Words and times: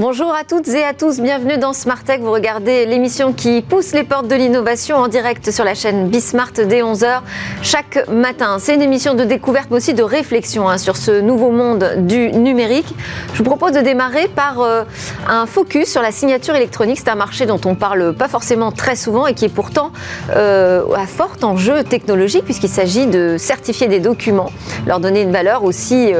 Bonjour 0.00 0.34
à 0.34 0.44
toutes 0.44 0.68
et 0.68 0.82
à 0.82 0.94
tous, 0.94 1.20
bienvenue 1.20 1.58
dans 1.58 1.74
Smart 1.74 2.02
Tech. 2.02 2.20
Vous 2.20 2.32
regardez 2.32 2.86
l'émission 2.86 3.34
qui 3.34 3.60
pousse 3.60 3.92
les 3.92 4.02
portes 4.02 4.28
de 4.28 4.34
l'innovation 4.34 4.96
en 4.96 5.08
direct 5.08 5.50
sur 5.50 5.62
la 5.62 5.74
chaîne 5.74 6.08
Bismart 6.08 6.52
dès 6.54 6.80
11h 6.80 7.20
chaque 7.60 8.08
matin. 8.08 8.56
C'est 8.58 8.74
une 8.74 8.80
émission 8.80 9.12
de 9.12 9.24
découverte 9.24 9.66
mais 9.70 9.76
aussi 9.76 9.92
de 9.92 10.02
réflexion 10.02 10.70
hein, 10.70 10.78
sur 10.78 10.96
ce 10.96 11.20
nouveau 11.20 11.50
monde 11.50 11.96
du 11.98 12.32
numérique. 12.32 12.86
Je 13.34 13.38
vous 13.40 13.44
propose 13.44 13.72
de 13.72 13.80
démarrer 13.80 14.26
par 14.28 14.62
euh, 14.62 14.84
un 15.28 15.44
focus 15.44 15.90
sur 15.90 16.00
la 16.00 16.12
signature 16.12 16.54
électronique. 16.54 16.98
C'est 17.04 17.10
un 17.10 17.14
marché 17.14 17.44
dont 17.44 17.60
on 17.66 17.74
parle 17.74 18.14
pas 18.14 18.28
forcément 18.28 18.72
très 18.72 18.96
souvent 18.96 19.26
et 19.26 19.34
qui 19.34 19.44
est 19.44 19.54
pourtant 19.54 19.92
euh, 20.34 20.82
à 20.96 21.06
fort 21.06 21.36
enjeu 21.42 21.84
technologique 21.84 22.46
puisqu'il 22.46 22.70
s'agit 22.70 23.06
de 23.06 23.36
certifier 23.36 23.86
des 23.86 24.00
documents, 24.00 24.50
leur 24.86 24.98
donner 24.98 25.20
une 25.20 25.32
valeur 25.32 25.62
aussi 25.62 26.14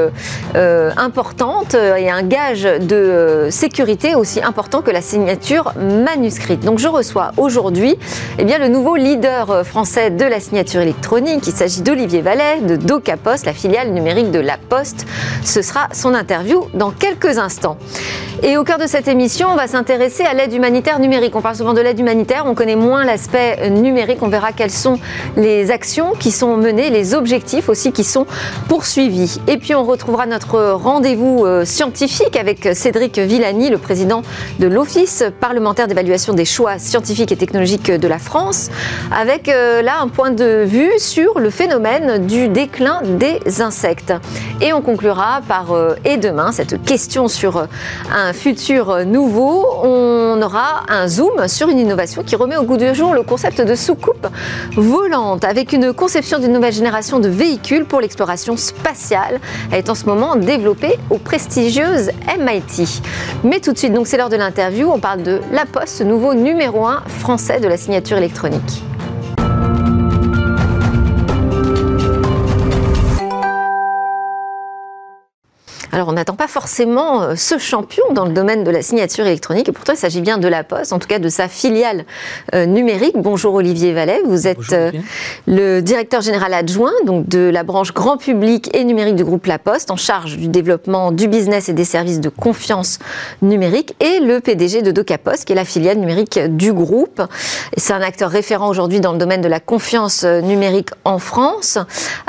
euh, 0.55 0.91
importante 0.97 1.73
et 1.73 2.11
un 2.11 2.21
gage 2.21 2.61
de 2.61 3.47
sécurité 3.49 3.70
aussi 4.15 4.41
important 4.43 4.81
que 4.81 4.91
la 4.91 5.01
signature 5.01 5.73
manuscrite. 5.77 6.61
Donc 6.61 6.79
je 6.79 6.87
reçois 6.87 7.31
aujourd'hui 7.37 7.97
eh 8.37 8.43
bien, 8.43 8.57
le 8.57 8.67
nouveau 8.67 8.95
leader 8.95 9.49
euh, 9.49 9.63
français 9.63 10.09
de 10.09 10.25
la 10.25 10.39
signature 10.39 10.81
électronique. 10.81 11.47
Il 11.47 11.53
s'agit 11.53 11.81
d'Olivier 11.81 12.21
Vallet 12.21 12.61
de 12.61 12.75
DocaPost, 12.75 13.45
la 13.45 13.53
filiale 13.53 13.91
numérique 13.91 14.31
de 14.31 14.39
La 14.39 14.57
Poste. 14.57 15.05
Ce 15.43 15.61
sera 15.61 15.87
son 15.93 16.13
interview 16.13 16.67
dans 16.73 16.91
quelques 16.91 17.37
instants. 17.37 17.77
Et 18.43 18.57
au 18.57 18.63
cœur 18.63 18.79
de 18.79 18.87
cette 18.87 19.07
émission, 19.07 19.49
on 19.51 19.55
va 19.55 19.67
s'intéresser 19.67 20.23
à 20.23 20.33
l'aide 20.33 20.53
humanitaire 20.53 20.99
numérique. 20.99 21.35
On 21.35 21.41
parle 21.41 21.55
souvent 21.55 21.73
de 21.73 21.81
l'aide 21.81 21.99
humanitaire, 21.99 22.45
on 22.47 22.55
connaît 22.55 22.75
moins 22.75 23.05
l'aspect 23.05 23.69
numérique. 23.69 24.17
On 24.21 24.29
verra 24.29 24.51
quelles 24.51 24.71
sont 24.71 24.99
les 25.37 25.69
actions 25.69 26.13
qui 26.17 26.31
sont 26.31 26.57
menées, 26.57 26.89
les 26.89 27.13
objectifs 27.13 27.69
aussi 27.69 27.91
qui 27.91 28.03
sont 28.03 28.25
poursuivis. 28.67 29.39
Et 29.47 29.57
puis 29.57 29.75
on 29.75 29.83
retrouvera 29.83 30.25
notre 30.25 30.71
rendez-vous 30.71 31.45
euh, 31.45 31.65
scientifique 31.65 32.35
avec 32.35 32.69
Cédric 32.73 33.19
Villani 33.19 33.60
le 33.69 33.77
président 33.77 34.21
de 34.59 34.67
l'Office 34.67 35.23
parlementaire 35.39 35.87
d'évaluation 35.87 36.33
des 36.33 36.45
choix 36.45 36.79
scientifiques 36.79 37.31
et 37.31 37.35
technologiques 37.35 37.91
de 37.91 38.07
la 38.07 38.17
France, 38.17 38.69
avec 39.11 39.49
euh, 39.49 39.81
là 39.81 39.99
un 40.01 40.07
point 40.07 40.31
de 40.31 40.63
vue 40.65 40.91
sur 40.97 41.39
le 41.39 41.49
phénomène 41.49 42.25
du 42.25 42.47
déclin 42.47 43.01
des 43.03 43.61
insectes. 43.61 44.13
Et 44.61 44.73
on 44.73 44.81
conclura 44.81 45.41
par 45.47 45.71
euh, 45.71 45.95
et 46.05 46.17
demain 46.17 46.51
cette 46.51 46.83
question 46.83 47.27
sur 47.27 47.57
euh, 47.57 47.65
un 48.13 48.33
futur 48.33 49.05
nouveau. 49.05 49.65
On 49.83 50.41
aura 50.41 50.83
un 50.89 51.07
zoom 51.07 51.47
sur 51.47 51.69
une 51.69 51.79
innovation 51.79 52.23
qui 52.23 52.35
remet 52.35 52.57
au 52.57 52.63
goût 52.63 52.77
du 52.77 52.93
jour 52.95 53.13
le 53.13 53.23
concept 53.23 53.61
de 53.61 53.75
soucoupe 53.75 54.27
volante 54.75 55.43
avec 55.43 55.73
une 55.73 55.93
conception 55.93 56.39
d'une 56.39 56.53
nouvelle 56.53 56.73
génération 56.73 57.19
de 57.19 57.29
véhicules 57.29 57.85
pour 57.85 58.01
l'exploration 58.01 58.57
spatiale. 58.57 59.39
Elle 59.71 59.79
est 59.79 59.89
en 59.89 59.95
ce 59.95 60.05
moment 60.05 60.35
développée 60.35 60.97
aux 61.09 61.17
prestigieuses 61.17 62.11
MIT. 62.39 63.01
Mais 63.51 63.59
tout 63.59 63.73
de 63.73 63.77
suite, 63.77 63.91
c'est 64.05 64.15
l'heure 64.15 64.29
de 64.29 64.37
l'interview, 64.37 64.89
on 64.89 65.01
parle 65.01 65.23
de 65.23 65.41
La 65.51 65.65
Poste, 65.65 66.01
nouveau 66.05 66.33
numéro 66.33 66.87
1 66.87 67.03
français 67.09 67.59
de 67.59 67.67
la 67.67 67.75
signature 67.75 68.15
électronique. 68.17 68.81
Alors 75.93 76.07
on 76.07 76.13
n'attend 76.13 76.35
pas 76.35 76.47
forcément 76.47 77.21
euh, 77.21 77.35
ce 77.35 77.57
champion 77.57 78.03
dans 78.13 78.23
le 78.23 78.31
domaine 78.31 78.63
de 78.63 78.71
la 78.71 78.81
signature 78.81 79.25
électronique, 79.25 79.67
et 79.67 79.73
pourtant 79.73 79.91
il 79.91 79.97
s'agit 79.97 80.21
bien 80.21 80.37
de 80.37 80.47
la 80.47 80.63
Poste, 80.63 80.93
en 80.93 80.99
tout 80.99 81.07
cas 81.07 81.19
de 81.19 81.27
sa 81.27 81.49
filiale 81.49 82.05
euh, 82.55 82.65
numérique. 82.65 83.15
Bonjour 83.17 83.55
Olivier 83.55 83.91
Vallet, 83.91 84.21
vous 84.25 84.47
êtes 84.47 84.71
euh, 84.71 84.91
le 85.47 85.81
directeur 85.81 86.21
général 86.21 86.53
adjoint 86.53 86.93
donc 87.05 87.27
de 87.27 87.39
la 87.39 87.63
branche 87.63 87.93
grand 87.93 88.15
public 88.15 88.73
et 88.73 88.85
numérique 88.85 89.17
du 89.17 89.25
groupe 89.25 89.47
La 89.47 89.59
Poste, 89.59 89.91
en 89.91 89.97
charge 89.97 90.37
du 90.37 90.47
développement 90.47 91.11
du 91.11 91.27
business 91.27 91.67
et 91.67 91.73
des 91.73 91.83
services 91.83 92.21
de 92.21 92.29
confiance 92.29 92.99
numérique, 93.41 93.93
et 93.99 94.19
le 94.21 94.39
PDG 94.39 94.83
de 94.83 94.91
DocaPost, 94.91 95.43
qui 95.43 95.51
est 95.51 95.57
la 95.57 95.65
filiale 95.65 95.97
numérique 95.97 96.39
du 96.39 96.71
groupe. 96.71 97.21
C'est 97.75 97.93
un 97.93 98.01
acteur 98.01 98.29
référent 98.29 98.69
aujourd'hui 98.69 99.01
dans 99.01 99.11
le 99.11 99.17
domaine 99.17 99.41
de 99.41 99.49
la 99.49 99.59
confiance 99.59 100.23
numérique 100.23 100.89
en 101.03 101.19
France. 101.19 101.77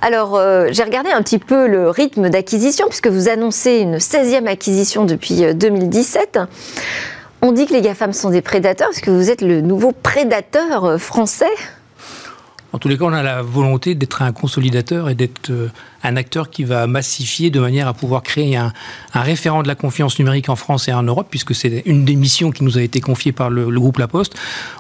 Alors 0.01 0.41
j'ai 0.71 0.83
regardé 0.83 1.11
un 1.11 1.23
petit 1.23 1.39
peu 1.39 1.69
le 1.69 1.91
rythme 1.91 2.29
d'acquisition, 2.29 2.89
puisque 2.89 3.07
vous 3.07 3.29
annoncez 3.29 3.52
une 3.53 3.97
16e 3.97 4.47
acquisition 4.47 5.05
depuis 5.05 5.55
2017. 5.55 6.37
Euh, 6.37 6.47
On 7.43 7.53
dit 7.53 7.67
que 7.67 7.73
les 7.73 7.81
GAFAM 7.81 8.13
sont 8.13 8.31
des 8.31 8.43
prédateurs. 8.43 8.91
Est-ce 8.91 9.03
que 9.03 9.11
vous 9.11 9.31
êtes 9.31 9.43
le 9.43 9.61
nouveau 9.61 9.93
prédateur 9.93 10.85
euh, 10.85 10.99
français? 10.99 11.51
En 12.73 12.79
tous 12.79 12.89
les 12.89 12.97
cas, 12.97 13.05
on 13.05 13.13
a 13.13 13.23
la 13.23 13.43
volonté 13.43 13.95
d'être 13.95 14.23
un 14.23 14.33
consolidateur 14.33 15.11
et 15.11 15.15
d'être 15.15 15.51
euh, 15.51 15.69
un 16.03 16.17
acteur 16.17 16.49
qui 16.49 16.65
va 16.65 16.87
massifier 16.87 17.51
de 17.51 17.61
manière 17.61 17.87
à 17.87 17.93
pouvoir 17.93 18.23
créer 18.23 18.57
un, 18.57 18.73
référent 19.13 19.63
de 19.63 19.69
la 19.69 19.75
confiance 19.75 20.19
numérique 20.19 20.49
en 20.49 20.57
France 20.57 20.89
et 20.89 20.93
en 20.93 21.03
Europe, 21.03 21.27
puisque 21.31 21.55
c'est 21.55 21.83
une 21.85 22.07
des 22.07 22.17
missions 22.17 22.51
qui 22.51 22.65
nous 22.65 22.79
a 22.79 22.83
été 22.83 23.01
confiée 23.01 23.33
par 23.33 23.51
le, 23.51 23.71
groupe 23.71 23.99
La 23.99 24.09
Poste. 24.09 24.35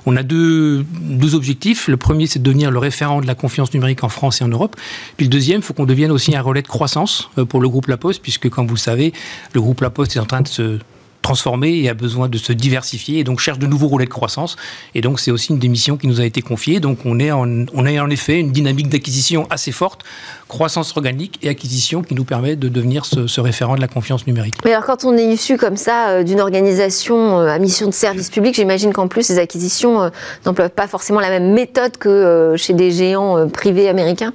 On 0.06 0.16
a 0.16 0.22
deux, 0.22 0.84
deux 1.00 1.34
objectifs. 1.34 1.86
Le 1.86 1.98
premier, 1.98 2.26
c'est 2.26 2.38
de 2.38 2.44
devenir 2.44 2.70
le 2.70 2.78
référent 2.78 3.20
de 3.20 3.26
la 3.26 3.34
confiance 3.34 3.74
numérique 3.74 4.04
en 4.04 4.08
France 4.08 4.40
et 4.40 4.44
en 4.44 4.48
Europe. 4.48 4.76
Puis 5.18 5.26
le 5.26 5.30
deuxième, 5.30 5.58
il 5.58 5.62
faut 5.62 5.74
qu'on 5.74 5.86
devienne 5.86 6.12
aussi 6.12 6.34
un 6.34 6.40
relais 6.40 6.62
de 6.62 6.68
croissance 6.68 7.30
euh, 7.36 7.44
pour 7.44 7.60
le 7.60 7.68
groupe 7.68 7.88
La 7.88 7.98
Poste, 7.98 8.22
puisque, 8.22 8.48
comme 8.48 8.66
vous 8.66 8.74
le 8.74 8.80
savez, 8.80 9.12
le 9.52 9.60
groupe 9.60 9.82
La 9.82 9.90
Poste 9.90 10.16
est 10.16 10.20
en 10.20 10.26
train 10.26 10.40
de 10.40 10.48
se 10.48 10.78
transformer 11.22 11.78
et 11.78 11.88
a 11.88 11.94
besoin 11.94 12.28
de 12.28 12.36
se 12.36 12.52
diversifier 12.52 13.20
et 13.20 13.24
donc 13.24 13.40
cherche 13.40 13.58
de 13.58 13.66
nouveaux 13.66 13.88
relais 13.88 14.04
de 14.04 14.10
croissance. 14.10 14.56
Et 14.94 15.00
donc 15.00 15.20
c'est 15.20 15.30
aussi 15.30 15.52
une 15.52 15.58
des 15.58 15.68
missions 15.68 15.96
qui 15.96 16.06
nous 16.06 16.20
a 16.20 16.24
été 16.24 16.42
confiée. 16.42 16.80
Donc 16.80 16.98
on 17.04 17.18
est 17.18 17.30
en, 17.30 17.46
on 17.72 17.86
a 17.86 18.02
en 18.02 18.10
effet 18.10 18.40
une 18.40 18.52
dynamique 18.52 18.88
d'acquisition 18.88 19.46
assez 19.50 19.72
forte, 19.72 20.02
croissance 20.48 20.94
organique 20.96 21.38
et 21.42 21.48
acquisition 21.48 22.02
qui 22.02 22.14
nous 22.14 22.24
permet 22.24 22.56
de 22.56 22.68
devenir 22.68 23.06
ce, 23.06 23.40
référent 23.40 23.76
de 23.76 23.80
la 23.80 23.88
confiance 23.88 24.26
numérique. 24.26 24.54
Mais 24.64 24.72
alors 24.72 24.84
quand 24.84 25.04
on 25.04 25.16
est 25.16 25.24
issu 25.24 25.56
comme 25.56 25.76
ça 25.76 26.10
euh, 26.10 26.22
d'une 26.22 26.40
organisation 26.40 27.38
euh, 27.38 27.46
à 27.46 27.58
mission 27.58 27.86
de 27.86 27.94
service 27.94 28.30
public, 28.30 28.54
j'imagine 28.54 28.92
qu'en 28.92 29.08
plus 29.08 29.22
ces 29.22 29.38
acquisitions 29.38 30.02
euh, 30.02 30.10
n'emploient 30.44 30.68
pas 30.68 30.86
forcément 30.86 31.20
la 31.20 31.30
même 31.30 31.52
méthode 31.52 31.96
que 31.96 32.54
chez 32.56 32.74
des 32.74 32.90
géants 32.90 33.48
privés 33.48 33.88
américains? 33.88 34.32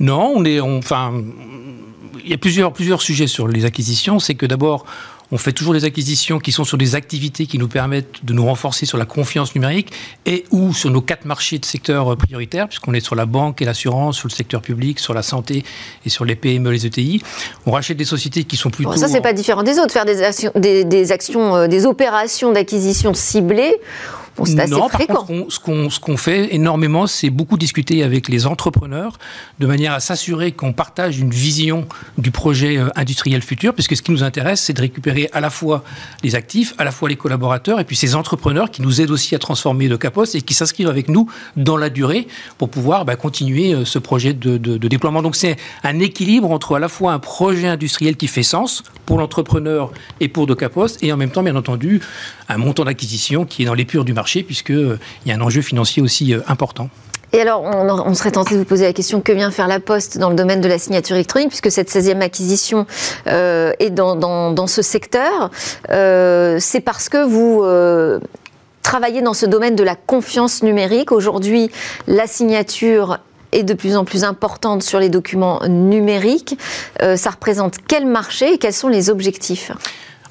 Non, 0.00 0.32
on 0.34 0.44
est, 0.44 0.60
enfin, 0.60 1.12
il 2.26 2.30
y 2.30 2.34
a 2.34 2.38
plusieurs, 2.38 2.72
plusieurs 2.72 3.00
sujets 3.00 3.26
sur 3.26 3.48
les 3.48 3.64
acquisitions. 3.64 4.18
C'est 4.18 4.34
que 4.34 4.46
d'abord, 4.46 4.84
on 5.32 5.38
fait 5.38 5.52
toujours 5.52 5.74
des 5.74 5.84
acquisitions 5.84 6.38
qui 6.38 6.52
sont 6.52 6.64
sur 6.64 6.78
des 6.78 6.94
activités 6.94 7.46
qui 7.46 7.58
nous 7.58 7.68
permettent 7.68 8.24
de 8.24 8.32
nous 8.32 8.44
renforcer 8.44 8.86
sur 8.86 8.98
la 8.98 9.04
confiance 9.04 9.54
numérique 9.54 9.92
et 10.24 10.44
ou 10.50 10.72
sur 10.72 10.90
nos 10.90 11.00
quatre 11.00 11.24
marchés 11.24 11.58
de 11.58 11.64
secteurs 11.64 12.12
euh, 12.12 12.16
prioritaires, 12.16 12.68
puisqu'on 12.68 12.94
est 12.94 13.00
sur 13.00 13.14
la 13.14 13.26
banque 13.26 13.62
et 13.62 13.64
l'assurance, 13.64 14.16
sur 14.16 14.28
le 14.28 14.32
secteur 14.32 14.62
public, 14.62 14.98
sur 15.00 15.14
la 15.14 15.22
santé 15.22 15.64
et 16.04 16.08
sur 16.08 16.24
les 16.24 16.36
PME, 16.36 16.70
les 16.70 16.86
ETI. 16.86 17.22
On 17.66 17.72
rachète 17.72 17.96
des 17.96 18.04
sociétés 18.04 18.44
qui 18.44 18.56
sont 18.56 18.70
plutôt... 18.70 18.94
ça, 18.96 19.08
c'est 19.08 19.20
pas 19.20 19.32
différent 19.32 19.62
des 19.62 19.78
autres. 19.78 19.92
Faire 19.92 20.04
des 20.04 20.22
actions, 20.22 20.52
des 20.54 21.12
actions, 21.12 21.56
euh, 21.56 21.66
des 21.66 21.86
opérations 21.86 22.52
d'acquisition 22.52 23.14
ciblées 23.14 23.76
non, 24.68 24.88
par 24.88 25.24
contre, 25.26 25.52
ce 25.52 26.00
qu'on 26.00 26.16
fait 26.16 26.54
énormément, 26.54 27.06
c'est 27.06 27.30
beaucoup 27.30 27.56
discuter 27.56 28.02
avec 28.02 28.28
les 28.28 28.46
entrepreneurs 28.46 29.18
de 29.58 29.66
manière 29.66 29.92
à 29.92 30.00
s'assurer 30.00 30.52
qu'on 30.52 30.72
partage 30.72 31.18
une 31.18 31.30
vision 31.30 31.86
du 32.18 32.30
projet 32.30 32.76
euh, 32.76 32.88
industriel 32.96 33.42
futur, 33.42 33.74
puisque 33.74 33.96
ce 33.96 34.02
qui 34.02 34.12
nous 34.12 34.22
intéresse, 34.22 34.60
c'est 34.60 34.72
de 34.72 34.80
récupérer 34.80 35.28
à 35.32 35.40
la 35.40 35.50
fois 35.50 35.84
les 36.22 36.34
actifs, 36.34 36.74
à 36.78 36.84
la 36.84 36.90
fois 36.90 37.08
les 37.08 37.16
collaborateurs, 37.16 37.80
et 37.80 37.84
puis 37.84 37.96
ces 37.96 38.14
entrepreneurs 38.14 38.70
qui 38.70 38.82
nous 38.82 39.00
aident 39.00 39.10
aussi 39.10 39.34
à 39.34 39.38
transformer 39.38 39.88
le 39.88 39.98
Capos 39.98 40.24
et 40.34 40.42
qui 40.42 40.54
s'inscrivent 40.54 40.88
avec 40.88 41.08
nous 41.08 41.30
dans 41.56 41.76
la 41.76 41.90
durée 41.90 42.26
pour 42.58 42.68
pouvoir 42.68 43.04
bah, 43.04 43.16
continuer 43.16 43.74
euh, 43.74 43.84
ce 43.84 43.98
projet 43.98 44.32
de, 44.34 44.58
de 44.58 44.88
déploiement. 44.88 45.22
Donc 45.22 45.36
c'est 45.36 45.56
un 45.82 45.98
équilibre 46.00 46.50
entre 46.50 46.76
à 46.76 46.78
la 46.78 46.88
fois 46.88 47.12
un 47.12 47.18
projet 47.18 47.68
industriel 47.68 48.16
qui 48.16 48.28
fait 48.28 48.42
sens 48.42 48.82
pour 49.06 49.18
l'entrepreneur 49.18 49.92
et 50.20 50.28
pour 50.28 50.46
DocaPost, 50.46 51.02
et 51.02 51.12
en 51.12 51.16
même 51.16 51.30
temps, 51.30 51.42
bien 51.42 51.56
entendu, 51.56 52.00
un 52.48 52.58
montant 52.58 52.84
d'acquisition 52.84 53.44
qui 53.44 53.62
est 53.62 53.66
dans 53.66 53.74
l'épure 53.74 54.04
du 54.04 54.12
marché, 54.12 54.25
puisqu'il 54.42 54.76
euh, 54.76 54.98
y 55.24 55.32
a 55.32 55.34
un 55.34 55.40
enjeu 55.40 55.62
financier 55.62 56.02
aussi 56.02 56.34
euh, 56.34 56.40
important. 56.48 56.88
Et 57.32 57.40
alors, 57.40 57.62
on, 57.62 58.14
serait 58.14 58.30
tenté 58.30 58.54
de 58.54 58.60
vous 58.60 58.64
poser 58.64 58.84
la 58.84 58.92
question 58.92 59.20
que 59.20 59.32
vient 59.32 59.50
faire 59.50 59.66
la 59.66 59.80
Poste 59.80 60.16
dans 60.16 60.30
le 60.30 60.36
domaine 60.36 60.60
de 60.60 60.68
la 60.68 60.78
signature 60.78 61.16
électronique, 61.16 61.48
puisque 61.48 61.72
cette 61.72 61.90
16e 61.90 62.20
acquisition 62.20 62.86
euh, 63.26 63.72
est 63.78 63.90
dans, 63.90 64.66
ce 64.66 64.80
secteur. 64.80 65.50
c'est 65.88 66.80
parce 66.80 67.08
que 67.08 67.24
vous 67.24 67.64
travaillez 68.82 69.22
dans 69.22 69.34
ce 69.34 69.44
domaine 69.44 69.74
de 69.74 69.82
la 69.82 69.96
confiance 69.96 70.62
numérique. 70.62 71.10
Aujourd'hui, 71.10 71.70
la 72.06 72.28
signature 72.28 73.18
est 73.52 73.64
de 73.64 73.74
plus 73.74 73.96
en 73.96 74.04
plus 74.04 74.22
importante 74.22 74.84
sur 74.84 75.00
les 75.00 75.08
documents 75.08 75.60
numériques. 75.68 76.56
ça 77.00 77.30
représente 77.30 77.74
quel 77.86 78.06
marché 78.06 78.54
et 78.54 78.58
quels 78.58 78.72
sont 78.72 78.88
les 78.88 79.10
objectifs? 79.10 79.72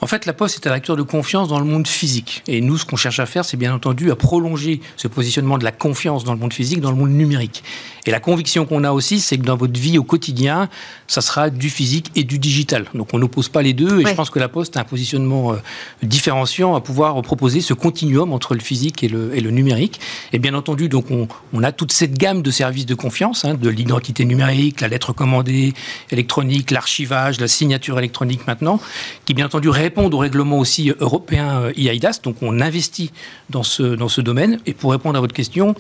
En 0.06 0.08
fait, 0.08 0.28
la 0.28 0.34
Poste 0.34 0.64
est 0.64 0.70
un 0.70 0.72
acteur 0.72 0.96
de 0.96 1.02
confiance 1.02 1.48
dans 1.48 1.58
le 1.58 1.66
monde 1.66 1.88
physique. 1.88 2.44
Et 2.46 2.62
nous, 2.62 2.78
ce 2.78 2.86
qu'on 2.86 2.96
cherche 2.96 3.20
à 3.20 3.26
faire, 3.26 3.44
c'est 3.44 3.58
bien 3.58 3.74
entendu 3.74 4.12
à 4.12 4.16
prolonger 4.16 4.80
ce 4.98 5.08
positionnement 5.08 5.58
de 5.58 5.64
la 5.64 5.72
confiance 5.72 6.24
dans 6.24 6.34
le 6.34 6.38
monde 6.38 6.54
physique, 6.54 6.80
dans 6.80 6.92
le 6.92 6.96
monde 6.96 7.10
numérique. 7.10 7.64
Et 8.06 8.12
la 8.12 8.20
conviction 8.20 8.66
qu'on 8.66 8.84
a 8.84 8.92
aussi, 8.92 9.20
c'est 9.20 9.38
que 9.38 9.44
dans 9.44 9.56
votre 9.56 9.80
vie 9.80 9.98
au 9.98 10.04
quotidien, 10.04 10.70
ça 11.08 11.22
sera 11.22 11.50
du 11.50 11.70
physique 11.70 12.12
et 12.16 12.24
du 12.24 12.40
digital. 12.40 12.86
Donc 12.94 13.10
on 13.14 13.20
n'oppose 13.20 13.50
pas 13.50 13.62
les 13.62 13.74
deux. 13.74 14.02
Et 14.02 14.06
je 14.06 14.14
pense 14.14 14.30
que 14.30 14.40
la 14.40 14.48
Poste 14.48 14.78
a 14.78 14.82
un 14.82 14.84
positionnement 14.84 15.54
euh, 15.54 15.58
différenciant 16.04 16.76
à 16.76 16.82
pouvoir 16.82 17.20
proposer 17.22 17.62
ce 17.62 17.74
continuum 17.74 18.32
entre 18.32 18.54
le 18.54 18.60
physique 18.60 19.04
et 19.04 19.08
le, 19.08 19.36
et 19.36 19.42
le 19.42 19.50
numérique. 19.52 20.00
Et 20.34 20.40
bien 20.40 20.54
entendu, 20.54 20.88
donc 20.88 21.10
on, 21.10 21.28
on, 21.54 21.64
a 21.64 21.72
toute 21.72 21.92
cette 21.92 22.18
gamme 22.18 22.42
de 22.42 22.52
services 22.52 22.86
de 22.86 22.96
confiance, 22.96 23.44
hein, 23.46 23.56
de 23.56 23.70
l'identité 23.70 24.26
numérique, 24.26 24.82
la 24.82 24.88
lettre 24.88 25.14
commandée 25.14 25.74
électronique, 26.12 26.72
l'archivage, 26.72 27.40
la 27.40 27.48
signature 27.48 27.98
électronique 27.98 28.46
maintenant, 28.46 28.80
qui 29.26 29.34
bien 29.34 29.48
entendu 29.48 29.70
répondent 29.70 30.14
au 30.14 30.20
règlement 30.20 30.60
aussi 30.60 30.92
européen 31.00 31.72
EIDAS. 31.76 32.20
Donc 32.24 32.38
on 32.42 32.62
investit 32.62 33.12
dans 33.50 33.64
ce, 33.64 33.84
dans 33.84 34.10
ce 34.10 34.22
domaine. 34.22 34.60
Et 34.66 34.74
pour 34.74 34.92
répondre 34.92 35.18
à 35.18 35.22
votre 35.22 35.34
question, 35.34 35.76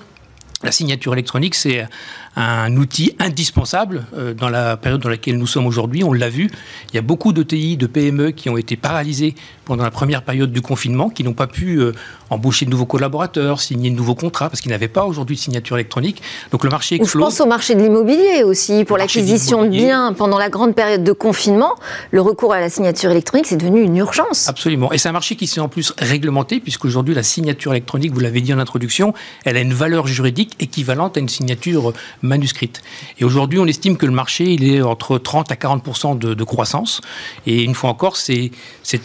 la 0.65 0.71
signature 0.71 1.13
électronique, 1.13 1.55
c'est 1.55 1.87
un 2.35 2.75
outil 2.75 3.15
indispensable 3.19 4.05
euh, 4.17 4.33
dans 4.33 4.49
la 4.49 4.75
période 4.77 5.01
dans 5.01 5.09
laquelle 5.09 5.37
nous 5.37 5.47
sommes 5.47 5.67
aujourd'hui. 5.67 6.03
On 6.03 6.11
l'a 6.11 6.29
vu, 6.29 6.49
il 6.89 6.95
y 6.95 6.99
a 6.99 7.01
beaucoup 7.01 7.31
de 7.31 7.43
TI, 7.43 7.77
de 7.77 7.87
PME 7.87 8.31
qui 8.31 8.49
ont 8.49 8.57
été 8.57 8.75
paralysés 8.75 9.35
pendant 9.63 9.83
la 9.83 9.91
première 9.91 10.21
période 10.21 10.51
du 10.51 10.61
confinement, 10.61 11.09
qui 11.09 11.23
n'ont 11.23 11.33
pas 11.33 11.47
pu 11.47 11.77
euh, 11.77 11.93
embaucher 12.29 12.65
de 12.65 12.71
nouveaux 12.71 12.85
collaborateurs, 12.85 13.61
signer 13.61 13.89
de 13.89 13.95
nouveaux 13.95 14.15
contrats, 14.15 14.49
parce 14.49 14.61
qu'ils 14.61 14.71
n'avaient 14.71 14.87
pas 14.87 15.05
aujourd'hui 15.05 15.35
de 15.35 15.41
signature 15.41 15.77
électronique. 15.77 16.21
Donc 16.51 16.63
le 16.63 16.69
marché 16.69 16.95
explose. 16.95 17.23
Je 17.23 17.25
pense 17.25 17.41
au 17.41 17.45
marché 17.45 17.73
de 17.73 17.81
l'immobilier 17.81 18.43
aussi, 18.43 18.83
pour 18.83 18.97
l'acquisition 18.97 19.63
de 19.63 19.69
biens 19.69 20.13
pendant 20.13 20.37
la 20.37 20.49
grande 20.49 20.75
période 20.75 21.03
de 21.03 21.11
confinement. 21.11 21.73
Le 22.11 22.21
recours 22.21 22.53
à 22.53 22.59
la 22.59 22.69
signature 22.69 23.11
électronique, 23.11 23.47
c'est 23.47 23.57
devenu 23.57 23.81
une 23.81 23.95
urgence. 23.97 24.47
Absolument. 24.49 24.91
Et 24.91 24.97
c'est 24.97 25.09
un 25.09 25.13
marché 25.13 25.35
qui 25.35 25.47
s'est 25.47 25.61
en 25.61 25.69
plus 25.69 25.93
réglementé, 25.97 26.59
puisqu'aujourd'hui, 26.59 27.15
la 27.15 27.23
signature 27.23 27.71
électronique, 27.71 28.13
vous 28.13 28.19
l'avez 28.19 28.41
dit 28.41 28.53
en 28.53 28.59
introduction, 28.59 29.13
elle 29.45 29.57
a 29.57 29.61
une 29.61 29.73
valeur 29.73 30.07
juridique 30.07 30.53
équivalente 30.59 31.17
à 31.17 31.19
une 31.19 31.29
signature 31.29 31.93
manuscrite. 32.25 32.81
Et 33.19 33.25
aujourd'hui, 33.25 33.59
on 33.59 33.65
estime 33.65 33.97
que 33.97 34.05
le 34.05 34.11
marché, 34.11 34.45
il 34.45 34.63
est 34.73 34.81
entre 34.81 35.17
30 35.17 35.51
à 35.51 35.55
40 35.55 36.19
de, 36.19 36.33
de 36.33 36.43
croissance. 36.43 37.01
Et 37.45 37.63
une 37.63 37.73
fois 37.73 37.89
encore, 37.89 38.17
c'est 38.17 38.51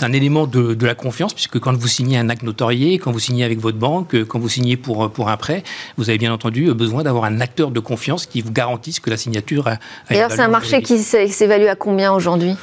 un 0.02 0.12
élément 0.12 0.46
de, 0.46 0.74
de, 0.74 0.86
la 0.86 0.94
confiance, 0.94 1.34
puisque 1.34 1.58
quand 1.58 1.76
vous 1.76 1.88
signez 1.88 2.18
un 2.18 2.28
acte 2.28 2.42
notarié, 2.42 2.98
quand 2.98 3.12
vous 3.12 3.18
signez 3.18 3.44
avec 3.44 3.60
votre 3.60 3.78
banque, 3.78 4.24
quand 4.24 4.38
vous 4.38 4.48
signez 4.48 4.76
pour, 4.76 5.10
pour 5.10 5.28
un 5.28 5.36
prêt, 5.36 5.62
vous 5.96 6.08
avez 6.10 6.18
bien 6.18 6.32
entendu 6.32 6.72
besoin 6.74 7.02
d'avoir 7.02 7.24
un 7.24 7.40
acteur 7.40 7.70
de 7.70 7.80
confiance 7.80 8.26
qui 8.26 8.40
vous 8.40 8.52
garantisse 8.52 9.00
que 9.00 9.10
la 9.10 9.16
signature 9.16 9.68
a... 9.68 9.72
a 9.72 9.78
alors, 10.08 10.30
c'est 10.30 10.40
un 10.40 10.48
marché 10.48 10.82
qui 10.82 10.98
s'évalue 10.98 11.66
à 11.66 11.76
combien 11.76 12.12
aujourd'hui? 12.12 12.54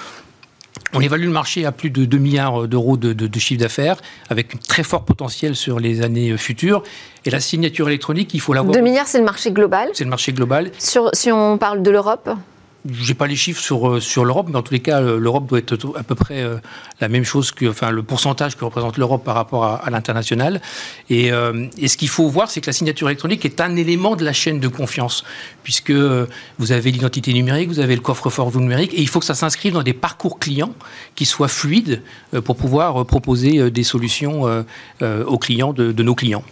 On 0.93 1.01
évalue 1.01 1.25
le 1.25 1.31
marché 1.31 1.65
à 1.65 1.71
plus 1.71 1.89
de 1.89 2.05
2 2.05 2.17
milliards 2.17 2.67
d'euros 2.67 2.97
de, 2.97 3.13
de, 3.13 3.27
de, 3.27 3.39
chiffre 3.39 3.59
d'affaires, 3.61 3.97
avec 4.29 4.55
un 4.55 4.57
très 4.67 4.83
fort 4.83 5.03
potentiel 5.03 5.55
sur 5.55 5.79
les 5.79 6.01
années 6.01 6.37
futures. 6.37 6.83
Et 7.25 7.29
la 7.29 7.39
signature 7.39 7.87
électronique, 7.87 8.33
il 8.33 8.39
faut 8.39 8.53
l'avoir. 8.53 8.73
2 8.73 8.81
milliards, 8.81 9.07
c'est 9.07 9.19
le 9.19 9.25
marché 9.25 9.51
global 9.51 9.89
C'est 9.93 10.05
le 10.05 10.09
marché 10.09 10.31
global. 10.31 10.71
Sur, 10.77 11.09
si 11.13 11.31
on 11.31 11.57
parle 11.57 11.83
de 11.83 11.91
l'Europe? 11.91 12.29
J'ai 12.91 13.13
pas 13.13 13.27
les 13.27 13.35
chiffres 13.35 13.61
sur, 13.61 13.89
euh, 13.89 13.99
sur 13.99 14.25
l'Europe, 14.25 14.47
mais 14.49 14.57
en 14.57 14.61
tous 14.61 14.73
les 14.73 14.79
cas, 14.79 15.01
l'Europe 15.01 15.47
doit 15.47 15.59
être 15.59 15.77
à 15.95 16.03
peu 16.03 16.15
près 16.15 16.41
euh, 16.41 16.57
la 17.01 17.07
même 17.07 17.23
chose 17.23 17.51
que, 17.51 17.65
le 17.65 18.03
pourcentage 18.03 18.55
que 18.55 18.65
représente 18.65 18.97
l'Europe 18.97 19.23
par 19.23 19.35
rapport 19.35 19.65
à, 19.65 19.89
l'international. 19.89 20.61
Et, 21.09 21.31
euh, 21.31 21.67
et, 21.77 21.87
ce 21.87 21.97
qu'il 21.97 22.09
faut 22.09 22.27
voir, 22.27 22.49
c'est 22.49 22.61
que 22.61 22.67
la 22.67 22.73
signature 22.73 23.07
électronique 23.09 23.45
est 23.45 23.61
un 23.61 23.75
élément 23.75 24.15
de 24.15 24.23
la 24.23 24.33
chaîne 24.33 24.59
de 24.59 24.67
confiance, 24.67 25.23
puisque 25.63 25.91
vous 25.91 26.71
avez 26.71 26.91
l'identité 26.91 27.33
numérique, 27.33 27.69
vous 27.69 27.79
avez 27.79 27.95
le 27.95 28.01
coffre-fort 28.01 28.55
numérique, 28.57 28.93
et 28.93 29.01
il 29.01 29.07
faut 29.07 29.19
que 29.19 29.25
ça 29.25 29.35
s'inscrive 29.35 29.73
dans 29.73 29.83
des 29.83 29.93
parcours 29.93 30.39
clients 30.39 30.73
qui 31.15 31.25
soient 31.25 31.47
fluides 31.47 32.01
pour 32.45 32.55
pouvoir 32.55 33.05
proposer 33.05 33.71
des 33.71 33.83
solutions 33.83 34.65
aux 35.01 35.37
clients 35.37 35.73
de 35.73 36.03
nos 36.03 36.15
clients. 36.15 36.43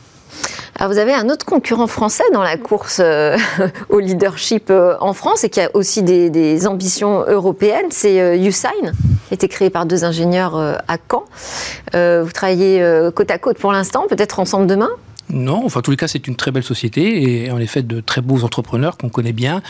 Alors 0.78 0.92
vous 0.92 1.00
avez 1.00 1.14
un 1.14 1.30
autre 1.30 1.46
concurrent 1.46 1.88
français 1.88 2.26
dans 2.34 2.44
la 2.44 2.58
course 2.58 3.00
euh, 3.02 3.38
au 3.90 4.00
leadership 4.00 4.70
euh, 4.70 4.96
en 5.00 5.14
France 5.14 5.46
et 5.46 5.50
qui 5.50 5.62
a 5.62 5.70
aussi 5.74 6.04
des, 6.04 6.68
ambitions 6.68 7.24
européennes, 7.28 7.88
c'est 7.92 8.20
euh, 8.20 8.36
Usign, 8.36 8.92
qui 9.28 9.34
a 9.34 9.36
été 9.36 9.48
créé 9.48 9.70
par 9.70 9.86
deux 9.86 10.04
ingénieurs 10.04 10.58
euh, 10.58 10.76
à 10.90 10.98
Caen. 11.10 11.24
Euh, 11.96 12.24
vous 12.26 12.32
travaillez 12.32 12.82
euh, 12.82 13.10
côte 13.10 13.32
à 13.32 13.38
côte 13.38 13.58
pour 13.58 13.72
l'instant, 13.72 14.06
peut-être 14.10 14.40
ensemble 14.40 14.68
demain? 14.68 14.90
Non, 15.30 15.66
enfin, 15.66 15.80
en 15.80 15.84
tous 15.84 15.92
les 15.92 15.98
cas, 15.98 16.08
c'est 16.08 16.28
une 16.28 16.36
très 16.36 16.52
belle 16.52 16.64
société 16.64 17.46
et 17.46 17.52
en 17.52 17.60
effet 17.60 17.82
de 17.82 18.00
très 18.00 18.22
beaux 18.22 18.44
entrepreneurs 18.44 18.98
qu'on 18.98 19.10
connaît 19.10 19.34
bien. 19.34 19.62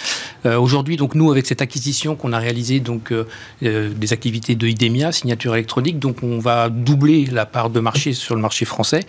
Euh, 0.46 0.58
Aujourd'hui, 0.58 0.98
donc 0.98 1.16
nous, 1.16 1.32
avec 1.32 1.46
cette 1.46 1.62
acquisition 1.62 2.16
qu'on 2.16 2.34
a 2.34 2.40
réalisée, 2.40 2.80
donc 2.80 3.12
euh, 3.12 3.26
des 3.62 4.14
activités 4.14 4.56
de 4.56 4.68
IDEMIA, 4.68 5.12
signature 5.12 5.54
électronique, 5.54 6.00
donc 6.00 6.18
on 6.24 6.40
va 6.40 6.70
doubler 6.70 7.26
la 7.26 7.46
part 7.46 7.70
de 7.70 7.80
marché 7.80 8.14
sur 8.14 8.36
le 8.36 8.42
marché 8.42 8.66
français. 8.66 9.02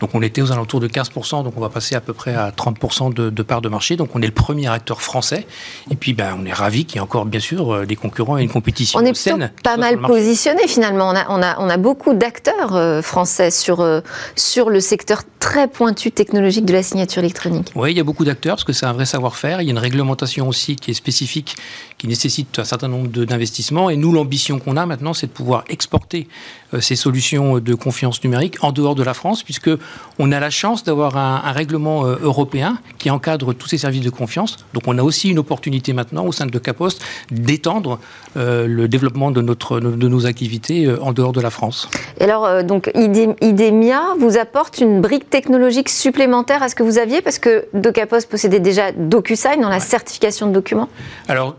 Donc 0.00 0.14
on 0.14 0.22
était 0.22 0.42
aux 0.42 0.52
alentours 0.52 0.80
de 0.80 0.88
15%, 0.88 1.44
donc 1.44 1.54
on 1.56 1.60
va 1.60 1.68
passer 1.68 1.94
à 1.94 2.00
peu 2.00 2.12
près 2.12 2.34
à 2.34 2.50
30% 2.50 3.12
de, 3.12 3.30
de, 3.30 3.42
part 3.42 3.60
de 3.60 3.68
marché. 3.68 3.96
Donc 3.96 4.10
on 4.14 4.22
est 4.22 4.26
le 4.26 4.32
premier 4.32 4.68
acteur 4.68 5.02
français. 5.02 5.46
Et 5.90 5.96
puis, 5.96 6.12
ben, 6.12 6.36
on 6.40 6.44
est 6.46 6.52
ravi 6.52 6.84
qu'il 6.84 6.96
y 6.96 6.98
ait 6.98 7.02
encore, 7.02 7.24
bien 7.24 7.40
sûr, 7.40 7.86
des 7.86 7.96
concurrents 7.96 8.38
et 8.38 8.42
une 8.42 8.50
compétition 8.50 9.00
on 9.00 9.04
est 9.04 9.14
saine. 9.14 9.50
Pas 9.62 9.76
mal 9.76 10.00
positionné 10.00 10.66
finalement. 10.68 11.08
On 11.08 11.16
a, 11.16 11.26
on 11.28 11.42
a, 11.42 11.56
on 11.58 11.68
a 11.68 11.76
beaucoup 11.76 12.14
d'acteurs 12.14 12.74
euh, 12.74 13.02
français 13.02 13.50
sur, 13.50 13.80
euh, 13.80 14.00
sur 14.36 14.70
le 14.70 14.80
secteur 14.80 15.22
très 15.38 15.68
pointu 15.68 15.87
technologique 15.94 16.64
de 16.64 16.72
la 16.72 16.82
signature 16.82 17.22
électronique. 17.22 17.72
Oui, 17.74 17.92
il 17.92 17.96
y 17.96 18.00
a 18.00 18.04
beaucoup 18.04 18.24
d'acteurs 18.24 18.56
parce 18.56 18.64
que 18.64 18.72
c'est 18.72 18.86
un 18.86 18.92
vrai 18.92 19.06
savoir-faire. 19.06 19.60
Il 19.60 19.66
y 19.66 19.68
a 19.68 19.72
une 19.72 19.78
réglementation 19.78 20.48
aussi 20.48 20.76
qui 20.76 20.90
est 20.90 20.94
spécifique, 20.94 21.56
qui 21.98 22.08
nécessite 22.08 22.58
un 22.58 22.64
certain 22.64 22.88
nombre 22.88 23.08
d'investissements. 23.08 23.90
Et 23.90 23.96
nous, 23.96 24.12
l'ambition 24.12 24.58
qu'on 24.58 24.76
a 24.76 24.86
maintenant, 24.86 25.14
c'est 25.14 25.26
de 25.26 25.32
pouvoir 25.32 25.64
exporter 25.68 26.28
euh, 26.74 26.80
ces 26.80 26.96
solutions 26.96 27.60
de 27.60 27.74
confiance 27.74 28.22
numérique 28.22 28.56
en 28.62 28.72
dehors 28.72 28.94
de 28.94 29.02
la 29.02 29.14
France, 29.14 29.42
puisque 29.42 29.70
on 30.18 30.32
a 30.32 30.40
la 30.40 30.50
chance 30.50 30.84
d'avoir 30.84 31.16
un, 31.16 31.42
un, 31.44 31.52
règlement 31.52 32.04
euh, 32.04 32.16
européen 32.22 32.78
qui 32.98 33.10
encadre 33.10 33.54
tous 33.54 33.68
ces 33.68 33.78
services 33.78 34.02
de 34.02 34.10
confiance. 34.10 34.56
Donc, 34.74 34.82
on 34.86 34.98
a 34.98 35.02
aussi 35.02 35.30
une 35.30 35.38
opportunité 35.38 35.92
maintenant 35.92 36.24
au 36.24 36.32
sein 36.32 36.46
de 36.46 36.58
Capost 36.58 37.02
d'étendre 37.30 38.00
euh, 38.36 38.66
le 38.66 38.88
développement 38.88 39.30
de, 39.30 39.40
notre, 39.40 39.80
de 39.80 40.08
nos 40.08 40.26
activités 40.26 40.92
en 41.00 41.12
dehors 41.12 41.32
de 41.32 41.40
la 41.40 41.50
France. 41.50 41.88
Et 42.20 42.24
alors, 42.24 42.64
donc, 42.64 42.90
IDEMIA 42.94 44.02
vous 44.18 44.36
apporte 44.36 44.78
une 44.80 45.00
brique 45.00 45.30
technologique 45.30 45.77
supplémentaire 45.86 46.62
à 46.62 46.68
ce 46.68 46.74
que 46.74 46.82
vous 46.82 46.98
aviez 46.98 47.22
Parce 47.22 47.38
que 47.38 47.66
DocaPost 47.74 48.28
possédait 48.28 48.60
déjà 48.60 48.92
DocuSign 48.92 49.60
dans 49.60 49.68
la 49.68 49.76
ouais. 49.76 49.80
certification 49.80 50.46
de 50.48 50.52
documents 50.52 50.88
Alors, 51.28 51.56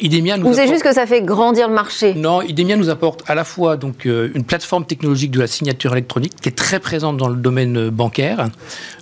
IDEMIA 0.00 0.36
nous 0.36 0.46
Vous 0.46 0.54
apporte... 0.54 0.68
juste 0.68 0.82
que 0.82 0.92
ça 0.92 1.06
fait 1.06 1.22
grandir 1.22 1.68
le 1.68 1.74
marché 1.74 2.14
Non, 2.14 2.42
IDEMIA 2.42 2.76
nous 2.76 2.90
apporte 2.90 3.28
à 3.28 3.34
la 3.34 3.44
fois 3.44 3.76
donc, 3.76 4.06
euh, 4.06 4.30
une 4.34 4.44
plateforme 4.44 4.84
technologique 4.84 5.30
de 5.30 5.40
la 5.40 5.46
signature 5.46 5.92
électronique 5.92 6.34
qui 6.40 6.48
est 6.48 6.56
très 6.56 6.78
présente 6.78 7.16
dans 7.16 7.28
le 7.28 7.36
domaine 7.36 7.90
bancaire 7.90 8.48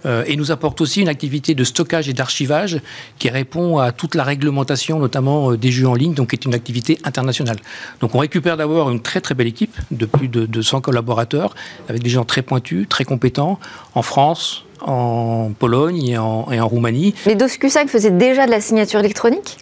euh, 0.07 0.25
et 0.27 0.37
nous 0.37 0.51
apporte 0.53 0.81
aussi 0.81 1.01
une 1.01 1.09
activité 1.09 1.55
de 1.55 1.65
stockage 1.65 2.09
et 2.09 2.13
d'archivage 2.13 2.81
qui 3.19 3.29
répond 3.29 3.79
à 3.79 3.93
toute 3.93 4.15
la 4.15 4.25
réglementation, 4.25 4.99
notamment 4.99 5.53
euh, 5.53 5.57
des 5.57 5.71
jeux 5.71 5.89
en 5.89 5.95
ligne, 5.95 6.15
donc 6.15 6.31
qui 6.31 6.37
est 6.37 6.45
une 6.45 6.55
activité 6.55 6.99
internationale. 7.05 7.57
Donc 8.01 8.15
on 8.15 8.19
récupère 8.19 8.57
d'abord 8.57 8.91
une 8.91 9.01
très 9.01 9.21
très 9.21 9.35
belle 9.35 9.47
équipe 9.47 9.77
de 9.91 10.07
plus 10.07 10.29
de 10.29 10.47
200 10.47 10.81
collaborateurs 10.81 11.55
avec 11.89 12.03
des 12.03 12.11
gens 12.11 12.25
très 12.25 12.43
pointus, 12.43 12.89
très 12.89 13.05
compétents 13.05 13.59
en 13.95 14.03
France, 14.03 14.14
en 14.19 15.53
Pologne 15.59 16.09
et 16.09 16.19
en, 16.19 16.51
et 16.51 16.61
en 16.61 16.69
Roumanie. 16.69 17.15
Mais 17.27 17.35
DocuSign 17.35 17.89
faisait 17.89 18.11
déjà 18.11 18.47
de 18.47 18.51
la 18.51 18.61
signature 18.61 19.01
électronique? 19.01 19.59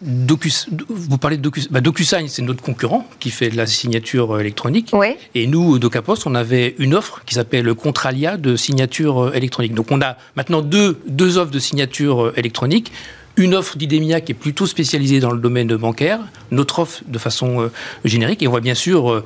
Docus, 0.00 0.70
vous 0.88 1.18
parlez 1.18 1.36
de 1.36 1.42
Docus, 1.42 1.70
bah 1.70 1.82
DocuSign, 1.82 2.26
c'est 2.26 2.40
notre 2.40 2.62
concurrent 2.62 3.06
qui 3.18 3.28
fait 3.28 3.50
de 3.50 3.56
la 3.58 3.66
signature 3.66 4.40
électronique. 4.40 4.88
Oui. 4.94 5.08
Et 5.34 5.46
nous, 5.46 5.78
DocaPost, 5.78 6.26
on 6.26 6.34
avait 6.34 6.74
une 6.78 6.94
offre 6.94 7.22
qui 7.26 7.34
s'appelle 7.34 7.74
Contralia 7.74 8.38
de 8.38 8.56
signature 8.56 9.34
électronique. 9.34 9.74
Donc 9.74 9.88
on 9.90 10.00
a 10.00 10.16
maintenant 10.36 10.62
deux, 10.62 10.98
deux 11.06 11.36
offres 11.36 11.50
de 11.50 11.58
signature 11.58 12.32
électronique 12.36 12.92
une 13.36 13.54
offre 13.54 13.76
d'IDEMIA 13.76 14.20
qui 14.20 14.32
est 14.32 14.34
plutôt 14.34 14.66
spécialisée 14.66 15.20
dans 15.20 15.30
le 15.30 15.40
domaine 15.40 15.74
bancaire, 15.76 16.20
notre 16.50 16.80
offre 16.80 17.02
de 17.06 17.18
façon 17.18 17.60
euh, 17.60 17.72
générique, 18.04 18.42
et 18.42 18.48
on 18.48 18.52
va 18.52 18.60
bien 18.60 18.74
sûr 18.74 19.10
euh, 19.10 19.24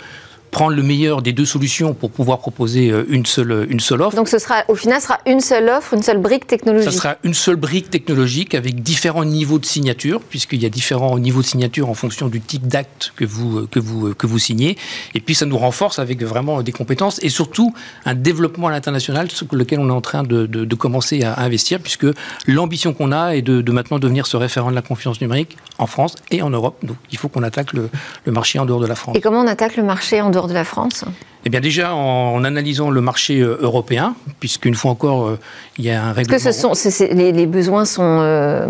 prendre 0.55 0.77
le 0.77 0.85
meilleur 0.85 1.21
des 1.21 1.33
deux 1.33 1.45
solutions 1.45 1.95
pour 1.95 2.13
pouvoir 2.13 2.39
proposer 2.39 2.95
une 3.09 3.27
seule, 3.27 3.67
une 3.69 3.81
seule 3.81 4.03
offre. 4.03 4.15
Donc 4.15 4.29
ce 4.29 4.39
sera, 4.39 4.63
au 4.69 4.77
final, 4.77 5.01
ce 5.01 5.09
sera 5.09 5.19
une 5.27 5.41
seule 5.41 5.69
offre, 5.69 5.95
une 5.95 6.03
seule 6.03 6.19
brique 6.19 6.47
technologique 6.47 6.93
Ça 6.93 6.97
sera 6.97 7.17
une 7.25 7.35
seule 7.35 7.57
brique 7.57 7.91
technologique 7.91 8.55
avec 8.55 8.81
différents 8.81 9.25
niveaux 9.25 9.59
de 9.59 9.67
signature, 9.67 10.21
puisqu'il 10.21 10.63
y 10.63 10.67
a 10.67 10.69
différents 10.69 11.19
niveaux 11.19 11.43
de 11.43 11.47
signature 11.47 11.91
en 11.91 11.95
fonction 11.95 12.29
du 12.29 12.41
type 12.41 12.69
d'acte 12.69 13.13
que 13.17 13.25
vous, 13.25 13.67
que, 13.67 13.81
vous, 13.81 14.15
que 14.15 14.29
vous 14.29 14.39
signez. 14.39 14.79
Et 15.15 15.21
puis 15.21 15.35
ça 15.35 15.45
nous 15.45 15.59
renforce 15.59 15.99
avec 15.99 16.23
vraiment 16.23 16.63
des 16.63 16.71
compétences 16.71 17.19
et 17.25 17.31
surtout 17.31 17.75
un 18.05 18.15
développement 18.15 18.69
à 18.69 18.71
l'international 18.71 19.33
sur 19.33 19.49
lequel 19.51 19.81
on 19.81 19.89
est 19.89 19.93
en 19.93 20.01
train 20.01 20.23
de, 20.23 20.47
de, 20.47 20.65
de 20.65 20.75
commencer 20.77 21.25
à 21.25 21.41
investir, 21.43 21.81
puisque 21.81 22.07
l'ambition 22.47 22.95
qu'on 22.95 23.11
a 23.11 23.35
est 23.35 23.43
de, 23.43 23.61
de, 23.61 23.73
maintenant 23.73 23.99
devenir 23.99 24.29
ce 24.29 24.37
référent 24.37 24.71
de 24.71 24.77
la 24.77 24.83
confiance 24.83 25.21
numérique 25.21 25.57
en 25.79 25.89
France 25.89 26.15
et 26.31 26.43
en 26.43 26.51
Europe. 26.51 26.77
Donc 26.85 26.97
il 27.11 27.19
faut 27.19 27.29
qu'on 27.29 27.43
attaque 27.43 27.73
le, 27.73 27.91
le 28.25 28.33
marché 28.33 28.61
en 28.61 28.67
dehors 28.67 28.81
de 28.81 28.87
la 28.87 28.95
France. 28.95 29.17
Et 29.17 29.21
comment 29.21 29.41
on 29.41 29.49
attaque 29.49 29.77
le 29.77 29.83
marché 29.83 30.21
en 30.21 30.31
dehors 30.31 30.44
de 30.49 30.55
la 30.55 30.65
France 30.65 31.05
eh 31.47 31.51
bien 31.51 31.61
déjà 31.61 31.95
en, 31.95 32.43
analysant 32.45 32.91
le 32.91 33.01
marché 33.01 33.41
euh, 33.41 33.59
européen, 33.61 34.15
puisqu'une 34.41 34.75
fois 34.75 34.91
encore, 34.91 35.27
euh, 35.27 35.39
il 35.79 35.85
y 35.85 35.91
a 35.91 36.03
un 36.03 36.13
règlement... 36.13 36.37
Est-ce 36.37 36.45
que 36.47 36.53
ce 36.53 36.97
sont, 37.05 37.15
les, 37.15 37.47
besoins 37.47 37.85
sont 37.85 38.21
euh, 38.23 38.67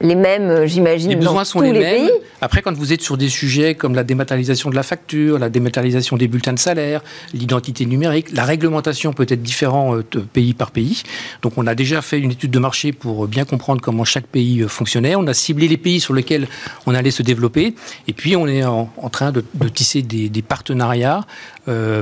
les 0.00 0.16
mêmes, 0.16 0.66
j'imagine, 0.66 1.10
les 1.10 1.16
besoins 1.16 1.34
dans 1.34 1.44
sont 1.44 1.58
tous 1.60 1.64
les, 1.66 1.72
les 1.72 1.78
mêmes. 1.80 2.06
pays. 2.06 2.10
Après, 2.40 2.62
quand 2.62 2.74
vous 2.74 2.92
êtes 2.92 3.00
sur 3.00 3.16
des 3.16 3.28
sujets 3.28 3.74
comme 3.74 3.94
la 3.94 4.02
dématérialisation 4.04 4.68
de 4.68 4.74
la 4.74 4.82
facture, 4.82 5.38
la 5.38 5.48
dématérialisation 5.48 6.16
des 6.16 6.28
bulletins 6.28 6.52
de 6.52 6.58
salaire, 6.58 7.00
l'identité 7.32 7.86
numérique, 7.86 8.32
la 8.32 8.44
réglementation 8.44 9.12
peut 9.12 9.26
être 9.28 9.42
différente 9.42 10.04
de 10.12 10.20
pays 10.20 10.52
par 10.52 10.72
pays. 10.72 11.02
Donc, 11.42 11.52
on 11.56 11.66
a 11.66 11.74
déjà 11.74 12.02
fait 12.02 12.18
une 12.18 12.32
étude 12.32 12.50
de 12.50 12.58
marché 12.58 12.92
pour 12.92 13.28
bien 13.28 13.44
comprendre 13.44 13.80
comment 13.80 14.04
chaque 14.04 14.26
pays 14.26 14.64
fonctionnait. 14.68 15.14
On 15.14 15.26
a 15.26 15.34
ciblé 15.34 15.68
les 15.68 15.76
pays 15.76 16.00
sur 16.00 16.12
lesquels 16.12 16.48
on 16.86 16.94
allait 16.94 17.10
se 17.12 17.22
développer. 17.22 17.74
Et 18.08 18.12
puis, 18.12 18.36
on 18.36 18.46
est 18.46 18.64
en, 18.64 18.90
en 18.96 19.08
train 19.08 19.30
de, 19.32 19.44
de 19.54 19.68
tisser 19.68 20.02
des, 20.02 20.28
des 20.28 20.42
partenariats 20.42 21.20
euh, 21.20 21.20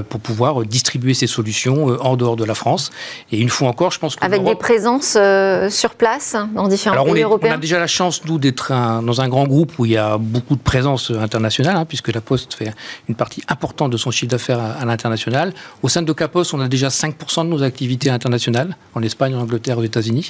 pour 0.09 0.21
pouvoir 0.21 0.65
distribuer 0.65 1.15
ces 1.15 1.27
solutions 1.27 1.91
euh, 1.91 1.97
en 2.01 2.17
dehors 2.17 2.37
de 2.37 2.45
la 2.45 2.55
France. 2.55 2.91
Et 3.31 3.39
une 3.39 3.49
fois 3.49 3.69
encore, 3.69 3.91
je 3.91 3.99
pense 3.99 4.17
que 4.17 4.25
Avec 4.25 4.45
des 4.45 4.55
présences 4.55 5.17
euh, 5.17 5.71
sur 5.71 5.95
place 5.95 6.37
dans 6.55 6.69
différents 6.69 6.95
Alors 6.95 7.07
pays 7.07 7.15
on, 7.15 7.17
est, 7.17 7.23
européens 7.23 7.53
on 7.53 7.59
a 7.59 7.61
déjà 7.61 7.79
la 7.79 7.87
chance, 7.87 8.25
nous, 8.25 8.39
d'être 8.39 8.71
dans 8.71 9.21
un 9.21 9.29
grand 9.29 9.47
groupe 9.47 9.79
où 9.79 9.87
il 9.87 9.93
y 9.93 9.97
a 9.97 10.19
beaucoup 10.19 10.57
de 10.57 10.63
présence 10.63 11.11
internationale, 11.11 11.77
hein, 11.77 11.85
puisque 11.85 12.13
la 12.13 12.21
Poste 12.21 12.55
fait 12.55 12.73
une 13.09 13.15
partie 13.15 13.43
importante 13.49 13.91
de 13.91 13.97
son 13.97 14.11
chiffre 14.11 14.31
d'affaires 14.31 14.61
à, 14.61 14.73
à 14.73 14.85
l'international. 14.85 15.53
Au 15.83 15.89
sein 15.89 16.03
de 16.03 16.13
Capos, 16.13 16.55
on 16.55 16.61
a 16.61 16.69
déjà 16.69 16.89
5% 16.89 17.45
de 17.45 17.49
nos 17.49 17.63
activités 17.63 18.11
internationales, 18.11 18.77
en 18.95 19.03
Espagne, 19.03 19.35
en 19.35 19.41
Angleterre, 19.41 19.79
aux 19.79 19.85
États-Unis. 19.85 20.29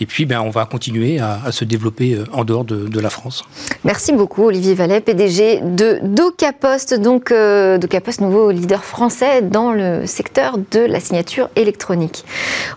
Et 0.00 0.06
puis, 0.06 0.24
ben, 0.24 0.40
on 0.40 0.50
va 0.50 0.64
continuer 0.66 1.18
à, 1.18 1.40
à 1.44 1.52
se 1.52 1.64
développer 1.64 2.14
euh, 2.14 2.24
en 2.32 2.44
dehors 2.44 2.64
de, 2.64 2.88
de 2.88 3.00
la 3.00 3.10
France. 3.10 3.44
Merci 3.84 4.12
beaucoup 4.12 4.44
Olivier 4.44 4.74
Vallet, 4.74 5.00
PDG 5.00 5.60
de 5.62 6.00
DocaPost, 6.02 6.94
donc 6.94 7.30
euh, 7.30 7.78
DocaPost, 7.78 8.20
nouveau 8.20 8.50
leader 8.50 8.71
français 8.80 9.42
dans 9.42 9.72
le 9.72 10.06
secteur 10.06 10.58
de 10.70 10.80
la 10.80 11.00
signature 11.00 11.50
électronique. 11.56 12.24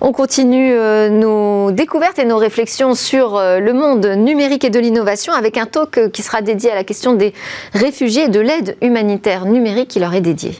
On 0.01 0.11
continue 0.11 0.73
euh, 0.73 1.09
nos 1.09 1.71
découvertes 1.71 2.19
et 2.19 2.25
nos 2.25 2.37
réflexions 2.37 2.95
sur 2.95 3.37
euh, 3.37 3.59
le 3.59 3.73
monde 3.73 4.05
numérique 4.05 4.63
et 4.63 4.69
de 4.69 4.79
l'innovation 4.79 5.33
avec 5.33 5.57
un 5.57 5.65
talk 5.65 5.97
euh, 5.97 6.09
qui 6.09 6.21
sera 6.21 6.41
dédié 6.41 6.71
à 6.71 6.75
la 6.75 6.83
question 6.83 7.13
des 7.13 7.33
réfugiés 7.73 8.23
et 8.23 8.29
de 8.29 8.39
l'aide 8.39 8.77
humanitaire 8.81 9.45
numérique 9.45 9.89
qui 9.89 9.99
leur 9.99 10.13
est 10.13 10.21
dédiée. 10.21 10.59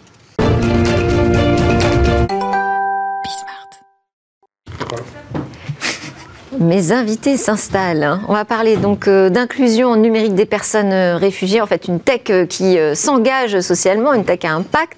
Mes 6.59 6.91
invités 6.91 7.37
s'installent. 7.37 8.03
hein. 8.03 8.21
On 8.27 8.33
va 8.33 8.45
parler 8.45 8.77
donc 8.77 9.07
euh, 9.07 9.29
d'inclusion 9.29 9.95
numérique 9.95 10.35
des 10.35 10.45
personnes 10.45 10.93
euh, 10.93 11.17
réfugiées, 11.17 11.59
en 11.59 11.65
fait 11.65 11.87
une 11.87 11.99
tech 11.99 12.21
euh, 12.29 12.45
qui 12.45 12.77
s'engage 12.93 13.59
socialement, 13.61 14.13
une 14.13 14.23
tech 14.23 14.39
à 14.43 14.51
impact, 14.51 14.93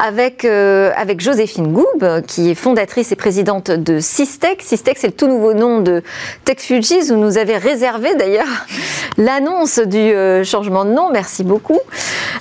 avec, 0.00 0.44
avec 0.44 1.20
Joséphine 1.20 1.72
Goub, 1.72 2.22
qui 2.26 2.50
est 2.50 2.54
fondatrice 2.54 3.12
et 3.12 3.16
présidente 3.16 3.70
de 3.70 4.00
Systech. 4.00 4.62
Systech, 4.62 4.96
c'est 4.98 5.08
le 5.08 5.12
tout 5.12 5.26
nouveau 5.28 5.54
nom 5.54 5.80
de 5.80 6.02
TechFugees, 6.44 7.10
où 7.12 7.16
nous 7.16 7.38
avez 7.38 7.56
réservé 7.56 8.14
d'ailleurs 8.14 8.46
l'annonce 9.18 9.78
du 9.78 10.12
changement 10.44 10.84
de 10.84 10.90
nom. 10.90 11.10
Merci 11.12 11.44
beaucoup. 11.44 11.78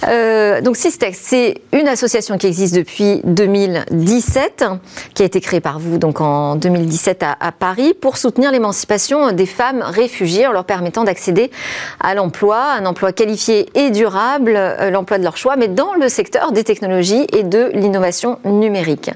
Donc 0.03 0.77
Systech, 0.77 1.15
c'est 1.15 1.55
une 1.73 1.87
association 1.87 2.37
qui 2.37 2.47
existe 2.47 2.75
depuis 2.75 3.21
2017, 3.25 4.65
qui 5.13 5.23
a 5.23 5.25
été 5.25 5.41
créée 5.41 5.61
par 5.61 5.79
vous 5.79 5.97
donc 5.97 6.21
en 6.21 6.55
2017 6.55 7.23
à, 7.23 7.35
à 7.39 7.51
Paris 7.51 7.93
pour 7.99 8.17
soutenir 8.17 8.51
l'émancipation 8.55 9.31
des 9.31 9.45
femmes 9.45 9.83
réfugiées 9.85 10.47
en 10.47 10.51
leur 10.51 10.65
permettant 10.65 11.03
d'accéder 11.03 11.51
à 11.99 12.15
l'emploi, 12.15 12.57
un 12.57 12.85
emploi 12.85 13.11
qualifié 13.11 13.67
et 13.75 13.91
durable, 13.91 14.53
euh, 14.55 14.89
l'emploi 14.89 15.17
de 15.17 15.23
leur 15.23 15.37
choix, 15.37 15.55
mais 15.57 15.67
dans 15.67 15.93
le 15.93 16.07
secteur 16.09 16.51
des 16.51 16.63
technologies 16.63 17.27
et 17.33 17.43
de 17.43 17.69
l'innovation 17.73 18.39
numérique. 18.45 19.11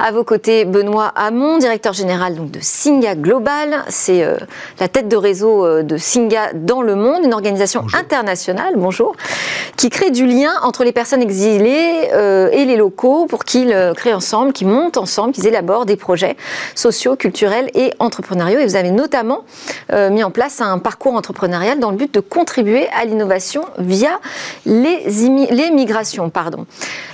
À 0.00 0.12
vos 0.12 0.24
côtés, 0.24 0.64
Benoît 0.64 1.12
Hamon, 1.16 1.58
directeur 1.58 1.92
général 1.92 2.36
donc, 2.36 2.50
de 2.50 2.60
Singa 2.60 3.14
Global. 3.14 3.84
C'est 3.88 4.22
euh, 4.22 4.36
la 4.80 4.88
tête 4.88 5.08
de 5.08 5.16
réseau 5.16 5.66
euh, 5.66 5.82
de 5.82 5.96
Singa 5.96 6.52
dans 6.54 6.82
le 6.82 6.94
monde, 6.94 7.24
une 7.24 7.34
organisation 7.34 7.84
internationale, 7.94 8.74
bonjour, 8.76 9.14
qui 9.76 9.90
crée 9.90 10.10
du 10.10 10.26
lien 10.26 10.52
entre 10.62 10.84
les 10.84 10.92
personnes 10.92 11.22
exilées 11.22 12.10
euh, 12.12 12.48
et 12.52 12.64
les 12.64 12.76
locaux 12.76 13.26
pour 13.26 13.44
qu'ils 13.44 13.74
créent 13.96 14.14
ensemble, 14.14 14.52
qu'ils 14.52 14.68
montent 14.68 14.96
ensemble, 14.96 15.32
qu'ils 15.32 15.46
élaborent 15.46 15.86
des 15.86 15.96
projets 15.96 16.36
sociaux, 16.74 17.16
culturels 17.16 17.70
et 17.74 17.92
entrepreneuriaux. 17.98 18.58
Et 18.58 18.66
vous 18.66 18.73
avez 18.76 18.90
notamment 18.90 19.44
euh, 19.92 20.10
mis 20.10 20.22
en 20.22 20.30
place 20.30 20.60
un 20.60 20.78
parcours 20.78 21.14
entrepreneurial 21.14 21.78
dans 21.78 21.90
le 21.90 21.96
but 21.96 22.12
de 22.12 22.20
contribuer 22.20 22.88
à 22.88 23.04
l'innovation 23.04 23.64
via 23.78 24.20
les, 24.66 25.04
les 25.50 25.70
migrations. 25.70 26.30
Pardon. 26.30 26.66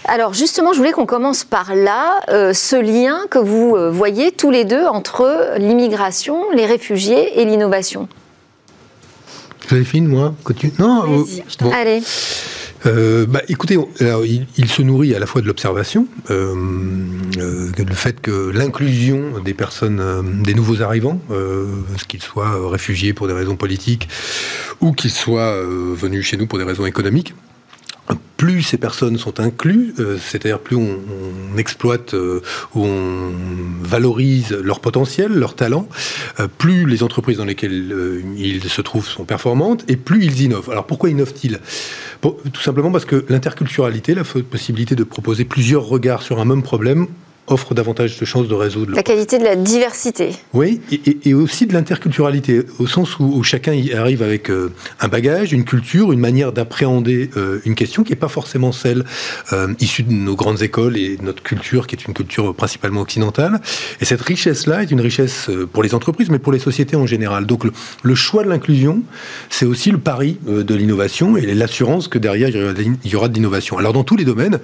Alors 0.05 0.35
justement, 0.35 0.73
je 0.73 0.79
voulais 0.79 0.93
qu'on 0.93 1.07
commence 1.07 1.45
par 1.45 1.75
là, 1.75 2.21
euh, 2.31 2.53
ce 2.53 2.77
lien 2.77 3.21
que 3.31 3.39
vous 3.39 3.77
euh, 3.77 3.91
voyez 3.91 4.33
tous 4.33 4.51
les 4.51 4.65
deux 4.65 4.87
entre 4.87 5.55
l'immigration, 5.59 6.51
les 6.55 6.67
réfugiés 6.67 7.41
et 7.41 7.45
l'innovation. 7.45 8.09
Joséphine, 9.69 10.09
moi, 10.09 10.35
continue. 10.43 10.73
Non, 10.81 11.05
euh, 11.05 11.25
bon. 11.61 11.71
Allez. 11.71 12.03
Euh, 12.87 13.27
bah, 13.27 13.43
écoutez, 13.49 13.79
alors, 14.01 14.25
il, 14.25 14.69
se 14.69 14.83
nourrit 14.83 15.15
à 15.15 15.19
la 15.19 15.27
fois 15.27 15.43
de 15.43 15.47
l'observation, 15.47 16.07
euh, 16.31 16.55
euh, 17.39 17.71
le 17.77 17.95
fait 17.95 18.21
que 18.21 18.51
l'inclusion 18.51 19.39
des 19.45 19.55
personnes, 19.55 20.01
euh, 20.01 20.23
des 20.23 20.55
nouveaux 20.55 20.83
arrivants, 20.83 21.21
euh, 21.31 21.67
qu'ils 22.09 22.23
soient 22.23 22.71
réfugiés 22.71 23.13
pour 23.13 23.27
des 23.27 23.35
raisons 23.35 23.57
politiques 23.57 24.09
ou 24.81 24.93
qu'ils 24.93 25.11
soient 25.11 25.61
venus 25.63 26.25
chez 26.25 26.37
nous 26.37 26.47
pour 26.47 26.59
des 26.59 26.65
raisons 26.65 26.87
économiques, 26.87 27.35
plus 28.51 28.63
ces 28.63 28.79
personnes 28.79 29.17
sont 29.17 29.39
incluses, 29.39 29.95
euh, 30.01 30.19
c'est-à-dire 30.19 30.59
plus 30.59 30.75
on, 30.75 30.99
exploite 31.57 32.15
euh, 32.15 32.43
ou 32.75 32.85
on 32.85 33.33
valorise 33.83 34.51
leur 34.53 34.81
potentiel, 34.81 35.33
leur 35.33 35.55
talent, 35.55 35.89
euh, 36.41 36.49
plus 36.49 36.85
les 36.87 37.05
entreprises 37.05 37.39
dans 37.39 37.45
lesquelles 37.45 37.95
ils 38.37 38.65
se 38.65 38.83
trouvent 38.83 39.07
sont 39.07 39.25
performantes 39.25 39.85
et 39.87 39.97
plus 39.97 40.25
ils 40.25 40.43
innovent. 40.43 40.71
Alors 40.71 40.87
pourquoi 40.87 41.11
innovent-ils? 41.11 41.61
Tout 42.23 42.61
simplement 42.61 42.91
parce 42.91 43.05
que 43.05 43.25
l'interculturalité, 43.29 44.15
la 44.15 44.25
possibilité 44.25 44.97
de 44.97 45.05
proposer 45.05 45.45
plusieurs 45.45 45.85
regards 45.85 46.23
sur 46.23 46.41
un 46.41 46.45
même 46.45 46.63
problème, 46.63 47.07
offre 47.51 47.75
davantage 47.75 48.19
de 48.19 48.25
chances 48.25 48.49
de 48.49 48.55
résoudre 48.55 48.91
le 48.91 48.97
La 48.97 49.03
qualité 49.03 49.39
de 49.39 49.45
la 49.45 49.57
diversité. 49.57 50.31
oui, 50.55 50.81
et, 51.25 51.35
aussi 51.35 51.67
de 51.67 51.73
l'interculturalité, 51.73 52.63
au 52.79 52.87
sens 52.87 53.19
où, 53.19 53.25
où 53.25 53.43
chacun 53.43 53.73
y 53.73 53.93
arrive 53.93 54.23
avec 54.23 54.51
euh, 54.51 54.73
un 55.01 55.09
bagage, 55.09 55.53
une 55.53 55.65
culture, 55.65 56.13
une 56.13 56.21
manière 56.21 56.53
d'appréhender 56.53 57.31
euh, 57.37 57.61
une 57.65 57.75
question 57.75 58.05
qui 58.05 58.13
n'est 58.13 58.19
pas 58.19 58.29
forcément 58.29 58.73
celle 58.73 59.05
euh, 59.53 59.75
issue 59.81 60.03
de 60.03 60.13
nos 60.13 60.37
grandes 60.37 60.63
écoles 60.63 60.97
et 60.97 61.17
de 61.17 61.23
notre 61.23 61.43
culture, 61.43 61.87
qui 61.87 61.97
est 61.97 62.05
une 62.07 62.15
culture 62.15 62.55
principalement 62.55 63.01
occidentale. 63.01 63.61
Et 64.01 64.05
cette 64.05 64.23
richesse-là 64.23 64.83
est 64.83 64.91
une 64.91 65.01
richesse 65.01 65.51
pour 65.73 65.83
les 65.83 65.95
entreprises, 65.95 66.31
mais 66.31 66.39
pour 66.39 66.53
les 66.53 66.59
sociétés 66.59 66.97
en 66.97 67.07
général. 67.07 67.47
Donc 67.47 67.65
le, 67.65 67.73
le 68.03 68.15
choix 68.15 68.45
de 68.45 68.49
l'inclusion, 68.49 69.03
c'est 69.49 69.67
aussi 69.67 69.91
le 69.91 69.99
pari 69.99 70.39
de 70.47 70.75
l'innovation 70.75 71.37
et 71.37 71.47
l'assurance 71.55 72.09
que 72.09 72.19
derrière, 72.19 72.49
il 72.49 73.11
y 73.11 73.17
aura 73.17 73.29
de 73.29 73.35
l'innovation. 73.35 73.79
Alors 73.79 73.93
dans 73.93 74.05
tous 74.05 74.17
les 74.17 74.25
domaines, 74.25 74.59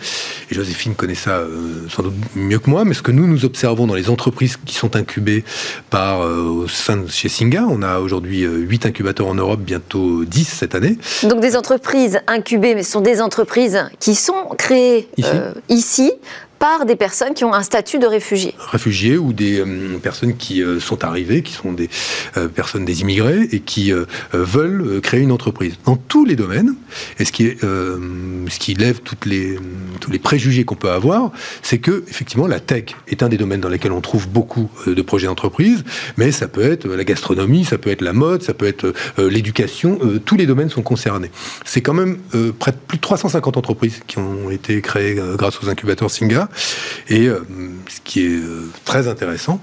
et 0.51 0.55
Joséphine 0.55 0.95
connaît 0.95 1.15
ça 1.15 1.43
sans 1.89 2.03
doute 2.03 2.15
mieux 2.35 2.59
que 2.59 2.71
moi, 2.71 2.76
mais 2.85 2.95
ce 2.95 3.03
que 3.03 3.13
nous, 3.13 3.27
nous 3.27 3.45
observons 3.45 3.87
dans 3.87 3.95
les 3.95 4.11
entreprises 4.11 4.57
qui 4.65 4.75
sont 4.75 4.97
incubées 4.97 5.45
par, 5.91 6.23
euh, 6.23 6.43
au 6.43 6.69
sein 6.69 6.97
de 6.99 7.09
chez 7.09 7.29
Singa, 7.29 7.65
on 7.69 7.83
a 7.83 7.99
aujourd'hui 8.01 8.45
euh, 8.45 8.57
8 8.59 8.87
incubateurs 8.87 9.27
en 9.29 9.35
Europe, 9.35 9.61
bientôt 9.61 10.25
10 10.25 10.45
cette 10.45 10.75
année. 10.75 10.99
Donc 11.25 11.41
des 11.41 11.57
entreprises 11.57 12.21
incubées, 12.27 12.75
mais 12.75 12.83
ce 12.83 12.93
sont 12.93 13.01
des 13.01 13.21
entreprises 13.21 13.85
qui 14.01 14.15
sont 14.15 14.55
créées 14.59 15.09
Ici. 15.17 15.31
euh, 15.33 15.53
ici 15.69 16.13
par 16.59 16.87
des 16.87 16.97
personnes 16.97 17.35
qui 17.35 17.45
ont 17.45 17.55
un 17.55 17.63
statut 17.63 17.99
de 17.99 18.07
réfugié. 18.07 18.55
réfugiés 18.59 19.19
ou 19.19 19.33
des 19.33 19.61
euh, 19.61 19.99
personnes 20.03 20.37
qui 20.37 20.63
euh, 20.63 20.81
sont 20.81 21.05
arrivées, 21.05 21.43
qui 21.43 21.53
sont 21.53 21.73
des 21.73 21.89
euh, 22.37 22.49
personnes 22.49 22.85
des 22.85 23.03
immigrés 23.03 23.49
et 23.53 23.61
qui 23.61 23.93
veulent 24.33 25.01
créer 25.01 25.21
une 25.21 25.33
entreprise 25.33 25.75
dans 25.85 25.97
tous 25.97 26.25
les 26.25 26.37
domaines. 26.37 26.75
Et 27.19 27.25
ce 27.25 27.33
qui 27.33 27.57
ce 27.59 28.59
qui 28.59 28.75
lève 28.75 29.01
toutes 29.01 29.27
les 29.27 29.59
tous 30.01 30.11
les 30.11 30.19
préjugés 30.19 30.65
qu'on 30.65 30.75
peut 30.75 30.91
avoir, 30.91 31.31
c'est 31.63 31.79
que 31.79 32.05
effectivement 32.09 32.47
la 32.47 32.61
tech 32.61 32.85
est 33.09 33.23
un 33.23 33.29
des 33.29 33.37
domaines 33.37 33.61
dans 33.61 33.69
lesquels 33.69 33.93
on 33.93 34.01
trouve 34.01 34.29
beaucoup 34.29 34.71
de 34.87 35.03
projets 35.03 35.27
d'entreprise, 35.27 35.85
mais 36.17 36.33
ça 36.33 36.49
peut 36.49 36.63
être 36.63 36.87
la 36.89 37.05
gastronomie, 37.05 37.65
ça 37.65 37.79
peut 37.79 37.91
être 37.91 38.03
la 38.03 38.13
mode, 38.13 38.43
ça 38.43 38.55
peut 38.55 38.67
être 38.67 38.93
l'éducation. 39.19 39.99
tous 40.25 40.37
les 40.37 40.47
domaines 40.47 40.71
sont 40.71 40.83
concernés. 40.83 41.31
C'est 41.65 41.83
quand 41.83 41.95
même 41.95 42.19
près 42.59 42.73
de 42.73 42.77
plus 42.77 42.97
de 42.97 43.03
350 43.03 43.57
entreprises 43.57 44.01
qui 44.07 44.19
ont 44.19 44.51
été 44.51 44.81
créées 44.81 45.19
grâce 45.37 45.63
aux 45.63 45.69
incubateurs 45.69 46.11
Singa. 46.11 46.46
Et 47.09 47.27
euh, 47.27 47.45
ce 47.89 48.01
qui 48.03 48.25
est 48.25 48.41
euh, 48.41 48.71
très 48.85 49.09
intéressant, 49.09 49.61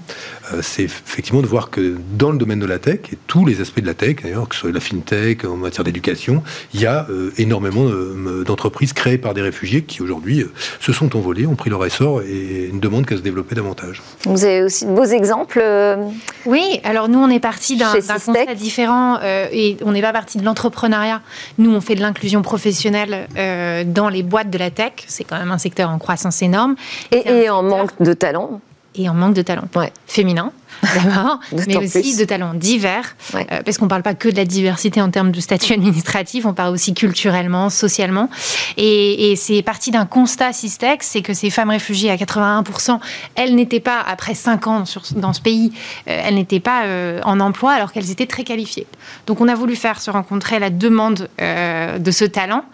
c'est 0.62 0.82
effectivement 0.84 1.42
de 1.42 1.46
voir 1.46 1.70
que 1.70 1.96
dans 2.18 2.30
le 2.30 2.38
domaine 2.38 2.58
de 2.60 2.66
la 2.66 2.78
tech, 2.78 3.00
et 3.12 3.18
tous 3.26 3.44
les 3.46 3.60
aspects 3.60 3.80
de 3.80 3.86
la 3.86 3.94
tech, 3.94 4.16
d'ailleurs, 4.22 4.48
que 4.48 4.54
ce 4.54 4.62
soit 4.62 4.72
la 4.72 4.80
fintech, 4.80 5.44
en 5.44 5.56
matière 5.56 5.84
d'éducation, 5.84 6.42
il 6.72 6.80
y 6.80 6.86
a 6.86 7.06
euh, 7.10 7.30
énormément 7.38 7.84
euh, 7.86 8.44
d'entreprises 8.44 8.92
créées 8.92 9.18
par 9.18 9.34
des 9.34 9.42
réfugiés 9.42 9.82
qui 9.82 10.02
aujourd'hui 10.02 10.42
euh, 10.42 10.52
se 10.80 10.92
sont 10.92 11.16
envolées, 11.16 11.46
ont 11.46 11.54
pris 11.56 11.70
leur 11.70 11.84
essor 11.84 12.22
et 12.22 12.70
ne 12.72 12.78
demandent 12.78 13.06
qu'à 13.06 13.16
se 13.16 13.22
développer 13.22 13.54
davantage. 13.54 14.02
Vous 14.26 14.44
avez 14.44 14.62
aussi 14.62 14.86
de 14.86 14.90
beaux 14.92 15.04
exemples. 15.04 15.60
euh, 15.62 15.96
Oui, 16.46 16.80
alors 16.84 17.08
nous, 17.08 17.18
on 17.18 17.28
est 17.30 17.40
parti 17.40 17.76
d'un 17.76 17.92
constat 17.92 18.54
différent 18.54 19.18
euh, 19.22 19.46
et 19.52 19.76
on 19.84 19.92
n'est 19.92 20.02
pas 20.02 20.12
parti 20.12 20.38
de 20.38 20.44
l'entrepreneuriat. 20.44 21.22
Nous, 21.58 21.70
on 21.74 21.80
fait 21.80 21.94
de 21.94 22.00
l'inclusion 22.02 22.42
professionnelle 22.42 23.28
euh, 23.36 23.84
dans 23.86 24.08
les 24.08 24.22
boîtes 24.22 24.50
de 24.50 24.58
la 24.58 24.70
tech. 24.70 24.92
C'est 25.06 25.24
quand 25.24 25.38
même 25.38 25.50
un 25.52 25.58
secteur 25.58 25.90
en 25.90 25.98
croissance 25.98 26.42
énorme 26.42 26.74
et, 27.10 27.16
et 27.16 27.50
en 27.50 27.60
secteur- 27.60 27.62
manque 27.62 28.02
de 28.02 28.12
talent. 28.12 28.60
Et 28.94 29.08
en 29.08 29.14
manque 29.14 29.34
de 29.34 29.42
talent 29.42 29.68
Ouais. 29.74 29.92
féminin. 30.06 30.52
d'abord, 31.04 31.40
mais 31.66 31.76
aussi 31.76 32.16
de 32.16 32.24
talents 32.24 32.54
divers, 32.54 33.16
parce 33.64 33.78
qu'on 33.78 33.86
ne 33.86 33.90
parle 33.90 34.02
pas 34.02 34.14
que 34.14 34.28
de 34.28 34.36
la 34.36 34.44
diversité 34.44 35.00
en 35.00 35.10
termes 35.10 35.32
de 35.32 35.40
statut 35.40 35.72
administratif, 35.72 36.46
on 36.46 36.54
parle 36.54 36.72
aussi 36.72 36.94
culturellement, 36.94 37.70
socialement. 37.70 38.28
Et, 38.76 39.32
et 39.32 39.36
c'est 39.36 39.62
parti 39.62 39.90
d'un 39.90 40.06
constat 40.06 40.52
Systex, 40.52 41.06
c'est 41.06 41.22
que 41.22 41.34
ces 41.34 41.50
femmes 41.50 41.70
réfugiées 41.70 42.10
à 42.10 42.16
81%, 42.16 42.98
elles 43.34 43.54
n'étaient 43.54 43.80
pas, 43.80 44.00
après 44.00 44.34
5 44.34 44.66
ans 44.66 44.84
sur, 44.84 45.02
dans 45.16 45.32
ce 45.32 45.40
pays, 45.40 45.72
elles 46.06 46.34
n'étaient 46.34 46.60
pas 46.60 46.82
en 47.24 47.40
emploi 47.40 47.72
alors 47.72 47.92
qu'elles 47.92 48.10
étaient 48.10 48.26
très 48.26 48.44
qualifiées. 48.44 48.86
Donc 49.26 49.40
on 49.40 49.48
a 49.48 49.54
voulu 49.54 49.76
faire 49.76 50.00
se 50.00 50.10
rencontrer 50.10 50.58
la 50.58 50.70
demande 50.70 51.28
de 51.38 52.10
ce 52.10 52.24
talent 52.24 52.64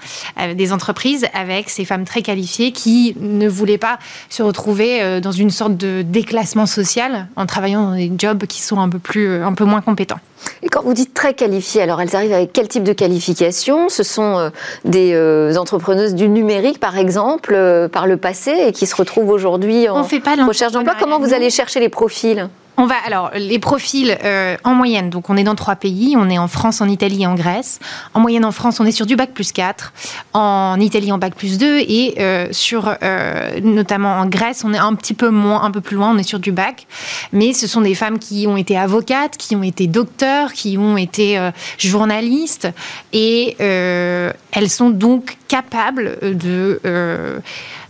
des 0.55 0.73
entreprises 0.73 1.27
avec 1.35 1.71
ces 1.71 1.85
femmes 1.85 2.05
très 2.05 2.23
qualifiées 2.23 2.73
qui 2.73 3.17
ne 3.21 3.49
voulaient 3.49 3.79
pas 3.79 3.99
se 4.29 4.43
retrouver 4.43 5.03
euh, 5.03 5.21
dans 5.21 5.33
une 5.33 5.51
sorte 5.51 5.77
de 5.77 6.03
déclassement 6.03 6.67
social 6.67 7.29
en 7.37 7.47
travaillant 7.47 7.91
dans 7.91 7.97
des 7.97 8.00
jobs 8.17 8.45
qui 8.47 8.63
sont 8.63 8.79
un 8.79 8.89
peu, 8.89 8.99
plus, 8.99 9.29
euh, 9.29 9.45
un 9.45 9.55
peu 9.55 9.65
moins 9.65 9.81
compétents. 9.81 10.21
Et 10.63 10.69
quand 10.69 10.83
vous 10.83 10.95
dites 10.95 11.13
très 11.13 11.35
qualifiées, 11.35 11.83
alors 11.83 12.01
elles 12.01 12.15
arrivent 12.17 12.33
avec 12.33 12.53
quel 12.53 12.69
type 12.69 12.85
de 12.85 12.93
qualification? 12.93 13.89
Ce 13.89 14.03
sont 14.03 14.39
euh, 14.39 14.51
des 14.85 15.59
entrepreneuses 15.59 16.15
du 16.15 16.29
numérique, 16.29 16.81
par 16.81 16.97
exemple, 16.97 17.59
par 17.93 18.07
le 18.07 18.17
passé, 18.17 18.53
et 18.69 18.73
qui 18.73 18.87
se 18.87 18.97
retrouvent 18.97 19.31
aujourd'hui 19.31 19.89
en 19.89 20.03
recherche 20.03 20.73
d'emploi. 20.73 20.95
Comment 20.99 21.19
vous 21.19 21.35
allez 21.35 21.51
chercher 21.51 21.81
les 21.81 21.89
profils? 21.89 22.49
On 22.81 22.87
va 22.87 22.95
alors 23.05 23.31
les 23.35 23.59
profils 23.59 24.17
euh, 24.25 24.57
en 24.65 24.75
moyenne. 24.75 25.11
Donc 25.11 25.29
on 25.29 25.37
est 25.37 25.45
dans 25.45 25.55
trois 25.55 25.77
pays. 25.77 26.17
On 26.17 26.31
est 26.31 26.39
en 26.39 26.49
France, 26.49 26.81
en 26.81 26.89
Italie 26.89 27.25
et 27.25 27.27
en 27.27 27.35
Grèce. 27.35 27.79
En 28.15 28.21
moyenne 28.21 28.45
en 28.47 28.53
France, 28.53 28.81
on 28.81 28.87
est 28.87 28.93
sur 28.93 29.05
du 29.05 29.17
bac 29.17 29.33
plus 29.35 29.53
4. 29.53 29.93
En 30.33 30.81
Italie, 30.81 31.13
en 31.13 31.19
bac 31.19 31.35
plus 31.35 31.59
2 31.59 31.79
et 31.79 32.15
euh, 32.19 32.49
sur 32.53 32.97
euh, 33.03 33.61
notamment 33.61 34.19
en 34.19 34.27
Grèce, 34.27 34.63
on 34.65 34.73
est 34.73 34.79
un 34.79 34.95
petit 34.95 35.13
peu 35.13 35.29
moins, 35.29 35.63
un 35.63 35.71
peu 35.71 35.83
plus 35.83 35.97
loin. 35.97 36.11
On 36.15 36.17
est 36.17 36.23
sur 36.23 36.39
du 36.39 36.53
bac. 36.53 36.87
Mais 37.33 37.53
ce 37.53 37.67
sont 37.67 37.83
des 37.83 37.95
femmes 37.95 38.19
qui 38.19 38.47
ont 38.49 38.57
été 38.57 38.79
avocates, 38.79 39.37
qui 39.37 39.55
ont 39.57 39.63
été 39.63 39.87
docteurs, 39.87 40.55
qui 40.55 40.79
ont 40.79 40.97
été 40.97 41.51
journalistes 41.77 42.69
et 43.13 43.57
elles 43.61 44.71
sont 44.71 44.89
donc 44.89 45.37
capables 45.49 46.19
de 46.23 46.81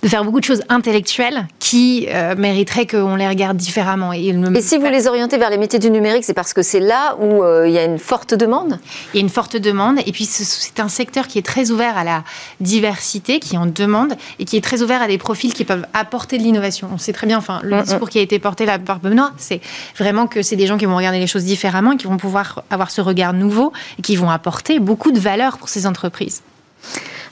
de 0.03 0.09
faire 0.09 0.25
beaucoup 0.25 0.41
de 0.41 0.45
choses 0.45 0.63
intellectuelles 0.69 1.47
qui 1.59 2.07
euh, 2.09 2.35
mériteraient 2.37 2.87
qu'on 2.87 3.17
les 3.17 3.29
regarde 3.29 3.57
différemment. 3.57 4.13
Et, 4.13 4.35
si 4.61 4.79
vous 4.79 4.87
les 4.87 5.07
orientez 5.07 5.37
vers 5.37 5.51
les 5.51 5.59
métiers 5.59 5.79
du 5.79 5.91
numérique, 5.91 6.25
c'est 6.25 6.35
parce 6.35 6.53
que 6.53 6.63
c'est 6.63 6.81
là 6.81 7.17
où 7.21 7.43
euh, 7.43 7.69
il 7.69 7.73
y 7.73 7.79
a 7.79 7.85
une 7.85 7.99
forte 7.99 8.35
demande? 8.35 8.79
Il 9.13 9.19
y 9.19 9.21
a 9.21 9.23
une 9.23 9.29
forte 9.29 9.57
demande, 9.57 9.99
et 10.07 10.13
puis 10.13 10.25
c'est 10.25 10.81
un 10.81 10.89
secteur 10.89 11.27
qui 11.27 11.39
est 11.39 11.47
très 11.47 11.71
ouvert 11.71 11.99
à 11.99 12.05
la 12.05 12.25
diversité, 12.61 13.41
qui 13.41 13.57
en 13.57 13.67
demande, 13.67 14.15
et 14.39 14.45
qui 14.45 14.57
est 14.57 14.63
très 14.63 14.83
ouvert 14.83 15.03
à 15.03 15.07
des 15.07 15.19
profils 15.19 15.53
qui 15.53 15.65
peuvent 15.65 15.87
apporter 15.93 16.39
de 16.39 16.43
l'innovation. 16.43 16.89
On 16.93 16.99
sait 16.99 17.13
très 17.13 17.27
bien, 17.27 17.39
enfin, 17.39 17.61
le 17.63 17.77
mm, 17.77 17.83
discours 17.83 18.09
qui 18.09 18.19
a 18.19 18.23
été 18.23 18.39
porté 18.39 18.67
là 18.67 18.79
par 18.79 19.01
Benoît, 19.01 19.33
c'est 19.37 19.61
vraiment 19.99 20.27
que 20.27 20.43
c'est 20.43 20.57
des 20.57 20.67
gens 20.67 20.79
qui 20.79 20.87
vont 20.87 20.97
regarder 20.97 21.19
les 21.19 21.27
choses 21.27 21.45
différemment, 21.45 21.97
qui 21.97 22.07
vont 22.07 22.17
pouvoir 22.17 22.63
avoir 22.71 22.91
ce 22.91 23.01
regard 23.01 23.33
nouveau, 23.33 23.73
et 23.99 24.03
qui 24.03 24.17
vont 24.17 24.31
apporter 24.31 24.79
beaucoup 24.79 25.13
de 25.13 25.21
valeur 25.21 25.59
pour 25.59 25.69
ces 25.69 25.87
entreprises. 25.87 26.43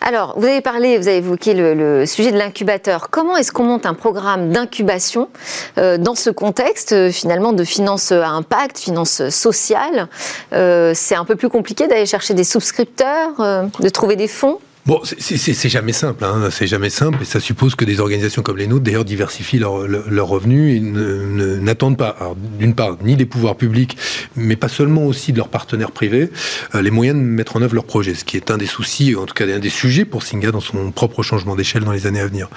Alors, 0.00 0.38
vous 0.38 0.46
avez 0.46 0.60
parlé, 0.60 0.96
vous 0.96 1.08
avez 1.08 1.18
évoqué 1.18 1.54
le, 1.54 2.06
sujet 2.06 2.30
de 2.30 2.38
l'incubateur. 2.38 3.10
Comment 3.10 3.36
est-ce 3.36 3.52
qu'on 3.52 3.64
monte 3.64 3.84
un 3.84 3.94
programme 3.94 4.50
d'incubation 4.50 5.28
euh, 5.76 5.98
dans 5.98 6.14
ce 6.14 6.30
contexte 6.30 6.92
euh, 6.92 7.10
finalement 7.10 7.52
de 7.52 7.64
finances 7.64 8.12
à 8.12 8.28
impact, 8.28 8.78
finances 8.78 9.28
sociales 9.28 10.08
euh, 10.52 10.92
C'est 10.94 11.16
un 11.16 11.24
peu 11.24 11.36
plus 11.36 11.48
compliqué 11.48 11.88
d'aller 11.88 12.06
chercher 12.06 12.34
des 12.34 12.44
souscripteurs, 12.44 13.34
de 13.80 13.88
trouver 13.88 14.16
des 14.16 14.28
fonds? 14.28 14.60
Bon, 14.88 15.02
c'est 15.04 15.68
jamais 15.68 15.92
simple, 15.92 16.24
hein, 16.24 16.48
c'est 16.50 16.66
jamais 16.66 16.88
simple, 16.88 17.18
et 17.20 17.26
ça 17.26 17.40
suppose 17.40 17.74
que 17.74 17.84
des 17.84 18.00
organisations 18.00 18.40
comme 18.40 18.56
les 18.56 18.66
nôtres, 18.66 18.84
d'ailleurs, 18.84 19.04
diversifient 19.04 19.58
leurs 19.58 19.86
leur 19.86 20.28
revenus 20.28 20.78
et 20.78 20.80
n'attendent 20.80 21.98
pas, 21.98 22.16
d'une 22.58 22.74
part, 22.74 22.96
ni 23.04 23.14
des 23.14 23.26
pouvoirs 23.26 23.56
publics, 23.56 23.98
mais 24.34 24.56
pas 24.56 24.68
seulement 24.68 25.04
aussi 25.04 25.32
de 25.32 25.36
leurs 25.36 25.50
partenaires 25.50 25.90
privés, 25.90 26.30
euh, 26.74 26.80
les 26.80 26.90
moyens 26.90 27.18
de 27.18 27.22
mettre 27.22 27.56
en 27.56 27.60
œuvre 27.60 27.74
leurs 27.74 27.84
projets, 27.84 28.14
ce 28.14 28.24
qui 28.24 28.38
est 28.38 28.50
un 28.50 28.56
des 28.56 28.64
soucis, 28.64 29.14
en 29.14 29.26
tout 29.26 29.34
cas 29.34 29.44
un 29.44 29.58
des 29.58 29.68
sujets 29.68 30.06
pour 30.06 30.22
Singa 30.22 30.52
dans 30.52 30.60
son 30.62 30.90
propre 30.90 31.22
changement 31.22 31.54
d'échelle 31.54 31.84
dans 31.84 31.92
les 31.92 32.06
années 32.06 32.20
à 32.20 32.26
venir. 32.26 32.48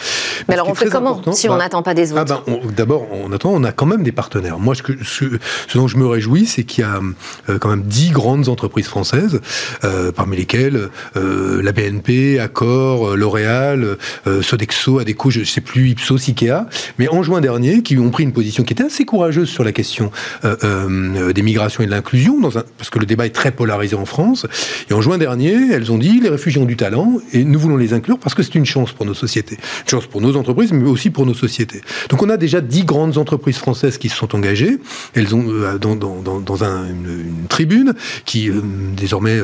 Mais, 0.47 0.53
alors 0.53 0.69
on 0.69 0.73
fait 0.73 0.89
comment 0.89 1.21
si 1.33 1.49
on 1.49 1.51
bah, 1.51 1.57
n'attend 1.57 1.83
pas 1.83 1.93
des 1.93 2.13
ah 2.13 2.21
autres 2.21 2.45
bah, 2.47 2.53
D'abord, 2.77 3.07
on 3.11 3.29
attend, 3.33 3.51
on 3.51 3.65
a 3.65 3.73
quand 3.73 3.87
même 3.87 4.03
des 4.03 4.13
partenaires. 4.13 4.57
Moi, 4.57 4.73
ce, 4.73 4.83
ce, 5.03 5.25
ce 5.67 5.77
dont 5.77 5.89
je 5.89 5.97
me 5.97 6.07
réjouis, 6.07 6.45
c'est 6.45 6.63
qu'il 6.63 6.85
y 6.85 6.87
a 6.87 7.01
euh, 7.49 7.59
quand 7.59 7.69
même 7.69 7.83
dix 7.83 8.11
grandes 8.11 8.47
entreprises 8.47 8.87
françaises, 8.87 9.41
euh, 9.83 10.13
parmi 10.13 10.37
lesquelles 10.37 10.89
la 11.15 11.71
BNP, 11.73 12.20
Accor, 12.39 13.11
euh, 13.11 13.15
L'Oréal, 13.15 13.97
euh, 14.27 14.41
Sodexo, 14.41 14.99
Adecco, 14.99 15.29
je 15.29 15.41
ne 15.41 15.45
sais 15.45 15.61
plus, 15.61 15.89
Ipsos, 15.89 16.27
Ikea, 16.27 16.65
mais 16.97 17.07
en 17.07 17.23
juin 17.23 17.41
dernier, 17.41 17.81
qui 17.81 17.97
ont 17.97 18.09
pris 18.09 18.23
une 18.23 18.33
position 18.33 18.63
qui 18.63 18.73
était 18.73 18.83
assez 18.83 19.05
courageuse 19.05 19.49
sur 19.49 19.63
la 19.63 19.71
question 19.71 20.11
euh, 20.45 21.33
des 21.33 21.41
migrations 21.41 21.83
et 21.83 21.85
de 21.85 21.91
l'inclusion, 21.91 22.39
parce 22.41 22.89
que 22.89 22.99
le 22.99 23.05
débat 23.05 23.25
est 23.25 23.35
très 23.35 23.51
polarisé 23.51 23.95
en 23.95 24.05
France. 24.05 24.45
Et 24.89 24.93
en 24.93 25.01
juin 25.01 25.17
dernier, 25.17 25.71
elles 25.71 25.91
ont 25.91 25.97
dit 25.97 26.19
les 26.19 26.29
réfugiés 26.29 26.61
ont 26.61 26.65
du 26.65 26.77
talent 26.77 27.17
et 27.33 27.43
nous 27.43 27.59
voulons 27.59 27.77
les 27.77 27.93
inclure 27.93 28.19
parce 28.19 28.35
que 28.35 28.43
c'est 28.43 28.55
une 28.55 28.65
chance 28.65 28.91
pour 28.91 29.05
nos 29.05 29.13
sociétés, 29.13 29.57
une 29.83 29.89
chance 29.89 30.05
pour 30.05 30.21
nos 30.21 30.35
entreprises, 30.35 30.71
mais 30.71 30.89
aussi 30.89 31.09
pour 31.09 31.25
nos 31.25 31.33
sociétés. 31.33 31.81
Donc 32.09 32.21
on 32.21 32.29
a 32.29 32.37
déjà 32.37 32.61
dix 32.61 32.83
grandes 32.83 33.17
entreprises 33.17 33.57
françaises 33.57 33.97
qui 33.97 34.09
se 34.09 34.15
sont 34.15 34.35
engagées. 34.35 34.77
Elles 35.13 35.35
ont 35.35 35.43
dans, 35.79 36.63
une, 36.63 37.47
tribune 37.49 37.93
qui 38.25 38.49
désormais 38.95 39.39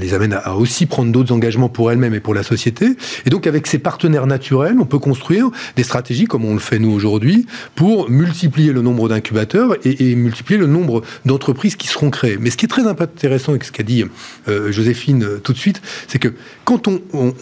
les 0.00 0.14
amène 0.14 0.32
à, 0.32 0.38
à 0.38 0.54
aussi 0.54 0.86
prendre 0.86 1.12
d'autres 1.12 1.32
engagements 1.32 1.68
pour 1.68 1.87
elles 1.92 1.98
même 1.98 2.14
et 2.14 2.20
pour 2.20 2.34
la 2.34 2.42
société. 2.42 2.96
Et 3.26 3.30
donc, 3.30 3.46
avec 3.46 3.66
ces 3.66 3.78
partenaires 3.78 4.26
naturels, 4.26 4.76
on 4.80 4.86
peut 4.86 4.98
construire 4.98 5.50
des 5.76 5.82
stratégies, 5.82 6.26
comme 6.26 6.44
on 6.44 6.54
le 6.54 6.60
fait 6.60 6.78
nous 6.78 6.90
aujourd'hui, 6.90 7.46
pour 7.74 8.10
multiplier 8.10 8.72
le 8.72 8.82
nombre 8.82 9.08
d'incubateurs 9.08 9.76
et, 9.84 10.14
multiplier 10.14 10.58
le 10.58 10.66
nombre 10.66 11.02
d'entreprises 11.24 11.76
qui 11.76 11.88
seront 11.88 12.10
créées. 12.10 12.38
Mais 12.38 12.50
ce 12.50 12.56
qui 12.56 12.66
est 12.66 12.68
très 12.68 12.86
intéressant, 12.86 13.54
et 13.54 13.58
ce 13.62 13.72
qu'a 13.72 13.82
dit 13.82 14.04
euh, 14.48 14.72
Joséphine 14.72 15.24
euh, 15.24 15.38
tout 15.38 15.52
de 15.52 15.58
suite, 15.58 15.80
c'est 16.06 16.18
que 16.18 16.28
quand 16.64 16.88
on, 16.88 16.98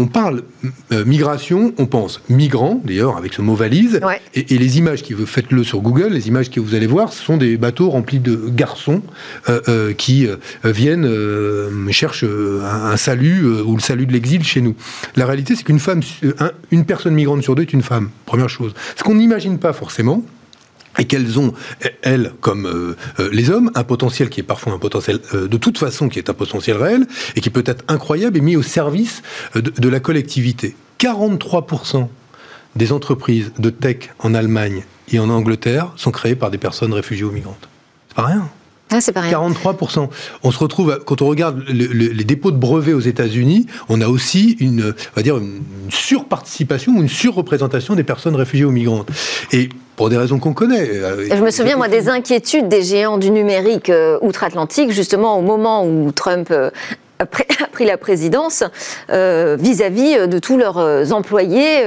parle 0.06 0.42
euh, 0.92 1.04
migration, 1.04 1.74
on 1.78 1.86
pense 1.86 2.20
migrants, 2.28 2.80
d'ailleurs, 2.84 3.16
avec 3.16 3.32
ce 3.32 3.42
mot 3.42 3.54
valise, 3.54 4.00
et, 4.34 4.56
les 4.56 4.78
images 4.78 5.02
qui 5.02 5.14
faites-le 5.14 5.64
sur 5.64 5.80
Google, 5.80 6.12
les 6.12 6.28
images 6.28 6.50
que 6.50 6.60
vous 6.60 6.74
allez 6.74 6.86
voir, 6.86 7.12
ce 7.12 7.22
sont 7.22 7.36
des 7.36 7.56
bateaux 7.56 7.90
remplis 7.90 8.20
de 8.20 8.48
garçons 8.48 9.02
qui 9.96 10.28
viennent 10.64 11.08
cherchent 11.90 12.24
un, 12.24 12.90
un 12.92 12.96
salut 12.96 13.46
ou 13.46 13.74
le 13.74 13.80
salut 13.80 14.06
de 14.06 14.12
l'exil 14.12 14.35
chez 14.44 14.60
nous. 14.60 14.74
La 15.16 15.26
réalité, 15.26 15.56
c'est 15.56 15.64
qu'une 15.64 15.80
femme, 15.80 16.00
une 16.70 16.84
personne 16.84 17.14
migrante 17.14 17.42
sur 17.42 17.54
deux 17.54 17.62
est 17.62 17.72
une 17.72 17.82
femme, 17.82 18.10
première 18.24 18.48
chose. 18.48 18.74
Ce 18.96 19.02
qu'on 19.02 19.14
n'imagine 19.14 19.58
pas 19.58 19.72
forcément, 19.72 20.22
et 20.98 21.04
qu'elles 21.04 21.38
ont, 21.38 21.52
elles, 22.02 22.32
comme 22.40 22.66
euh, 22.66 22.96
euh, 23.20 23.28
les 23.32 23.50
hommes, 23.50 23.70
un 23.74 23.84
potentiel 23.84 24.30
qui 24.30 24.40
est 24.40 24.44
parfois 24.44 24.72
un 24.72 24.78
potentiel 24.78 25.20
euh, 25.34 25.46
de 25.46 25.56
toute 25.56 25.78
façon, 25.78 26.08
qui 26.08 26.18
est 26.18 26.30
un 26.30 26.34
potentiel 26.34 26.76
réel, 26.76 27.06
et 27.34 27.40
qui 27.40 27.50
peut 27.50 27.64
être 27.66 27.84
incroyable 27.88 28.36
et 28.38 28.40
mis 28.40 28.56
au 28.56 28.62
service 28.62 29.22
de, 29.54 29.60
de 29.60 29.88
la 29.88 30.00
collectivité. 30.00 30.74
43% 30.98 32.08
des 32.76 32.92
entreprises 32.92 33.52
de 33.58 33.70
tech 33.70 34.10
en 34.18 34.34
Allemagne 34.34 34.84
et 35.12 35.18
en 35.18 35.28
Angleterre 35.28 35.92
sont 35.96 36.10
créées 36.10 36.34
par 36.34 36.50
des 36.50 36.58
personnes 36.58 36.92
réfugiées 36.92 37.24
ou 37.24 37.30
migrantes. 37.30 37.68
C'est 38.08 38.16
pas 38.16 38.26
rien. 38.26 38.48
Ah, 38.90 39.00
c'est 39.00 39.12
pas 39.12 39.20
rien. 39.20 39.32
43%. 39.32 40.08
On 40.44 40.50
se 40.50 40.58
retrouve, 40.58 41.00
quand 41.04 41.20
on 41.22 41.26
regarde 41.26 41.64
les 41.68 42.24
dépôts 42.24 42.52
de 42.52 42.56
brevets 42.56 42.94
aux 42.94 43.00
États-Unis, 43.00 43.66
on 43.88 44.00
a 44.00 44.06
aussi 44.06 44.56
une, 44.60 44.94
on 45.12 45.16
va 45.16 45.22
dire, 45.22 45.38
une 45.38 45.62
surparticipation 45.90 46.92
ou 46.92 47.02
une 47.02 47.08
surreprésentation 47.08 47.94
des 47.94 48.04
personnes 48.04 48.36
réfugiées 48.36 48.64
ou 48.64 48.70
migrantes. 48.70 49.08
Et 49.52 49.68
pour 49.96 50.10
des 50.10 50.16
raisons 50.16 50.38
qu'on 50.38 50.52
connaît. 50.52 50.88
Euh, 50.90 51.26
Je 51.34 51.42
me 51.42 51.50
souviens, 51.50 51.76
moi, 51.76 51.88
des 51.88 52.08
inquiétudes 52.08 52.68
des 52.68 52.82
géants 52.82 53.18
du 53.18 53.30
numérique 53.30 53.90
euh, 53.90 54.18
outre-Atlantique, 54.20 54.92
justement 54.92 55.38
au 55.38 55.42
moment 55.42 55.86
où 55.86 56.12
Trump 56.12 56.48
euh, 56.50 56.70
pris 57.24 57.46
la 57.84 57.96
présidence 57.96 58.64
euh, 59.10 59.56
vis-à-vis 59.58 60.16
euh, 60.16 60.26
de 60.26 60.38
tous 60.38 60.56
leurs 60.56 60.78
euh, 60.78 61.10
employés 61.10 61.82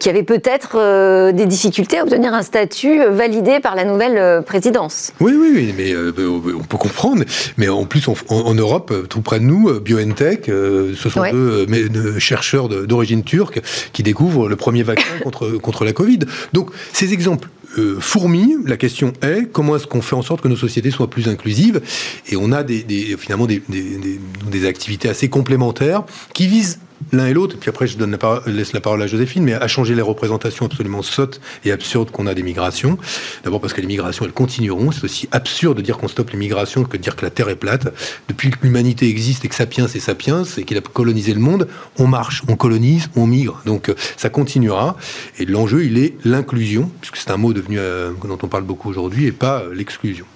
qui 0.00 0.08
avaient 0.08 0.22
peut-être 0.22 1.32
des 1.32 1.46
difficultés 1.46 1.98
à 1.98 2.02
obtenir 2.02 2.34
un 2.34 2.42
statut 2.42 3.04
validé 3.10 3.60
par 3.60 3.74
la 3.74 3.84
nouvelle 3.84 4.42
présidence. 4.42 5.12
Oui, 5.20 5.34
oui, 5.38 5.50
oui 5.54 5.74
mais 5.76 5.94
on 5.96 6.62
peut 6.62 6.76
comprendre. 6.76 7.24
Mais 7.56 7.68
en 7.68 7.84
plus, 7.84 8.06
en, 8.08 8.54
Europe, 8.54 8.92
tout 9.08 9.20
près 9.20 9.38
de 9.38 9.44
nous, 9.44 9.80
BioNTech, 9.80 10.46
ce 10.46 11.08
sont 11.08 11.22
deux, 11.30 12.18
chercheurs 12.18 12.68
d'origine 12.68 13.22
turque 13.22 13.60
qui 13.92 14.02
découvrent 14.02 14.48
le 14.48 14.56
premier 14.56 14.82
vaccin 14.82 15.06
contre, 15.22 15.50
contre 15.58 15.84
la 15.84 15.92
Covid. 15.92 16.20
Donc, 16.52 16.70
ces 16.92 17.12
exemples 17.12 17.48
euh, 17.76 18.00
fourmi. 18.00 18.56
La 18.64 18.76
question 18.76 19.12
est 19.22 19.50
comment 19.50 19.76
est-ce 19.76 19.86
qu'on 19.86 20.02
fait 20.02 20.16
en 20.16 20.22
sorte 20.22 20.40
que 20.40 20.48
nos 20.48 20.56
sociétés 20.56 20.90
soient 20.90 21.10
plus 21.10 21.28
inclusives? 21.28 21.80
Et 22.28 22.36
on 22.36 22.52
a 22.52 22.62
des, 22.62 22.84
finalement 23.18 23.46
des, 23.46 23.62
des, 23.68 24.66
activités 24.66 25.08
assez 25.08 25.28
complémentaires 25.28 26.04
qui 26.34 26.46
visent 26.46 26.78
l'un 27.12 27.26
et 27.26 27.32
l'autre, 27.32 27.56
puis 27.58 27.70
après 27.70 27.86
je 27.86 27.98
laisse 28.46 28.72
la 28.72 28.80
parole 28.80 29.02
à 29.02 29.06
Joséphine, 29.06 29.44
mais 29.44 29.54
à 29.54 29.68
changer 29.68 29.94
les 29.94 30.02
représentations 30.02 30.66
absolument 30.66 31.02
sottes 31.02 31.40
et 31.64 31.72
absurdes 31.72 32.10
qu'on 32.10 32.26
a 32.26 32.34
des 32.34 32.42
migrations. 32.42 32.98
D'abord 33.44 33.60
parce 33.60 33.72
que 33.72 33.80
les 33.80 33.86
migrations, 33.86 34.24
elles 34.24 34.32
continueront. 34.32 34.90
C'est 34.92 35.04
aussi 35.04 35.28
absurde 35.32 35.76
de 35.76 35.82
dire 35.82 35.98
qu'on 35.98 36.08
stoppe 36.08 36.30
les 36.30 36.38
migrations 36.38 36.84
que 36.84 36.96
de 36.96 37.02
dire 37.02 37.16
que 37.16 37.24
la 37.24 37.30
Terre 37.30 37.48
est 37.48 37.56
plate. 37.56 37.92
Depuis 38.28 38.50
que 38.50 38.58
l'humanité 38.62 39.08
existe 39.08 39.44
et 39.44 39.48
que 39.48 39.54
Sapiens 39.54 39.86
est 39.86 40.00
Sapiens 40.00 40.44
et 40.56 40.64
qu'il 40.64 40.76
a 40.76 40.80
colonisé 40.80 41.34
le 41.34 41.40
monde, 41.40 41.68
on 41.98 42.06
marche, 42.06 42.42
on 42.48 42.56
colonise, 42.56 43.10
on 43.16 43.26
migre. 43.26 43.60
Donc 43.64 43.88
euh, 43.88 43.94
ça 44.16 44.30
continuera. 44.30 44.96
Et 45.38 45.46
l'enjeu, 45.46 45.84
il 45.84 45.98
est 45.98 46.14
l'inclusion, 46.24 46.90
puisque 47.00 47.16
c'est 47.16 47.30
un 47.30 47.36
mot 47.36 47.52
devenu 47.52 47.78
euh, 47.78 48.12
dont 48.24 48.38
on 48.42 48.48
parle 48.48 48.64
beaucoup 48.64 48.88
aujourd'hui, 48.88 49.26
et 49.26 49.32
pas 49.32 49.60
euh, 49.60 49.74
l'exclusion. 49.74 50.26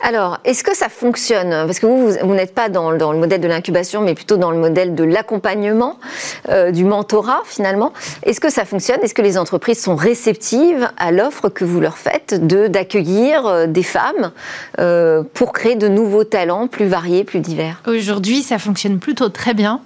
Alors, 0.00 0.38
est-ce 0.44 0.62
que 0.62 0.76
ça 0.76 0.88
fonctionne? 0.88 1.50
Parce 1.50 1.78
que 1.78 1.86
vous, 1.86 2.10
vous, 2.22 2.34
n'êtes 2.34 2.54
pas 2.54 2.68
dans, 2.68 2.90
le 2.90 3.18
modèle 3.18 3.40
de 3.40 3.48
l'incubation, 3.48 4.02
mais 4.02 4.14
plutôt 4.14 4.36
dans 4.36 4.50
le 4.50 4.58
modèle 4.58 4.94
de 4.94 5.04
l'accompagnement, 5.04 5.98
euh, 6.48 6.70
du 6.70 6.84
mentorat 6.84 7.42
finalement. 7.44 7.92
Est-ce 8.22 8.40
que 8.40 8.50
ça 8.50 8.64
fonctionne? 8.64 8.98
Est-ce 9.02 9.14
que 9.14 9.22
les 9.22 9.38
entreprises 9.38 9.80
sont 9.80 9.96
réceptives 9.96 10.88
à 10.96 11.12
l'offre 11.12 11.48
que 11.48 11.64
vous 11.64 11.80
leur 11.80 11.98
faites 11.98 12.46
de 12.46 12.66
d'accueillir 12.66 13.46
euh, 13.46 13.66
des 13.66 13.82
femmes 13.82 14.32
euh, 14.80 15.22
pour 15.34 15.52
créer 15.52 15.76
de 15.76 15.88
nouveaux 15.88 16.24
talents 16.24 16.66
plus 16.66 16.86
variés, 16.86 17.24
plus 17.24 17.40
divers? 17.40 17.80
Aujourd'hui, 17.86 18.42
ça 18.42 18.58
fonctionne 18.58 18.98
plutôt 18.98 19.28
très 19.28 19.54
bien. 19.54 19.80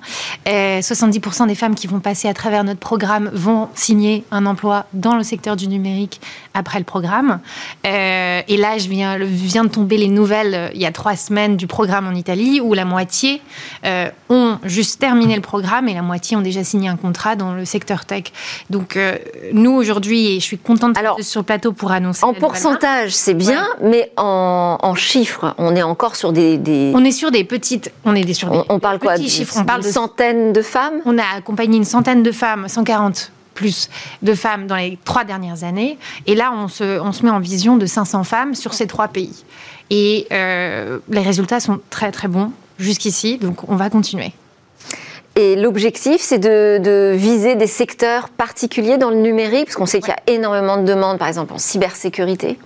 70% 0.47 1.47
des 1.47 1.55
femmes 1.55 1.75
qui 1.75 1.87
vont 1.87 2.01
passer 2.01 2.29
à 2.29 2.35
travers 2.35 2.65
notre 2.65 2.81
programme 2.81 3.31
vont 3.33 3.69
signer 3.75 4.25
un 4.31 4.47
emploi 4.47 4.87
dans 4.93 5.17
le 5.17 5.23
secteur 5.23 5.57
du 5.57 5.69
numérique 5.69 6.21
après 6.55 6.79
le 6.79 6.85
programme. 6.85 7.41
et 7.85 8.57
là, 8.57 8.79
je 8.79 8.89
viens, 8.89 9.19
de 9.65 9.69
tomber 9.69 9.97
les 10.01 10.09
nouvelles 10.09 10.55
euh, 10.55 10.69
il 10.75 10.81
y 10.81 10.87
a 10.87 10.93
trois 10.93 11.17
semaines 11.17 11.57
du 11.57 11.67
programme 11.67 12.09
en 12.09 12.15
Italie 12.15 12.61
où 12.61 12.75
la 12.75 12.85
moitié 12.85 13.41
euh, 13.85 14.09
ont 14.29 14.59
juste 14.65 14.99
terminé 14.99 15.37
le 15.37 15.43
programme 15.43 15.89
et 15.89 15.95
la 15.95 16.03
moitié 16.03 16.37
ont 16.37 16.41
déjà 16.41 16.65
signé 16.65 16.89
un 16.89 16.97
contrat 16.97 17.37
dans 17.37 17.55
le 17.55 17.65
secteur 17.65 18.05
tech. 18.05 18.25
Donc 18.71 18.97
euh, 18.97 19.17
nous 19.53 19.73
aujourd'hui, 19.73 20.35
et 20.35 20.41
je 20.41 20.45
suis 20.45 20.59
contente 20.59 20.95
d'être 20.95 21.23
sur 21.23 21.41
le 21.41 21.45
plateau 21.45 21.73
pour 21.73 21.93
annoncer. 21.93 22.25
En 22.25 22.35
pourcentage, 22.35 23.13
c'est 23.13 23.35
bien, 23.35 23.67
mais 23.83 24.11
en, 24.17 24.95
chiffres, 24.95 25.55
on 25.59 25.77
est 25.77 25.83
encore 25.83 26.17
sur 26.17 26.33
des, 26.33 26.59
On 26.95 27.05
est 27.05 27.13
sur 27.13 27.31
des 27.31 27.45
petites. 27.45 27.93
On 28.05 28.15
est 28.15 28.33
sur 28.33 28.67
on, 28.69 28.79
parle 28.79 28.99
quoi 28.99 29.17
chiffres. 29.17 29.55
On 29.59 29.65
parle 29.65 29.83
de 29.83 29.89
centaines 29.89 30.53
de 30.53 30.63
femmes? 30.63 31.01
On 31.05 31.19
a 31.19 31.25
accompagné 31.37 31.77
une 31.77 31.85
centaine 31.85 32.23
de 32.23 32.33
femmes, 32.33 32.67
140 32.69 33.33
plus 33.55 33.91
de 34.23 34.35
femmes 34.35 34.67
dans 34.67 34.77
les 34.77 34.99
trois 35.05 35.25
dernières 35.25 35.65
années. 35.65 35.99
Et 36.27 36.35
là, 36.35 36.51
on 36.55 36.69
se, 36.69 36.99
on 37.01 37.13
se 37.13 37.25
met 37.25 37.31
en 37.31 37.41
vision 37.41 37.77
de 37.77 37.85
500 37.85 38.25
femmes 38.25 38.55
sur 38.55 38.73
ces 38.73 38.87
trois 38.87 39.09
pays. 39.09 39.45
Et 39.91 40.27
euh, 40.33 40.99
les 41.09 41.21
résultats 41.21 41.61
sont 41.61 41.81
très 41.91 42.13
très 42.13 42.29
bons 42.29 42.53
jusqu'ici, 42.79 43.39
donc 43.39 43.69
on 43.69 43.77
va 43.77 43.91
continuer. 43.91 44.33
Et 45.37 45.57
l'objectif, 45.57 46.21
c'est 46.21 46.39
de, 46.39 47.13
viser 47.15 47.55
des 47.55 47.67
secteurs 47.67 48.29
particuliers 48.29 48.99
dans 48.99 49.11
le 49.11 49.17
numérique, 49.17 49.67
parce 49.67 49.77
qu'on 49.77 49.87
sait 49.87 50.01
qu'il 50.01 50.11
y 50.11 50.33
a 50.33 50.35
énormément 50.35 50.77
de 50.77 50.85
demandes, 50.85 51.19
par 51.19 51.29
exemple 51.29 51.53
en 51.53 51.59
cybersécurité. 51.59 52.59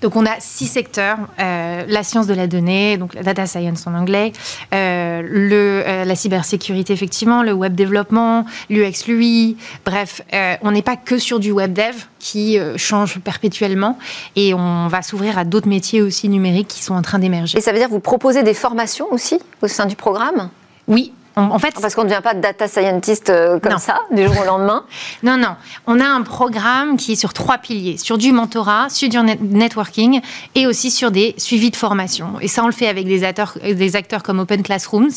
Donc 0.00 0.16
on 0.16 0.26
a 0.26 0.36
six 0.40 0.66
secteurs 0.66 1.18
euh, 1.38 1.84
la 1.86 2.02
science 2.02 2.26
de 2.26 2.34
la 2.34 2.46
donnée, 2.46 2.96
donc 2.96 3.14
la 3.14 3.22
data 3.22 3.46
science 3.46 3.86
en 3.86 3.94
anglais, 3.94 4.32
euh, 4.74 5.22
le, 5.22 5.82
euh, 5.86 6.04
la 6.04 6.14
cybersécurité 6.14 6.92
effectivement, 6.92 7.42
le 7.42 7.52
web 7.52 7.74
développement, 7.74 8.44
l'UX 8.70 9.06
l'UI. 9.06 9.56
Bref, 9.84 10.22
on 10.62 10.70
n'est 10.70 10.82
pas 10.82 10.96
que 10.96 11.18
sur 11.18 11.40
du 11.40 11.50
web 11.50 11.72
dev 11.72 11.94
qui 12.18 12.58
change 12.76 13.18
perpétuellement 13.18 13.98
et 14.36 14.54
on 14.54 14.88
va 14.88 15.02
s'ouvrir 15.02 15.38
à 15.38 15.44
d'autres 15.44 15.68
métiers 15.68 16.02
aussi 16.02 16.28
numériques 16.28 16.68
qui 16.68 16.82
sont 16.82 16.94
en 16.94 17.02
train 17.02 17.18
d'émerger. 17.18 17.58
Et 17.58 17.60
ça 17.60 17.72
veut 17.72 17.78
dire 17.78 17.88
que 17.88 17.92
vous 17.92 18.00
proposez 18.00 18.42
des 18.42 18.54
formations 18.54 19.06
aussi 19.10 19.38
au 19.60 19.68
sein 19.68 19.86
du 19.86 19.96
programme? 19.96 20.50
Oui, 20.88 21.12
en 21.36 21.58
fait, 21.58 21.74
parce 21.80 21.94
qu'on 21.94 22.04
ne 22.04 22.08
devient 22.08 22.22
pas 22.22 22.34
data 22.34 22.68
scientist 22.68 23.30
euh, 23.30 23.58
comme 23.58 23.78
ça 23.78 24.00
du 24.10 24.24
jour 24.24 24.38
au 24.40 24.44
lendemain. 24.44 24.84
non, 25.22 25.36
non. 25.36 25.56
On 25.86 25.98
a 25.98 26.04
un 26.04 26.22
programme 26.22 26.96
qui 26.96 27.12
est 27.12 27.16
sur 27.16 27.32
trois 27.32 27.58
piliers 27.58 27.96
sur 27.96 28.18
du 28.18 28.32
mentorat, 28.32 28.88
sur 28.90 29.08
du 29.08 29.16
networking 29.40 30.20
et 30.54 30.66
aussi 30.66 30.90
sur 30.90 31.10
des 31.10 31.34
suivis 31.38 31.70
de 31.70 31.76
formation. 31.76 32.34
Et 32.40 32.48
ça, 32.48 32.62
on 32.62 32.66
le 32.66 32.72
fait 32.72 32.88
avec 32.88 33.06
des 33.06 33.24
acteurs, 33.24 33.56
des 33.62 33.96
acteurs 33.96 34.22
comme 34.22 34.40
Open 34.40 34.62
Classrooms 34.62 35.10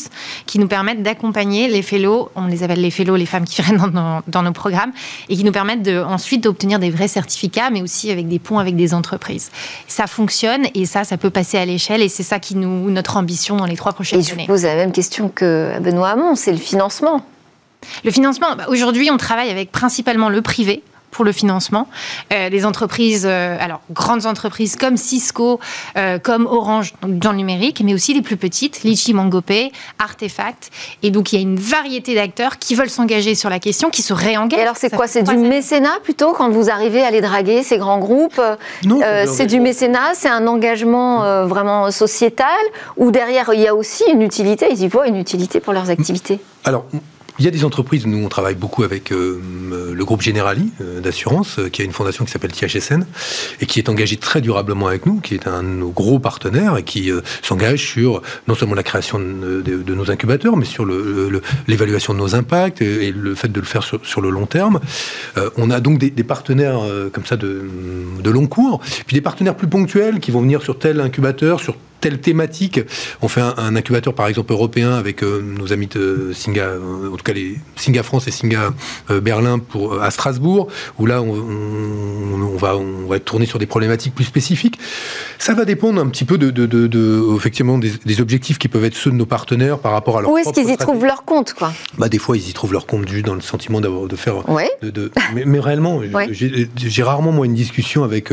qui 0.46 0.58
nous 0.58 0.68
permettent 0.68 1.02
d'accompagner 1.02 1.68
les 1.68 1.82
fellows. 1.82 2.30
On 2.34 2.46
les 2.46 2.62
appelle 2.62 2.80
les 2.80 2.90
fellows, 2.90 3.16
les 3.16 3.26
femmes 3.26 3.44
qui 3.44 3.60
viennent 3.66 3.76
dans, 3.76 4.22
dans, 4.26 4.42
nos 4.42 4.52
programmes 4.52 4.92
et 5.28 5.36
qui 5.36 5.44
nous 5.44 5.52
permettent 5.52 5.82
de, 5.82 6.02
ensuite 6.02 6.42
d'obtenir 6.44 6.78
des 6.78 6.90
vrais 6.90 7.08
certificats, 7.08 7.70
mais 7.70 7.82
aussi 7.82 8.10
avec 8.10 8.28
des 8.28 8.38
ponts 8.38 8.58
avec 8.58 8.76
des 8.76 8.94
entreprises. 8.94 9.50
Ça 9.86 10.06
fonctionne 10.06 10.66
et 10.74 10.86
ça, 10.86 11.04
ça 11.04 11.16
peut 11.16 11.30
passer 11.30 11.58
à 11.58 11.66
l'échelle 11.66 12.00
et 12.02 12.08
c'est 12.08 12.22
ça 12.22 12.38
qui 12.38 12.56
nous 12.56 12.90
notre 12.90 13.16
ambition 13.16 13.56
dans 13.56 13.66
les 13.66 13.76
trois 13.76 13.92
prochaines 13.92 14.20
années. 14.20 14.28
Et 14.28 14.34
je 14.34 14.40
vous 14.40 14.46
pose 14.46 14.62
la 14.62 14.76
même 14.76 14.92
question 14.92 15.28
que 15.28 15.78
Benoît 15.80 16.05
c'est 16.34 16.52
le 16.52 16.58
financement. 16.58 17.24
Le 18.04 18.10
financement, 18.10 18.56
bah, 18.56 18.66
aujourd'hui, 18.68 19.10
on 19.10 19.16
travaille 19.16 19.50
avec 19.50 19.72
principalement 19.72 20.28
le 20.28 20.42
privé 20.42 20.82
pour 21.16 21.24
le 21.24 21.32
financement. 21.32 21.88
Euh, 22.32 22.50
des 22.50 22.66
entreprises, 22.66 23.24
euh, 23.26 23.56
alors 23.58 23.80
grandes 23.90 24.26
entreprises 24.26 24.76
comme 24.76 24.98
Cisco, 24.98 25.58
euh, 25.96 26.18
comme 26.18 26.44
Orange 26.46 26.92
dans 27.02 27.30
le 27.30 27.38
numérique, 27.38 27.80
mais 27.82 27.94
aussi 27.94 28.12
les 28.12 28.20
plus 28.20 28.36
petites, 28.36 28.82
Litchi 28.82 29.14
Mangopé, 29.14 29.72
Artefact. 29.98 30.70
Et 31.02 31.10
donc 31.10 31.32
il 31.32 31.36
y 31.36 31.38
a 31.38 31.42
une 31.42 31.58
variété 31.58 32.14
d'acteurs 32.14 32.58
qui 32.58 32.74
veulent 32.74 32.90
s'engager 32.90 33.34
sur 33.34 33.48
la 33.48 33.58
question, 33.58 33.88
qui 33.88 34.02
se 34.02 34.12
réengagent. 34.12 34.58
Et 34.60 34.62
alors 34.62 34.76
c'est 34.76 34.94
quoi? 34.94 35.06
C'est 35.06 35.22
du 35.22 35.38
mécénat 35.38 35.98
plutôt 36.04 36.32
quand 36.32 36.50
vous 36.50 36.68
arrivez 36.68 37.02
à 37.02 37.10
les 37.10 37.22
draguer 37.22 37.62
ces 37.62 37.78
grands 37.78 37.98
groupes? 37.98 38.40
Non. 38.84 39.00
c'est 39.26 39.46
du 39.46 39.60
mécénat, 39.60 40.12
c'est 40.14 40.28
un 40.28 40.46
engagement 40.46 41.46
vraiment 41.46 41.90
sociétal? 41.90 42.46
Ou 42.98 43.10
derrière 43.10 43.50
il 43.54 43.60
y 43.60 43.68
a 43.68 43.74
aussi 43.74 44.04
une 44.12 44.20
utilité, 44.20 44.66
ils 44.70 44.82
y 44.82 44.88
voient 44.88 45.08
une 45.08 45.16
utilité 45.16 45.60
pour 45.60 45.72
leurs 45.72 45.88
activités? 45.88 46.40
Alors 46.64 46.84
il 47.38 47.44
y 47.44 47.48
a 47.48 47.50
des 47.50 47.64
entreprises, 47.64 48.06
nous 48.06 48.24
on 48.24 48.28
travaille 48.28 48.54
beaucoup 48.54 48.82
avec 48.82 49.12
euh, 49.12 49.40
le 49.94 50.04
groupe 50.04 50.22
Generali 50.22 50.72
euh, 50.80 51.00
d'assurance, 51.00 51.58
euh, 51.58 51.68
qui 51.68 51.82
a 51.82 51.84
une 51.84 51.92
fondation 51.92 52.24
qui 52.24 52.30
s'appelle 52.30 52.52
THSN, 52.52 53.06
et 53.60 53.66
qui 53.66 53.78
est 53.78 53.88
engagé 53.88 54.16
très 54.16 54.40
durablement 54.40 54.86
avec 54.86 55.06
nous, 55.06 55.20
qui 55.20 55.34
est 55.34 55.46
un 55.46 55.62
de 55.62 55.68
nos 55.68 55.90
gros 55.90 56.18
partenaires, 56.18 56.76
et 56.76 56.82
qui 56.82 57.10
s'engage 57.42 57.86
sur 57.86 58.22
non 58.48 58.54
seulement 58.54 58.74
la 58.74 58.82
création 58.82 59.18
de, 59.18 59.94
nos 59.94 60.10
incubateurs, 60.10 60.56
mais 60.56 60.64
sur 60.64 60.86
l'évaluation 61.66 62.14
de 62.14 62.18
nos 62.18 62.34
impacts 62.34 62.82
et, 62.82 63.12
le 63.12 63.34
fait 63.34 63.48
de 63.48 63.60
le 63.60 63.66
faire 63.66 63.82
sur, 63.82 64.20
le 64.20 64.30
long 64.30 64.46
terme. 64.46 64.80
on 65.56 65.70
a 65.70 65.80
donc 65.80 65.98
des, 65.98 66.10
partenaires 66.24 66.80
comme 67.12 67.24
ça 67.24 67.36
de, 67.36 67.62
de 68.22 68.30
long 68.30 68.46
cours, 68.46 68.80
puis 69.06 69.14
des 69.14 69.20
partenaires 69.20 69.56
plus 69.56 69.68
ponctuels 69.68 70.20
qui 70.20 70.30
vont 70.30 70.40
venir 70.40 70.62
sur 70.62 70.78
tel 70.78 71.00
incubateur, 71.00 71.60
sur 71.60 71.76
telle 72.00 72.20
thématique. 72.20 72.80
On 73.22 73.28
fait 73.28 73.40
un, 73.40 73.76
incubateur, 73.76 74.14
par 74.14 74.26
exemple, 74.26 74.52
européen 74.52 74.92
avec 74.92 75.22
euh, 75.22 75.40
nos 75.42 75.72
amis 75.72 75.86
de 75.86 76.32
Singa, 76.34 76.62
euh, 76.62 77.12
en 77.12 77.16
tout 77.16 77.24
cas 77.24 77.32
les 77.32 77.56
Singa 77.76 78.02
France 78.02 78.28
et 78.28 78.30
Singa 78.30 78.72
euh, 79.10 79.20
Berlin 79.20 79.58
pour, 79.58 80.02
à 80.02 80.10
Strasbourg, 80.10 80.68
où 80.98 81.06
là, 81.06 81.22
on, 81.22 82.56
va, 82.56 82.76
on 82.76 83.06
va 83.06 83.16
être 83.16 83.24
tourné 83.24 83.46
sur 83.46 83.58
des 83.58 83.66
problématiques 83.66 84.14
plus 84.14 84.24
spécifiques. 84.24 84.78
Ça 85.38 85.54
va 85.54 85.64
dépendre 85.64 86.00
un 86.00 86.08
petit 86.08 86.24
peu 86.24 86.38
de, 86.38 86.50
de, 86.50 87.36
effectivement, 87.36 87.78
des, 87.78 88.20
objectifs 88.20 88.58
qui 88.58 88.68
peuvent 88.68 88.84
être 88.84 88.96
ceux 88.96 89.10
de 89.10 89.16
nos 89.16 89.26
partenaires 89.26 89.78
par 89.78 89.92
rapport 89.92 90.18
à 90.18 90.22
leur 90.22 90.30
Où 90.30 90.38
est-ce 90.38 90.52
qu'ils 90.52 90.70
y 90.70 90.76
trouvent 90.76 91.04
leur 91.04 91.24
compte, 91.24 91.52
quoi? 91.52 91.72
Bah, 91.98 92.08
Des 92.08 92.18
fois, 92.18 92.36
ils 92.36 92.48
y 92.48 92.52
trouvent 92.52 92.72
leur 92.72 92.86
compte 92.86 93.08
juste 93.08 93.26
dans 93.26 93.34
le 93.34 93.42
sentiment 93.42 93.80
d'avoir 93.80 94.06
de 94.06 94.16
faire... 94.16 94.36
De, 94.82 95.10
mais, 95.34 95.60
réellement, 95.60 96.00
j'ai 96.76 97.02
rarement, 97.02 97.32
moi, 97.32 97.46
une 97.46 97.54
discussion 97.54 98.04
avec 98.04 98.32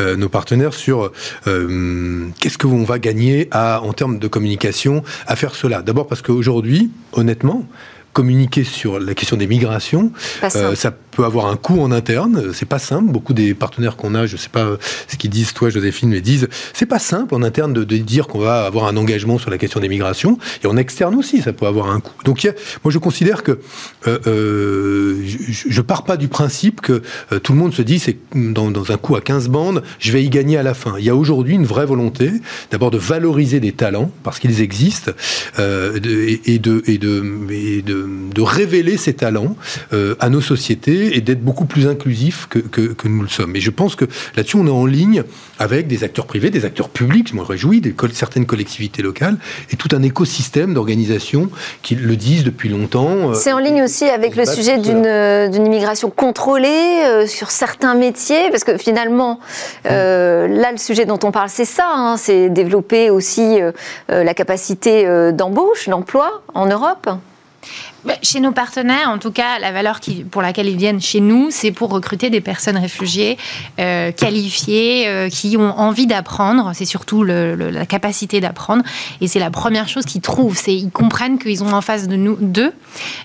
nos 0.00 0.28
partenaires 0.28 0.74
sur 0.74 1.12
qu'est-ce 1.44 2.58
que 2.58 2.66
on 2.66 2.84
va 2.84 2.97
gagner 2.98 3.48
en 3.52 3.92
termes 3.92 4.18
de 4.18 4.28
communication 4.28 5.02
à 5.26 5.36
faire 5.36 5.54
cela. 5.54 5.82
D'abord 5.82 6.06
parce 6.06 6.22
qu'aujourd'hui, 6.22 6.90
honnêtement, 7.12 7.64
communiquer 8.12 8.64
sur 8.64 8.98
la 8.98 9.14
question 9.14 9.36
des 9.36 9.46
migrations, 9.46 10.12
euh, 10.42 10.74
ça 10.74 10.90
peut 10.90 11.24
avoir 11.24 11.46
un 11.46 11.56
coût 11.56 11.80
en 11.80 11.92
interne. 11.92 12.52
C'est 12.52 12.68
pas 12.68 12.78
simple. 12.78 13.12
Beaucoup 13.12 13.32
des 13.32 13.54
partenaires 13.54 13.96
qu'on 13.96 14.14
a, 14.14 14.26
je 14.26 14.36
sais 14.36 14.48
pas 14.48 14.76
ce 15.06 15.16
qu'ils 15.16 15.30
disent, 15.30 15.52
toi, 15.52 15.70
Joséphine, 15.70 16.10
mais 16.10 16.20
disent, 16.20 16.48
c'est 16.72 16.86
pas 16.86 16.98
simple 16.98 17.34
en 17.34 17.42
interne 17.42 17.72
de, 17.72 17.84
dire 17.98 18.28
qu'on 18.28 18.38
va 18.38 18.64
avoir 18.64 18.86
un 18.86 18.96
engagement 18.96 19.38
sur 19.38 19.50
la 19.50 19.58
question 19.58 19.80
des 19.80 19.88
migrations. 19.88 20.38
Et 20.62 20.66
en 20.66 20.76
externe 20.76 21.14
aussi, 21.14 21.42
ça 21.42 21.52
peut 21.52 21.66
avoir 21.66 21.90
un 21.90 22.00
coût. 22.00 22.14
Donc, 22.24 22.48
moi, 22.84 22.92
je 22.92 22.98
considère 22.98 23.42
que 23.42 23.58
euh, 24.06 24.18
euh, 24.26 25.22
je, 25.24 25.68
je, 25.68 25.80
pars 25.80 26.04
pas 26.04 26.16
du 26.16 26.28
principe 26.28 26.80
que 26.80 27.02
tout 27.42 27.52
le 27.52 27.58
monde 27.58 27.74
se 27.74 27.82
dit, 27.82 27.98
c'est 27.98 28.16
dans, 28.34 28.70
dans, 28.70 28.92
un 28.92 28.96
coup 28.96 29.16
à 29.16 29.20
15 29.20 29.48
bandes, 29.48 29.82
je 29.98 30.12
vais 30.12 30.24
y 30.24 30.30
gagner 30.30 30.56
à 30.56 30.62
la 30.62 30.74
fin. 30.74 30.94
Il 30.98 31.04
y 31.04 31.10
a 31.10 31.16
aujourd'hui 31.16 31.54
une 31.54 31.66
vraie 31.66 31.86
volonté, 31.86 32.30
d'abord 32.70 32.90
de 32.90 32.98
valoriser 32.98 33.60
des 33.60 33.72
talents 33.72 34.10
parce 34.22 34.38
qu'ils 34.38 34.60
existent, 34.60 35.12
et, 35.58 35.60
de, 36.00 36.42
et, 36.46 36.58
de, 36.58 36.82
et 36.86 37.82
de 37.82 37.97
de, 38.06 38.42
révéler 38.42 38.96
ces 38.96 39.14
talents 39.14 39.56
euh, 39.92 40.14
à 40.20 40.30
nos 40.30 40.40
sociétés 40.40 41.16
et 41.16 41.20
d'être 41.20 41.42
beaucoup 41.42 41.64
plus 41.64 41.86
inclusifs 41.86 42.46
que, 42.48 42.58
que, 42.58 43.08
nous 43.08 43.22
le 43.22 43.28
sommes. 43.28 43.56
Et 43.56 43.60
je 43.60 43.70
pense 43.70 43.94
que 43.94 44.04
là-dessus, 44.36 44.56
on 44.56 44.66
est 44.66 44.70
en 44.70 44.86
ligne 44.86 45.22
avec 45.58 45.86
des 45.86 46.04
acteurs 46.04 46.26
privés, 46.26 46.50
des 46.50 46.64
acteurs 46.64 46.88
publics, 46.88 47.28
je 47.28 47.34
m'en 47.34 47.42
réjouis, 47.42 47.80
des, 47.80 47.94
certaines 48.12 48.46
collectivités 48.46 49.02
locales 49.02 49.36
et 49.70 49.76
tout 49.76 49.88
un 49.92 50.02
écosystème 50.02 50.72
d'organisations 50.72 51.50
qui 51.82 51.94
le 51.94 52.16
disent 52.16 52.44
depuis 52.44 52.68
longtemps. 52.68 53.30
Euh, 53.30 53.34
c'est 53.34 53.52
en 53.52 53.58
ligne 53.58 53.82
aussi 53.82 54.04
avec 54.04 54.36
le 54.36 54.44
sujet 54.46 54.78
euh, 54.78 55.48
d'une 55.48 55.66
immigration 55.66 56.10
contrôlée 56.10 57.26
sur 57.26 57.50
certains 57.50 57.94
métiers, 57.94 58.50
parce 58.50 58.64
que 58.64 58.78
finalement, 58.78 59.40
là, 59.84 60.72
le 60.72 60.78
sujet 60.78 61.04
dont 61.04 61.18
on 61.22 61.32
parle, 61.32 61.48
c'est 61.48 61.64
ça, 61.64 61.86
hein, 61.94 62.16
c'est 62.16 62.48
développer 62.48 63.10
aussi 63.10 63.58
la 64.08 64.34
capacité 64.34 65.06
d'embauche, 65.32 65.88
d'emploi 65.88 66.42
en 66.54 66.66
Europe. 66.66 67.08
Bah, 68.04 68.14
chez 68.22 68.38
nos 68.38 68.52
partenaires, 68.52 69.10
en 69.10 69.18
tout 69.18 69.32
cas, 69.32 69.58
la 69.58 69.72
valeur 69.72 69.98
qui, 70.00 70.22
pour 70.22 70.40
laquelle 70.40 70.68
ils 70.68 70.76
viennent 70.76 71.00
chez 71.00 71.20
nous, 71.20 71.48
c'est 71.50 71.72
pour 71.72 71.90
recruter 71.90 72.30
des 72.30 72.40
personnes 72.40 72.76
réfugiées 72.76 73.36
euh, 73.80 74.12
qualifiées, 74.12 75.08
euh, 75.08 75.28
qui 75.28 75.56
ont 75.56 75.76
envie 75.78 76.06
d'apprendre. 76.06 76.70
C'est 76.74 76.84
surtout 76.84 77.24
la 77.24 77.86
capacité 77.86 78.40
d'apprendre. 78.40 78.84
Et 79.20 79.26
c'est 79.26 79.40
la 79.40 79.50
première 79.50 79.88
chose 79.88 80.04
qu'ils 80.04 80.20
trouvent. 80.20 80.56
C'est 80.56 80.74
ils 80.74 80.90
comprennent 80.90 81.38
qu'ils 81.38 81.64
ont 81.64 81.72
en 81.72 81.80
face 81.80 82.06
de 82.06 82.16
nous 82.16 82.36
d'eux 82.40 82.72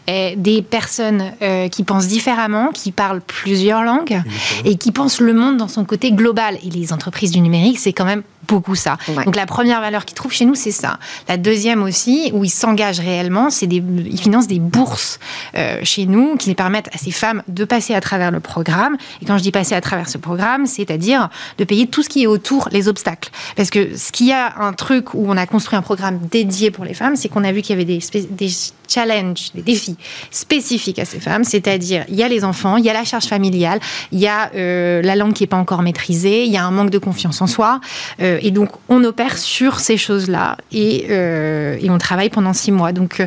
des 0.08 0.62
personnes 0.62 1.32
euh, 1.42 1.68
qui 1.70 1.84
pensent 1.84 2.08
différemment, 2.08 2.72
qui 2.74 2.92
parlent 2.92 3.22
plusieurs 3.22 3.84
langues 3.84 4.22
et 4.66 4.76
qui 4.78 4.92
pensent 4.92 5.20
le 5.20 5.34
monde 5.34 5.58
dans 5.58 5.68
son 5.68 5.86
côté 5.86 6.12
global. 6.12 6.58
Et 6.66 6.70
les 6.70 6.92
entreprises 6.94 7.32
du 7.32 7.42
numérique, 7.42 7.80
c'est 7.80 7.94
quand 7.94 8.06
même 8.06 8.24
beaucoup 8.48 8.76
ça. 8.76 8.98
Donc 9.26 9.36
la 9.36 9.46
première 9.46 9.82
valeur 9.82 10.06
qu'ils 10.06 10.16
trouvent 10.16 10.34
chez 10.34 10.46
nous, 10.46 10.56
c'est 10.56 10.72
ça. 10.72 11.00
La 11.28 11.38
deuxième 11.38 11.84
aussi, 11.84 12.32
où 12.34 12.44
ils 12.44 12.50
s'engagent 12.50 13.00
réellement, 13.00 13.50
c'est 13.50 13.68
des, 13.68 13.84
ils 14.06 14.20
financent 14.20 14.48
des 14.48 14.60
bourses 14.60 15.20
euh, 15.56 15.80
chez 15.84 16.06
nous 16.06 16.36
qui 16.36 16.54
permettent 16.56 16.90
à 16.94 16.98
ces 16.98 17.12
femmes 17.12 17.44
de 17.48 17.66
passer 17.66 17.94
à 17.94 18.02
travers 18.02 18.32
le 18.32 18.40
programme. 18.40 18.98
Et 19.22 19.26
quand 19.26 19.38
je 19.38 19.44
dis 19.44 19.52
passer 19.52 19.76
à 19.76 19.82
travers 19.82 20.10
ce 20.10 20.18
programme, 20.18 20.66
c'est-à-dire 20.66 21.30
de 21.58 21.64
payer 21.64 21.88
tout 21.88 22.04
ce 22.04 22.10
qui 22.10 22.24
est 22.24 22.28
autour, 22.28 22.70
les 22.72 22.88
obstacles. 22.88 23.30
Parce 23.56 23.70
que 23.70 23.96
ce 23.98 24.12
qu'il 24.12 24.28
y 24.28 24.34
a 24.34 24.56
un 24.60 24.74
truc 24.74 25.14
où 25.14 25.26
on 25.28 25.38
a 25.38 25.46
construit 25.46 25.78
un 25.78 25.82
programme 25.82 26.20
dédié 26.32 26.72
pour 26.72 26.86
les 26.86 26.94
femmes, 26.94 27.16
c'est 27.16 27.30
qu'on 27.30 27.44
a 27.44 27.52
vu 27.52 27.62
qu'il 27.62 27.72
y 27.72 27.82
avait 27.82 27.86
des, 27.86 28.00
des 28.30 28.50
challenges, 28.88 29.52
des 29.56 29.62
défis 29.62 29.98
spécifiques 30.32 31.00
à 31.00 31.06
ces 31.06 31.20
femmes, 31.20 31.44
c'est-à-dire 31.44 32.06
il 32.10 32.16
y 32.16 32.24
a 32.24 32.28
les 32.28 32.44
enfants, 32.44 32.78
il 32.78 32.86
y 32.86 32.90
a 32.90 32.94
la 32.94 33.04
charge 33.04 33.26
familiale, 33.26 33.80
il 34.12 34.20
y 34.20 34.28
a 34.28 34.52
euh, 34.56 35.02
la 35.02 35.16
langue 35.16 35.34
qui 35.34 35.44
n'est 35.44 35.48
pas 35.48 35.58
encore 35.58 35.82
maîtrisée, 35.82 36.46
il 36.46 36.52
y 36.52 36.58
a 36.58 36.66
un 36.66 36.72
manque 36.72 36.90
de 36.90 36.98
confiance 36.98 37.42
en 37.42 37.48
soi. 37.48 37.80
Euh, 38.22 38.33
et 38.42 38.52
donc 38.52 38.70
on 38.90 39.04
opère 39.04 39.38
sur 39.38 39.80
ces 39.80 39.98
choses-là 39.98 40.58
et, 40.72 41.08
euh, 41.10 41.78
et, 41.82 41.90
on 41.90 41.98
travaille 41.98 42.30
pendant 42.30 42.54
six 42.54 42.72
mois. 42.72 42.92
Donc 42.92 43.22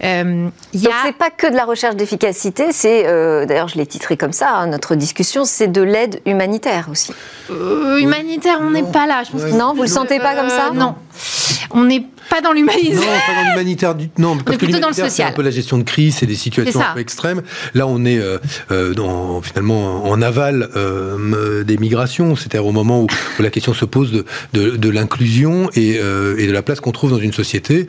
il 0.00 0.50
y 0.74 0.86
a... 0.86 0.90
c'est 1.04 1.16
pas 1.16 1.30
que 1.30 1.50
de 1.50 1.56
la 1.56 1.64
recherche 1.64 1.96
d'efficacité, 1.96 2.72
c'est 2.72 3.04
d'ailleurs 3.46 3.68
je 3.68 3.76
l'ai 3.76 3.86
titré 3.86 4.16
comme 4.16 4.32
ça, 4.32 4.50
hein, 4.50 4.66
notre 4.66 4.94
discussion, 4.94 5.44
c'est 5.44 5.68
de 5.68 5.82
l'aide 5.82 6.20
humanitaire 6.26 6.88
aussi. 6.90 7.12
humanitaire, 7.50 8.58
on 8.60 8.70
n'est 8.70 8.82
pas 8.82 9.06
là. 9.06 9.22
Je 9.24 9.32
pense 9.32 9.52
Non, 9.52 9.74
vous 9.74 9.82
le 9.82 9.88
sentez 9.88 10.18
pas 10.18 10.34
comme 10.34 10.48
ça 10.48 10.70
Non, 10.72 10.94
on 11.72 11.84
n'est 11.84 12.04
pas 12.28 12.40
dans 12.40 12.52
l'humanitaire. 12.52 13.00
Non, 13.00 13.06
pas 13.26 13.42
dans 13.42 13.50
l'humanitaire 13.50 13.94
du 13.94 14.10
Non, 14.18 14.36
parce 14.38 14.56
que 14.56 14.66
l'humanitaire, 14.66 15.10
c'est 15.10 15.22
un 15.22 15.32
peu 15.32 15.42
la 15.42 15.50
gestion 15.50 15.78
de 15.78 15.82
crise, 15.82 16.16
c'est 16.16 16.26
des 16.26 16.34
situations 16.34 16.80
un 16.80 16.94
peu 16.94 17.00
extrêmes. 17.00 17.42
Là, 17.74 17.86
on 17.86 18.04
est 18.04 18.18
euh, 18.18 18.38
euh, 18.70 18.94
dans, 18.94 19.42
finalement 19.42 20.04
en 20.04 20.22
aval 20.22 20.68
euh, 20.76 21.64
des 21.64 21.76
migrations, 21.76 22.36
c'est-à-dire 22.36 22.66
au 22.66 22.72
moment 22.72 23.02
où, 23.02 23.06
la 23.38 23.50
question 23.50 23.74
se 23.74 23.84
pose 23.84 24.12
de, 24.12 24.24
de, 24.52 24.88
l'inclusion 24.88 25.68
et, 25.74 25.96
et, 25.96 26.46
de 26.46 26.52
la 26.52 26.62
place 26.62 26.80
qu'on 26.80 26.92
trouve 26.92 27.10
dans 27.10 27.18
une 27.18 27.32
société. 27.32 27.86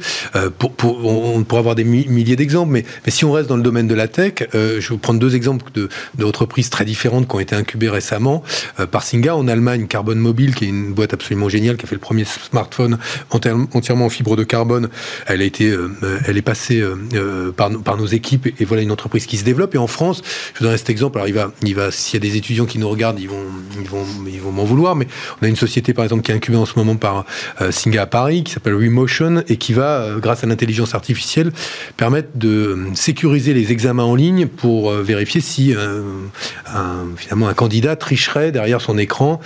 pour, 0.58 0.74
pour, 0.74 1.06
on 1.06 1.44
pourrait 1.44 1.60
avoir 1.60 1.76
des 1.76 1.84
milliers 1.84 2.36
d'exemples, 2.36 2.72
mais, 2.72 2.86
mais, 3.06 3.12
si 3.12 3.26
on 3.26 3.32
reste 3.32 3.50
dans 3.50 3.58
le 3.58 3.64
domaine 3.64 3.88
de 3.88 3.96
la 3.96 4.08
tech, 4.08 4.34
je 4.54 4.58
vais 4.58 4.88
vous 4.90 4.98
prendre 4.98 5.20
deux 5.20 5.36
exemples 5.36 5.72
de, 5.74 5.90
d'entreprises 6.16 6.70
très 6.70 6.86
différentes 6.86 7.28
qui 7.28 7.36
ont 7.36 7.40
été 7.40 7.56
incubées 7.56 7.90
récemment. 7.90 8.44
par 8.92 9.04
Singa, 9.04 9.36
en 9.36 9.48
Allemagne, 9.48 9.88
Carbone 9.88 10.20
Mobile, 10.20 10.56
qui 10.56 10.66
est 10.66 10.70
une 10.70 10.94
boîte 10.94 11.14
absolument 11.14 11.50
géniale, 11.50 11.78
qui 11.78 11.86
a 11.86 11.88
fait 11.88 11.96
le 11.96 12.02
premier 12.02 12.26
smartphone 12.26 12.98
entièrement 13.30 14.06
en 14.06 14.10
fibre 14.10 14.23
de 14.36 14.44
carbone, 14.44 14.90
elle 15.28 15.42
a 15.42 15.46
été, 15.46 15.70
euh, 15.70 16.20
elle 16.28 16.38
est 16.38 16.42
passée 16.42 16.80
euh, 16.80 16.96
euh, 17.14 17.52
par, 17.52 17.70
par 17.82 17.98
nos 17.98 18.06
équipes 18.06 18.48
et, 18.60 18.66
voilà 18.66 18.82
une 18.82 18.92
entreprise 18.92 19.26
qui 19.26 19.38
se 19.38 19.44
développe. 19.44 19.76
Et 19.76 19.78
en 19.78 19.88
France, 19.88 20.22
je 20.54 20.60
vous 20.60 20.66
donne 20.66 20.78
cet 20.78 20.90
exemple. 20.90 21.18
Alors 21.18 21.28
il 21.28 21.34
va, 21.34 21.52
il 21.62 21.76
va, 21.76 21.92
s'il 21.92 22.16
y 22.16 22.26
a 22.26 22.30
des 22.30 22.38
étudiants 22.38 22.66
qui 22.66 22.80
nous 22.80 22.90
regardent, 22.90 23.20
ils 23.20 23.30
vont, 23.30 23.44
ils 23.80 23.88
vont, 23.88 24.06
ils 24.28 24.42
vont 24.42 24.52
m'en 24.52 24.64
vouloir. 24.64 24.96
Mais 24.96 25.08
on 25.42 25.46
a 25.46 25.50
une 25.50 25.56
société 25.56 25.94
par 25.94 26.06
exemple 26.06 26.24
qui 26.24 26.32
est 26.32 26.36
incubée 26.36 26.58
en 26.58 26.66
ce 26.66 26.78
moment 26.78 26.96
par 26.96 27.26
Singa 27.70 28.04
à 28.04 28.06
Paris, 28.06 28.44
qui 28.44 28.54
s'appelle 28.54 28.76
Remotion 28.76 29.44
et 29.48 29.58
qui 29.58 29.74
va, 29.74 30.16
grâce 30.20 30.44
à 30.44 30.48
l'intelligence 30.48 30.96
artificielle, 30.96 31.52
permettre 31.98 32.30
de 32.36 32.78
sécuriser 32.94 33.54
les 33.54 33.72
examens 33.72 34.04
en 34.04 34.16
ligne 34.16 34.48
pour 34.48 34.92
vérifier 34.92 35.42
si 35.42 35.74
un, 35.76 37.06
finalement 37.18 37.48
un 37.48 37.54
candidat 37.54 37.96
tricherait 37.96 38.52
derrière 38.52 38.82
son 38.82 38.98
écran 38.98 39.40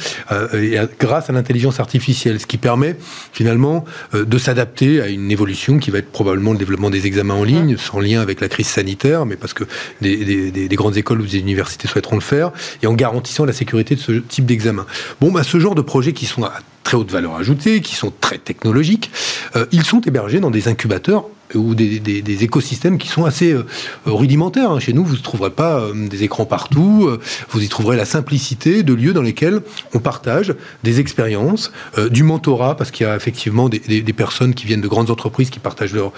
et 0.53 0.77
grâce 0.99 1.29
à 1.29 1.33
l'intelligence 1.33 1.79
artificielle, 1.79 2.39
ce 2.39 2.45
qui 2.45 2.57
permet 2.57 2.95
finalement 3.33 3.85
de 4.13 4.37
s'adapter 4.37 4.66
à 5.01 5.07
une 5.07 5.31
évolution 5.31 5.79
qui 5.79 5.91
va 5.91 5.99
être 5.99 6.11
probablement 6.11 6.51
le 6.51 6.57
développement 6.57 6.89
des 6.89 7.07
examens 7.07 7.33
en 7.33 7.43
ligne, 7.43 7.77
sans 7.77 7.99
lien 7.99 8.21
avec 8.21 8.41
la 8.41 8.49
crise 8.49 8.67
sanitaire, 8.67 9.25
mais 9.25 9.35
parce 9.35 9.53
que 9.53 9.63
des, 10.01 10.67
grandes 10.73 10.97
écoles 10.97 11.21
ou 11.21 11.25
des 11.25 11.39
universités 11.39 11.87
souhaiteront 11.87 12.15
le 12.15 12.21
faire, 12.21 12.51
et 12.83 12.87
en 12.87 12.93
garantissant 12.93 13.45
la 13.45 13.53
sécurité 13.53 13.95
de 13.95 13.99
ce 13.99 14.11
type 14.13 14.45
d'examen. 14.45 14.85
Bon, 15.21 15.31
bah, 15.31 15.43
ce 15.43 15.59
genre 15.59 15.75
de 15.75 15.81
projets 15.81 16.13
qui 16.13 16.25
sont 16.25 16.43
à 16.43 16.59
très 16.87 16.95
haute 16.95 17.11
valeur 17.11 17.35
ajoutée, 17.35 17.81
qui 17.81 17.95
sont 17.95 18.13
très 18.21 18.37
technologiques, 18.37 19.11
euh, 19.57 19.65
ils 19.73 19.83
sont 19.83 19.99
hébergés 19.99 20.39
dans 20.39 20.51
des 20.51 20.69
incubateurs 20.69 21.25
ou 21.55 21.75
des, 21.75 22.43
écosystèmes 22.43 22.97
qui 22.97 23.07
sont 23.07 23.25
assez 23.25 23.51
euh, 23.51 23.65
rudimentaires. 24.05 24.71
Hein. 24.71 24.79
Chez 24.79 24.93
nous, 24.93 25.03
vous 25.03 25.15
ne 25.15 25.21
trouverez 25.21 25.49
pas 25.49 25.79
euh, 25.79 26.07
des 26.07 26.23
écrans 26.23 26.45
partout, 26.45 27.05
euh, 27.07 27.19
vous 27.49 27.63
y 27.63 27.67
trouverez 27.67 27.97
la 27.97 28.05
simplicité 28.05 28.83
de 28.83 28.93
lieux 28.93 29.13
dans 29.13 29.21
lesquels 29.21 29.61
on 29.93 29.99
partage 29.99 30.53
des 30.83 30.99
expériences, 30.99 31.71
du 32.11 32.23
mentorat, 32.23 32.75
parce 32.75 32.91
qu'il 32.91 33.05
y 33.05 33.09
a 33.09 33.15
effectivement 33.15 33.69
des, 33.69 33.79
personnes 34.13 34.53
qui 34.53 34.65
viennent 34.65 34.81
de 34.81 34.87
grandes 34.87 35.09
entreprises 35.09 35.49
qui 35.49 35.59
partagent 35.59 35.93
leur, 35.93 36.11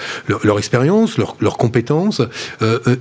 leur, 0.44 0.58
expérience, 0.58 1.18
leurs 1.18 1.58
compétences, 1.58 2.22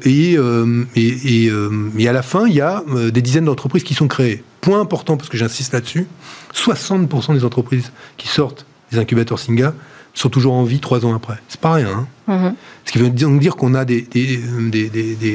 et, 0.04 0.36
à 0.38 2.12
la 2.12 2.22
fin, 2.22 2.46
il 2.46 2.54
y 2.54 2.60
a 2.60 2.82
des 3.12 3.22
dizaines 3.22 3.44
d'entreprises 3.44 3.82
qui 3.84 3.94
sont 3.94 4.08
créées. 4.08 4.42
Point 4.60 4.80
important, 4.80 5.16
parce 5.16 5.28
que 5.28 5.36
j'insiste 5.36 5.72
là-dessus, 5.72 6.06
60% 6.54 7.34
des 7.34 7.44
entreprises 7.44 7.92
qui 8.16 8.28
sortent 8.28 8.66
des 8.90 8.98
incubateurs 8.98 9.38
Singa 9.38 9.74
sont 10.14 10.28
toujours 10.28 10.54
en 10.54 10.64
vie 10.64 10.80
trois 10.80 11.06
ans 11.06 11.14
après. 11.14 11.36
C'est 11.48 11.60
pas 11.60 11.74
rien. 11.74 11.88
Hein. 11.88 12.06
Mhm. 12.26 12.54
Ce 12.84 12.92
qui 12.92 12.98
veut 12.98 13.10
dire 13.10 13.56
qu'on 13.56 13.74
a 13.74 13.84
des, 13.84 14.02
des, 14.02 14.40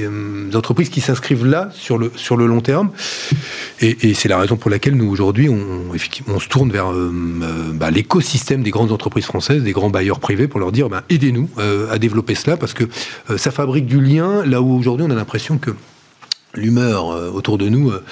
euh, 0.04 0.52
entreprises 0.54 0.90
qui 0.90 1.02
s'inscrivent 1.02 1.46
là 1.46 1.70
sur 1.74 1.98
le, 1.98 2.12
sur 2.16 2.36
le 2.36 2.48
long 2.48 2.62
terme. 2.62 2.90
Et, 3.80 4.14
c'est 4.14 4.28
la 4.28 4.38
raison 4.38 4.58
pour 4.58 4.70
laquelle 4.70 4.96
nous, 4.96 5.10
aujourd'hui, 5.10 5.50
on, 5.50 5.94
on, 6.28 6.40
se 6.40 6.48
tourne 6.48 6.72
vers 6.72 6.92
euh, 6.92 7.14
euh, 7.44 7.72
bah, 7.74 7.92
l'écosystème 7.92 8.64
des 8.64 8.72
grandes 8.72 8.92
entreprises 8.92 9.26
françaises, 9.26 9.64
des 9.64 9.72
grands 9.72 9.90
bailleurs 9.90 10.20
privés, 10.20 10.48
pour 10.48 10.60
leur 10.60 10.72
dire 10.72 10.90
bah, 10.90 11.04
aidez-nous 11.10 11.50
à 11.90 11.98
développer 11.98 12.36
cela, 12.36 12.58
parce 12.58 12.74
que 12.74 12.86
ça 13.38 13.52
fabrique 13.52 13.86
du 13.86 14.02
lien 14.02 14.46
là 14.46 14.62
où 14.62 14.74
aujourd'hui 14.78 15.06
on 15.08 15.12
a 15.12 15.16
l'impression 15.16 15.58
que 15.58 15.72
l'humeur 16.56 17.12
euh, 17.12 17.32
autour 17.32 17.58
de 17.58 17.68
nous 17.68 17.90
euh, 17.90 18.04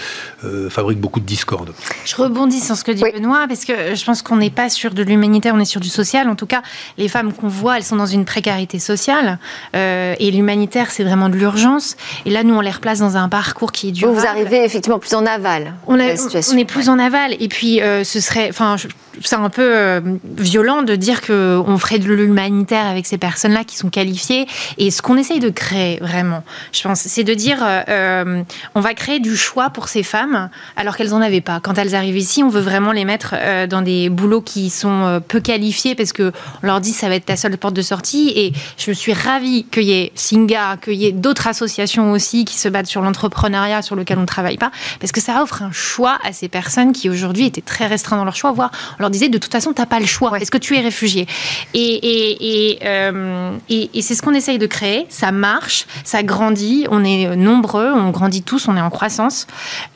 euh, 0.46 0.70
fabrique 0.70 1.00
beaucoup 1.00 1.20
de 1.20 1.26
discorde. 1.26 1.74
Je 2.06 2.16
rebondis 2.16 2.60
sur 2.60 2.76
ce 2.76 2.84
que 2.84 2.92
dit 2.92 3.04
Benoît, 3.14 3.46
parce 3.48 3.66
que 3.66 3.94
je 3.94 4.04
pense 4.04 4.22
qu'on 4.22 4.38
n'est 4.38 4.50
pas 4.50 4.70
sur 4.70 4.94
de 4.94 5.04
l'humanitaire, 5.04 5.54
on 5.56 5.60
est 5.60 5.66
sur 5.66 5.80
du 5.80 5.90
social. 5.90 6.28
En 6.28 6.36
tout 6.36 6.48
cas, 6.48 6.62
les 6.98 7.08
femmes 7.08 7.34
qu'on 7.34 7.48
voit, 7.48 7.78
elles 7.78 7.84
sont 7.84 7.96
dans 7.96 8.06
une 8.06 8.26
précarité 8.26 8.80
sociale. 8.80 9.38
et 9.74 10.32
l'humanitaire, 10.32 10.92
c'est 10.92 11.04
vraiment 11.04 11.30
de 11.30 11.36
l'urgence. 11.36 11.96
Et 12.26 12.30
là, 12.30 12.44
nous, 12.44 12.56
on 12.56 12.62
les 12.62 12.72
replace 12.72 13.00
dans 13.00 13.18
un 13.18 13.30
parcours 13.30 13.72
qui 13.72 13.90
est 13.90 13.92
dur. 13.92 14.12
Vous 14.12 14.26
arrivez 14.26 14.64
effectivement 14.64 15.00
plus 15.00 15.14
en 15.14 15.26
aval. 15.26 15.74
On, 15.88 15.96
on 15.96 16.58
est 16.58 16.66
plus 16.66 16.90
en 16.90 17.00
aval. 17.00 17.36
Et 17.40 17.48
puis, 17.48 17.80
ce 18.04 18.20
serait... 18.20 18.50
Enfin, 18.50 18.76
c'est 19.24 19.36
un 19.36 19.50
peu 19.50 20.02
violent 20.38 20.84
de 20.84 20.96
dire 20.96 21.22
qu'on 21.22 21.78
ferait 21.78 22.00
de 22.00 22.06
l'humanitaire 22.06 22.86
avec 22.86 23.06
ces 23.06 23.18
personnes-là 23.18 23.64
qui 23.64 23.76
sont 23.76 23.90
qualifiées. 23.90 24.48
Et 24.78 24.92
ce 24.92 25.02
qu'on 25.02 25.18
essaye 25.18 25.40
de 25.40 25.50
créer, 25.50 25.98
vraiment, 26.02 26.44
je 26.72 26.82
pense, 26.82 27.02
c'est 27.02 27.24
de 27.24 27.34
dire 27.34 27.60
euh, 27.62 28.44
on 28.76 28.82
va 28.82 28.94
créer 28.94 29.20
du 29.20 29.36
choix 29.36 29.70
pour 29.70 29.88
ces 29.88 30.04
femmes 30.04 30.50
alors 30.76 30.96
qu'elles 30.96 31.10
n'en 31.10 31.22
avaient 31.22 31.42
pas. 31.42 31.60
Quand 31.60 31.78
elles 31.78 31.96
arrivent 31.96 32.18
ici, 32.18 32.44
on 32.44 32.50
veut 32.50 32.62
vraiment 32.62 32.92
les 32.92 33.06
mettre 33.06 33.36
euh, 33.38 33.68
dans 33.68 33.82
des 33.82 34.10
boulots 34.10 34.42
qui 34.42 34.70
sont 34.70 35.06
euh, 35.06 35.20
peu 35.20 35.40
qualifiés 35.40 35.96
parce 35.96 36.14
qu'on 36.14 36.32
leur 36.62 36.82
dit 36.82 36.92
ça 36.92 37.10
va 37.10 37.16
être 37.16 37.26
ta 37.26 37.36
seule 37.36 37.58
porte 37.58 37.74
de 37.74 37.82
sortie. 37.82 38.32
Et 38.36 38.54
je 38.78 38.92
suis 38.92 39.14
ravie 39.14 39.66
qu'il 39.66 39.84
y 39.84 39.94
ait 39.94 40.12
Singa, 40.16 40.78
qu'il 40.78 40.96
y 40.96 41.06
ait 41.06 41.12
d'autres 41.12 41.48
associations 41.48 42.12
aussi 42.12 42.46
qui 42.46 42.58
se 42.58 42.70
battent 42.70 42.88
sur 42.88 43.02
l'entrepreneuriat 43.02 43.82
sur 43.82 43.96
lequel 43.96 44.18
on 44.18 44.22
ne 44.22 44.26
travaille 44.26 44.58
pas 44.58 44.72
parce 45.00 45.12
que 45.12 45.22
ça 45.22 45.42
offre 45.42 45.62
un 45.62 45.72
choix 45.72 46.18
à 46.24 46.34
ces 46.34 46.48
personnes 46.48 46.94
qui 46.94 47.10
aujourd'hui 47.10 47.46
étaient 47.46 47.62
très 47.62 47.88
restreintes 47.88 48.20
dans 48.20 48.26
leur 48.26 48.36
choix, 48.36 48.52
voire 48.52 48.72
on 49.02 49.06
leur 49.06 49.10
disait 49.10 49.30
de 49.30 49.40
toute 49.40 49.52
façon, 49.52 49.74
tu 49.74 49.82
n'as 49.82 49.88
pas 49.88 50.00
le 50.00 50.06
choix. 50.06 50.38
Est-ce 50.40 50.52
que 50.52 50.60
tu 50.60 50.78
es 50.78 50.80
réfugié? 50.80 51.26
Et, 51.74 52.78
et, 52.80 54.02
c'est 54.02 54.14
ce 54.14 54.22
qu'on 54.22 54.34
essaye 54.34 54.60
de 54.60 54.68
créer. 54.68 55.08
Ça 55.10 55.32
marche, 55.32 55.88
ça 56.04 56.22
grandit, 56.22 56.86
on 56.92 57.04
est 57.04 57.36
nombreux, 57.36 57.92
on 57.92 58.12
grandit 58.12 58.44
tous, 58.44 58.68
on 58.68 58.78
est 58.78 58.82
en 58.82 58.92
croissance. 58.92 59.48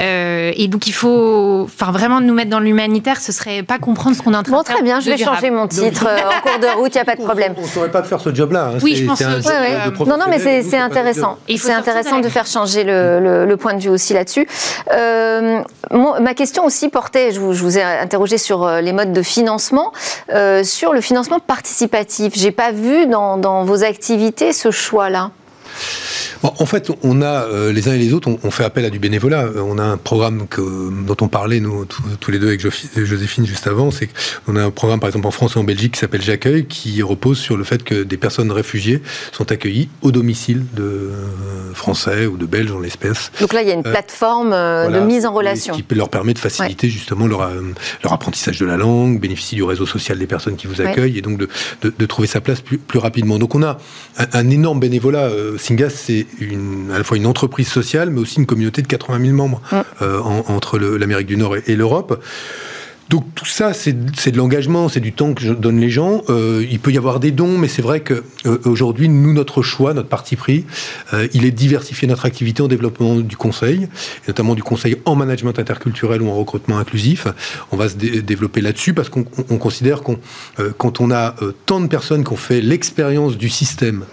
Euh, 0.02 0.52
et 0.56 0.68
donc 0.68 0.88
il 0.88 0.94
faut, 0.94 1.62
enfin 1.66 1.92
vraiment 1.92 2.20
nous 2.20 2.34
mettre 2.34 2.50
dans 2.50 2.60
l'humanitaire, 2.60 3.22
ce 3.22 3.32
serait 3.32 3.62
pas 3.62 3.78
comprendre 3.78 4.16
ce 4.16 4.24
qu'on 4.24 4.34
est 4.34 4.38
en 4.38 4.44
train 4.44 4.62
de 4.62 4.66
faire. 4.66 4.74
Bon, 4.74 4.76
très 4.76 4.84
bien, 4.84 5.00
je 5.00 5.12
vais 5.12 5.18
changer 5.18 5.52
mon 5.52 5.68
titre 5.68 6.08
euh, 6.08 6.18
en 6.18 6.42
cours 6.42 6.60
de 6.60 6.68
route, 6.78 6.94
il 6.94 6.98
n'y 6.98 7.02
a 7.02 7.06
pas 7.06 7.16
de 7.16 7.24
problème. 7.24 7.54
On 7.58 7.62
ne 7.62 7.68
saurait 7.68 7.92
pas 7.92 8.02
faire 8.02 8.20
ce 8.20 8.34
job-là. 8.34 8.72
Hein. 8.74 8.78
Oui, 8.82 8.96
je 8.96 9.06
pense 9.06 9.20
que 9.20 10.06
Non, 10.10 10.18
non, 10.18 10.26
mais 10.30 10.40
c'est 10.40 10.78
intéressant. 10.78 11.38
C'est 11.56 11.74
intéressant 11.74 12.20
de 12.20 12.30
faire 12.30 12.48
changer 12.48 12.84
le, 12.84 13.56
point 13.56 13.74
de 13.76 13.80
vue 13.80 13.90
aussi 13.90 14.14
là-dessus. 14.14 14.48
Euh, 14.92 15.62
ma 15.92 16.34
question 16.34 16.66
aussi 16.66 16.90
portait, 16.90 17.32
je 17.32 17.40
vous, 17.40 17.78
ai 17.78 17.84
interrogé 17.84 18.38
sur 18.38 18.70
les 18.82 18.94
modes 18.96 19.14
de 19.14 19.22
financement, 19.22 19.92
sur 20.64 20.94
le 20.94 21.02
financement 21.02 21.40
participatif. 21.40 22.34
J'ai 22.36 22.52
pas 22.52 22.72
vu 22.72 23.06
dans 23.06 23.64
vos 23.64 23.84
activités 23.84 24.54
ce 24.54 24.72
choix-là. 24.72 25.32
En 26.44 26.66
fait, 26.66 26.92
on 27.04 27.22
a 27.22 27.44
euh, 27.46 27.72
les 27.72 27.90
uns 27.90 27.94
et 27.94 27.98
les 27.98 28.14
autres, 28.14 28.30
on, 28.44 28.52
fait 28.52 28.64
appel 28.64 28.86
à 28.86 28.90
du 28.90 29.00
bénévolat. 29.00 29.44
Euh, 29.44 29.62
on 29.66 29.78
a 29.78 29.84
un 29.84 29.98
programme 29.98 30.48
que, 30.48 30.62
dont 30.62 31.18
on 31.22 31.28
parlait 31.28 31.60
nous 31.60 31.86
tous 32.20 32.32
les 32.32 32.40
deux 32.40 32.48
avec 32.48 32.62
Joséphine 32.62 33.46
juste 33.46 33.68
avant. 33.68 33.92
C'est 33.92 34.10
qu'on 34.46 34.56
a 34.56 34.64
un 34.64 34.72
programme, 34.72 35.00
par 35.00 35.10
exemple, 35.10 35.28
en 35.28 35.32
France 35.32 35.56
et 35.56 35.60
en 35.60 35.64
Belgique 35.64 35.94
qui 35.94 36.00
s'appelle 36.00 36.22
J'accueille, 36.22 36.66
qui 36.66 37.02
repose 37.02 37.40
sur 37.40 37.58
le 37.58 37.64
fait 37.64 37.84
que 37.84 38.04
des 38.04 38.18
personnes 38.18 38.52
réfugiées 38.52 39.02
sont 39.32 39.52
accueillies 39.52 39.90
au 40.02 40.12
domicile 40.12 40.66
de 40.74 40.84
euh, 40.84 41.74
Français 41.74 42.26
ou 42.26 42.38
de 42.38 42.46
Belges 42.46 42.72
en 42.72 42.80
l'espèce. 42.80 43.32
Donc 43.40 43.54
là, 43.54 43.62
il 43.62 43.68
y 43.68 43.72
a 43.72 43.76
une 43.76 43.84
plateforme 43.84 44.52
de 44.52 45.00
mise 45.00 45.26
en 45.26 45.34
relation. 45.34 45.76
Qui 45.76 45.84
leur 45.96 46.10
permet 46.10 46.34
de 46.34 46.40
faciliter 46.40 46.90
justement 46.90 47.28
leur, 47.28 47.50
leur, 48.04 48.14
apprentissage 48.14 48.60
de 48.60 48.66
la 48.66 48.78
langue, 48.78 49.20
bénéficier 49.20 49.56
du 49.56 49.64
réseau 49.64 49.86
social 49.86 50.18
des 50.18 50.28
personnes 50.28 50.56
qui 50.56 50.68
vous 50.68 50.82
accueillent 50.82 51.18
et 51.18 51.22
donc 51.22 51.38
de, 51.38 51.50
de, 51.82 52.06
trouver 52.06 52.28
sa 52.28 52.42
place 52.42 52.62
plus, 52.62 52.78
plus 52.78 53.00
rapidement. 53.00 53.40
Donc 53.40 53.56
on 53.56 53.64
a 53.64 53.78
un, 54.34 54.50
énorme 54.50 54.80
bénévolat. 54.80 55.30
Singas, 55.66 55.90
c'est 55.90 56.28
à 56.94 56.98
la 57.00 57.04
fois 57.04 57.18
une 57.18 57.26
entreprise 57.26 57.68
sociale, 57.68 58.12
mais 58.12 58.20
aussi 58.20 58.38
une 58.38 58.46
communauté 58.46 58.84
de 58.84 58.88
80 58.88 59.20
000 59.20 59.36
membres 59.36 59.62
euh, 60.04 60.20
entre 60.22 60.78
l'Amérique 60.78 61.26
du 61.26 61.38
Nord 61.38 61.56
et, 61.58 61.76
l'Europe. 61.76 62.24
Donc 63.10 63.24
tout 63.34 63.48
ça, 63.48 63.74
c'est 63.74 63.94
de 63.94 64.38
l'engagement, 64.38 64.90
c'est 64.90 65.00
du 65.00 65.12
temps 65.12 65.34
que 65.34 65.42
je 65.42 65.54
donne 65.54 65.80
les 65.80 65.90
gens. 65.90 66.22
Euh, 66.30 66.64
il 66.70 66.80
peut 66.80 66.92
y 66.92 67.00
avoir 67.00 67.20
des 67.20 67.32
dons, 67.32 67.58
mais 67.58 67.68
c'est 67.68 67.82
vrai 67.82 68.04
qu'aujourd'hui, 68.04 69.08
euh, 69.08 69.12
nous, 69.12 69.34
notre 69.34 69.64
choix, 69.64 69.96
notre 69.96 70.10
parti 70.10 70.36
pris, 70.36 70.66
il 71.34 71.46
est 71.46 71.52
de 71.52 71.56
diversifier 71.56 72.08
notre 72.08 72.26
activité 72.26 72.62
en 72.62 72.68
développement 72.68 73.16
du 73.16 73.36
conseil, 73.36 73.84
et 73.84 74.28
notamment 74.28 74.54
du 74.54 74.62
conseil 74.62 74.98
en 75.06 75.16
management 75.16 75.58
interculturel 75.58 76.22
ou 76.22 76.30
en 76.30 76.36
recrutement 76.36 76.78
inclusif. 76.78 77.28
On 77.72 77.78
va 77.78 77.90
se 77.90 77.96
développer 77.96 78.62
là-dessus 78.62 78.94
parce 78.94 79.10
qu'on 79.10 79.24
considère 79.24 80.04
qu'on, 80.04 80.20
quand 80.78 81.02
on 81.02 81.10
a 81.10 81.36
tant 81.66 81.80
de 81.80 81.88
personnes 81.88 82.24
qui 82.24 82.34
ont 82.34 82.38
fait 82.38 82.62
l'expérience 82.62 83.36
du 83.36 83.50
système 83.50 84.06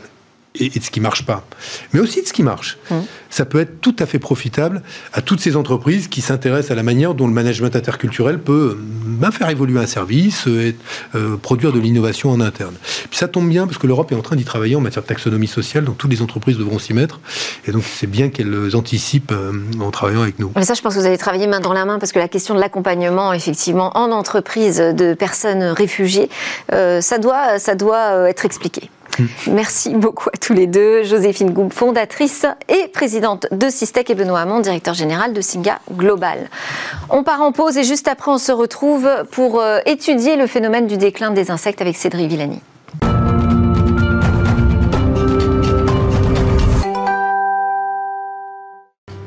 et, 0.54 0.68
de 0.68 0.84
ce 0.84 0.90
qui 0.90 1.00
marche 1.00 1.24
pas, 1.24 1.44
mais 1.92 2.00
aussi 2.00 2.22
de 2.22 2.26
ce 2.26 2.32
qui 2.32 2.42
marche. 2.42 2.78
Mmh. 2.90 2.96
Ça 3.30 3.44
peut 3.44 3.60
être 3.60 3.80
tout 3.80 3.96
à 3.98 4.06
fait 4.06 4.18
profitable 4.18 4.82
à 5.12 5.22
toutes 5.22 5.40
ces 5.40 5.56
entreprises 5.56 6.08
qui 6.08 6.20
s'intéressent 6.20 6.70
à 6.70 6.74
la 6.74 6.82
manière 6.82 7.14
dont 7.14 7.26
le 7.26 7.32
management 7.32 7.74
interculturel 7.74 8.38
peut 8.38 8.76
ben, 8.78 9.30
faire 9.30 9.48
évoluer 9.48 9.80
un 9.80 9.86
service, 9.86 10.46
euh, 10.46 10.68
et, 10.68 10.76
euh, 11.14 11.36
produire 11.36 11.72
de 11.72 11.78
l'innovation 11.78 12.30
en 12.30 12.40
interne. 12.40 12.74
Puis 13.08 13.18
ça 13.18 13.28
tombe 13.28 13.48
bien 13.48 13.66
parce 13.66 13.78
que 13.78 13.86
l'Europe 13.86 14.12
est 14.12 14.14
en 14.14 14.22
train 14.22 14.36
d'y 14.36 14.44
travailler 14.44 14.76
en 14.76 14.80
matière 14.80 15.02
de 15.02 15.08
taxonomie 15.08 15.46
sociale, 15.46 15.84
donc 15.84 15.98
toutes 15.98 16.10
les 16.10 16.22
entreprises 16.22 16.58
devront 16.58 16.78
s'y 16.78 16.92
mettre, 16.92 17.20
et 17.66 17.72
donc 17.72 17.84
c'est 17.84 18.06
bien 18.06 18.28
qu'elles 18.28 18.76
anticipent 18.76 19.32
euh, 19.32 19.52
en 19.80 19.90
travaillant 19.90 20.22
avec 20.22 20.38
nous. 20.38 20.52
Mais 20.56 20.64
ça, 20.64 20.74
je 20.74 20.82
pense 20.82 20.94
que 20.94 21.00
vous 21.00 21.06
allez 21.06 21.18
travailler 21.18 21.46
main 21.46 21.60
dans 21.60 21.72
la 21.72 21.84
main 21.84 21.98
parce 21.98 22.12
que 22.12 22.18
la 22.18 22.28
question 22.28 22.54
de 22.54 22.60
l'accompagnement, 22.60 23.32
effectivement, 23.32 23.96
en 23.96 24.10
entreprise 24.10 24.78
de 24.78 25.14
personnes 25.14 25.62
réfugiées, 25.62 26.28
ça 26.70 27.18
doit, 27.18 27.58
ça 27.58 27.74
doit 27.74 28.28
être 28.28 28.44
expliqué. 28.44 28.90
Merci 29.46 29.90
beaucoup 29.90 30.28
à 30.32 30.36
tous 30.36 30.52
les 30.52 30.66
deux. 30.66 31.02
Joséphine 31.04 31.50
Goub, 31.50 31.70
fondatrice 31.70 32.46
et 32.68 32.88
présidente 32.88 33.46
de 33.50 33.68
Systec 33.68 34.10
et 34.10 34.14
Benoît 34.14 34.40
Hamon, 34.40 34.60
directeur 34.60 34.94
général 34.94 35.32
de 35.32 35.40
Singa 35.40 35.80
Global. 35.92 36.48
On 37.10 37.22
part 37.22 37.42
en 37.42 37.52
pause 37.52 37.76
et 37.76 37.84
juste 37.84 38.08
après 38.08 38.30
on 38.30 38.38
se 38.38 38.52
retrouve 38.52 39.08
pour 39.30 39.60
euh, 39.60 39.78
étudier 39.86 40.36
le 40.36 40.46
phénomène 40.46 40.86
du 40.86 40.96
déclin 40.96 41.30
des 41.30 41.50
insectes 41.50 41.80
avec 41.80 41.96
Cédric 41.96 42.28
Villani. 42.28 42.60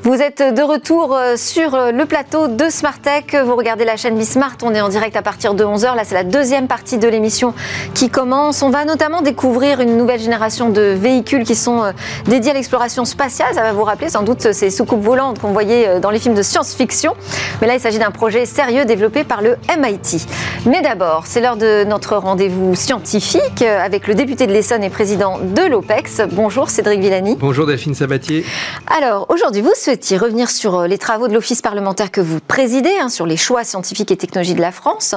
Vous 0.05 0.21
êtes 0.21 0.43
de 0.53 0.61
retour 0.61 1.15
euh, 1.15 1.35
sur 1.35 1.73
euh, 1.73 1.91
le 1.91 2.05
plateau 2.05 2.47
de 2.47 2.69
Smartech. 2.69 3.35
Vous 3.43 3.55
regardez 3.55 3.85
la 3.85 3.97
chaîne 3.97 4.15
Bismart. 4.15 4.55
On 4.61 4.71
est 4.75 4.79
en 4.79 4.87
direct 4.87 5.15
à 5.15 5.23
partir 5.23 5.55
de 5.55 5.63
11h. 5.63 5.95
Là, 5.95 6.03
c'est 6.03 6.13
la 6.13 6.23
deuxième 6.23 6.67
partie 6.67 6.99
de 6.99 7.07
l'émission 7.07 7.55
qui 7.95 8.11
commence. 8.11 8.61
On 8.61 8.69
va 8.69 8.85
notamment 8.85 9.23
découvrir 9.23 9.81
une 9.81 9.97
nouvelle 9.97 10.19
génération 10.19 10.69
de 10.69 10.95
véhicules 10.95 11.43
qui 11.43 11.55
sont 11.55 11.81
euh, 11.81 11.91
dédiés 12.25 12.51
à 12.51 12.53
l'exploration 12.53 13.03
spatiale. 13.03 13.55
Ça 13.55 13.63
va 13.63 13.73
vous 13.73 13.83
rappeler 13.83 14.09
sans 14.09 14.21
doute 14.21 14.53
ces 14.53 14.69
soucoupes 14.69 15.01
volantes 15.01 15.39
qu'on 15.39 15.53
voyait 15.53 15.99
dans 15.99 16.11
les 16.11 16.19
films 16.19 16.35
de 16.35 16.43
science-fiction. 16.43 17.15
Mais 17.59 17.65
là, 17.65 17.73
il 17.73 17.79
s'agit 17.79 17.97
d'un 17.97 18.11
projet 18.11 18.45
sérieux 18.45 18.85
développé 18.85 19.23
par 19.23 19.41
le 19.41 19.57
MIT. 19.75 20.27
Mais 20.67 20.83
d'abord, 20.83 21.23
c'est 21.25 21.41
l'heure 21.41 21.57
de 21.57 21.83
notre 21.83 22.15
rendez-vous 22.17 22.75
scientifique 22.75 23.63
avec 23.63 24.07
le 24.07 24.13
député 24.13 24.45
de 24.45 24.53
l'Essonne 24.53 24.83
et 24.83 24.91
président 24.91 25.39
de 25.39 25.63
l'OPEX. 25.63 26.21
Bonjour 26.31 26.69
Cédric 26.69 26.99
Villani. 26.99 27.37
Bonjour 27.39 27.65
Delphine 27.65 27.95
Sabatier. 27.95 28.45
Alors, 28.85 29.25
aujourd'hui, 29.29 29.63
vous 29.63 29.73
souhaitez 29.73 29.94
revenir 30.17 30.49
sur 30.49 30.79
euh, 30.79 30.87
les 30.87 30.97
travaux 30.97 31.27
de 31.27 31.33
l'Office 31.33 31.61
parlementaire 31.61 32.11
que 32.11 32.21
vous 32.21 32.39
présidez, 32.39 32.93
hein, 32.99 33.09
sur 33.09 33.25
les 33.25 33.37
choix 33.37 33.63
scientifiques 33.63 34.11
et 34.11 34.17
technologies 34.17 34.53
de 34.53 34.61
la 34.61 34.71
France, 34.71 35.15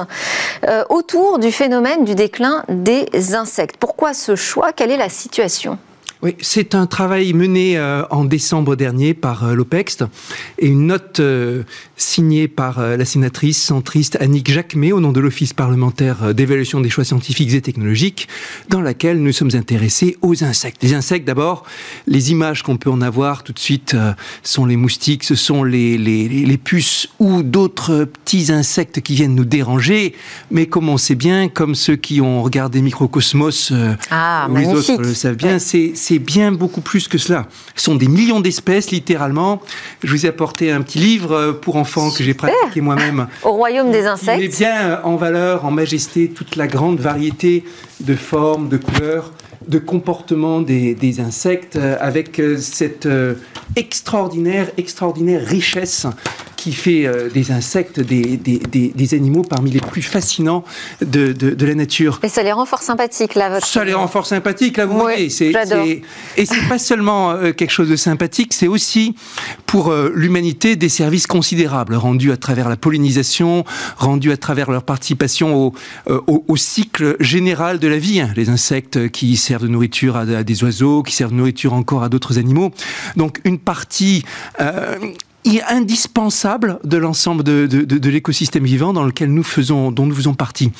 euh, 0.67 0.83
autour 0.89 1.39
du 1.39 1.51
phénomène 1.51 2.05
du 2.05 2.15
déclin 2.15 2.63
des 2.69 3.35
insectes. 3.35 3.77
Pourquoi 3.77 4.13
ce 4.13 4.35
choix? 4.35 4.73
Quelle 4.73 4.91
est 4.91 4.97
la 4.97 5.09
situation? 5.09 5.77
Oui, 6.21 6.35
c'est 6.41 6.75
un 6.75 6.85
travail 6.85 7.31
mené 7.31 7.77
euh, 7.77 8.03
en 8.09 8.25
décembre 8.25 8.75
dernier 8.75 9.13
par 9.13 9.45
euh, 9.45 9.53
l'OPEX 9.53 9.99
et 10.57 10.67
une 10.67 10.87
note 10.87 11.21
euh, 11.21 11.63
signée 11.95 12.49
par 12.49 12.81
la 12.81 13.05
sénatrice 13.05 13.61
centriste 13.61 14.17
Annick 14.19 14.51
Jacquemet 14.51 14.91
au 14.91 14.99
nom 14.99 15.13
de 15.13 15.19
l'Office 15.21 15.53
parlementaire 15.53 16.33
d'évaluation 16.33 16.81
des 16.81 16.89
choix 16.89 17.03
scientifiques 17.03 17.53
et 17.53 17.61
technologiques 17.61 18.27
dans 18.69 18.81
laquelle 18.81 19.21
nous 19.21 19.31
sommes 19.31 19.51
intéressés 19.53 20.17
aux 20.21 20.43
insectes. 20.43 20.81
Les 20.81 20.93
insectes 20.93 21.25
d'abord, 21.25 21.65
les 22.07 22.31
images 22.31 22.63
qu'on 22.63 22.77
peut 22.77 22.89
en 22.89 23.01
avoir 23.01 23.43
tout 23.43 23.51
de 23.51 23.59
suite 23.59 23.95
sont 24.43 24.65
les 24.65 24.77
moustiques, 24.77 25.25
ce 25.25 25.35
sont 25.35 25.63
les, 25.65 25.97
les, 25.97 26.29
les 26.29 26.57
puces 26.57 27.09
ou 27.19 27.43
d'autres 27.43 28.05
petits 28.05 28.49
insectes 28.51 29.01
qui 29.01 29.15
viennent 29.15 29.35
nous 29.35 29.45
déranger, 29.45 30.15
mais 30.51 30.67
comme 30.67 30.87
on 30.87 30.97
sait 30.97 31.15
bien, 31.15 31.49
comme 31.49 31.75
ceux 31.75 31.97
qui 31.97 32.21
ont 32.21 32.41
regardé 32.43 32.81
Microcosmos 32.81 33.73
ah, 34.09 34.47
ou 34.49 34.55
les 34.55 34.67
autres 34.67 35.01
le 35.01 35.13
savent 35.13 35.35
bien, 35.35 35.59
c'est 35.59 35.93
c'est 36.09 36.17
bien 36.17 36.51
beaucoup 36.51 36.81
plus 36.81 37.07
que 37.07 37.19
cela. 37.19 37.45
Ce 37.75 37.83
sont 37.83 37.93
des 37.93 38.07
millions 38.07 38.39
d'espèces, 38.39 38.89
littéralement. 38.89 39.61
Je 40.03 40.09
vous 40.09 40.25
ai 40.25 40.29
apporté 40.29 40.71
un 40.71 40.81
petit 40.81 40.97
livre 40.97 41.33
euh, 41.33 41.53
pour 41.53 41.75
enfants 41.75 42.09
que 42.09 42.23
j'ai 42.23 42.33
pratiqué 42.33 42.81
moi-même. 42.81 43.27
Au 43.43 43.51
royaume 43.51 43.91
des 43.91 44.07
insectes. 44.07 44.39
Il 44.41 44.49
met 44.49 44.55
bien 44.55 44.89
euh, 44.89 45.01
en 45.03 45.17
valeur, 45.17 45.65
en 45.65 45.71
majesté, 45.71 46.29
toute 46.29 46.55
la 46.55 46.65
grande 46.65 46.99
variété 46.99 47.63
de 47.99 48.15
formes, 48.15 48.69
de 48.69 48.77
couleurs, 48.77 49.31
de 49.67 49.77
comportements 49.77 50.61
des, 50.61 51.19
insectes, 51.19 51.75
euh, 51.75 51.95
avec 51.99 52.41
cette 52.57 53.07
extraordinaire, 53.75 54.71
extraordinaire 54.77 55.45
richesse 55.45 56.07
qui 56.59 56.73
fait 56.73 57.05
euh, 57.05 57.29
des 57.29 57.51
insectes, 57.51 58.01
des, 58.01 58.35
des, 58.35 58.59
des, 58.59 59.13
animaux 59.13 59.43
parmi 59.43 59.71
les 59.71 59.79
plus 59.79 60.01
fascinants 60.01 60.65
de, 61.01 61.31
de, 61.31 61.65
la 61.65 61.73
nature. 61.73 62.19
Et 62.21 62.27
ça 62.27 62.43
les 62.43 62.51
rend 62.51 62.65
fort 62.65 62.81
sympathiques, 62.81 63.35
là, 63.35 63.49
votre... 63.49 63.65
Ça 63.65 63.85
les 63.85 63.93
rend 63.93 64.09
fort 64.09 64.25
sympathiques, 64.25 64.75
là, 64.75 64.85
vous 64.85 64.99
voyez. 64.99 65.29
C'est, 65.29 65.53
et 66.35 66.45
c'est 66.45 66.67
pas 66.67 66.77
seulement 66.77 67.31
euh, 67.31 67.53
quelque 67.53 67.71
chose 67.71 67.87
de 67.87 67.95
sympathique, 67.95 68.53
c'est 68.53 68.67
aussi 68.67 69.15
pour 69.67 69.89
euh, 69.89 70.11
l'humanité 70.13 70.75
des 70.75 70.89
services 70.89 71.27
considérables 71.27 71.95
rendus 71.95 72.33
à 72.33 72.37
travers 72.37 72.67
la 72.67 72.75
pollinisation, 72.75 73.63
rendus 73.95 74.33
à 74.33 74.37
travers 74.37 74.69
leur 74.69 74.83
participation 74.83 75.55
au, 75.55 75.73
au, 76.27 76.43
au 76.45 76.57
cycle 76.57 77.15
général 77.21 77.79
de 77.79 77.87
la 77.87 77.97
vie. 77.97 78.19
Hein. 78.19 78.31
Les 78.35 78.49
insectes 78.49 79.09
qui 79.11 79.37
servent 79.37 79.63
de 79.63 79.69
nourriture 79.69 80.17
à, 80.17 80.21
à, 80.23 80.43
des 80.43 80.61
oiseaux, 80.65 81.03
qui 81.03 81.15
servent 81.15 81.31
de 81.31 81.37
nourriture 81.37 81.71
encore 81.71 82.03
à 82.03 82.09
d'autres 82.09 82.37
animaux. 82.37 82.71
Donc 83.15 83.39
une 83.45 83.59
partie 83.59 84.25
indispensable 85.67 86.79
de 86.83 86.97
l'ensemble 86.97 87.43
de, 87.43 87.65
de, 87.65 88.09
l'écosystème 88.09 88.65
vivant 88.65 88.93
dans 88.93 89.03
lequel 89.03 89.33
nous 89.33 89.43
faisons, 89.43 89.91
dont 89.91 90.05
nous 90.05 90.15
faisons 90.15 90.33
partie. 90.33 90.71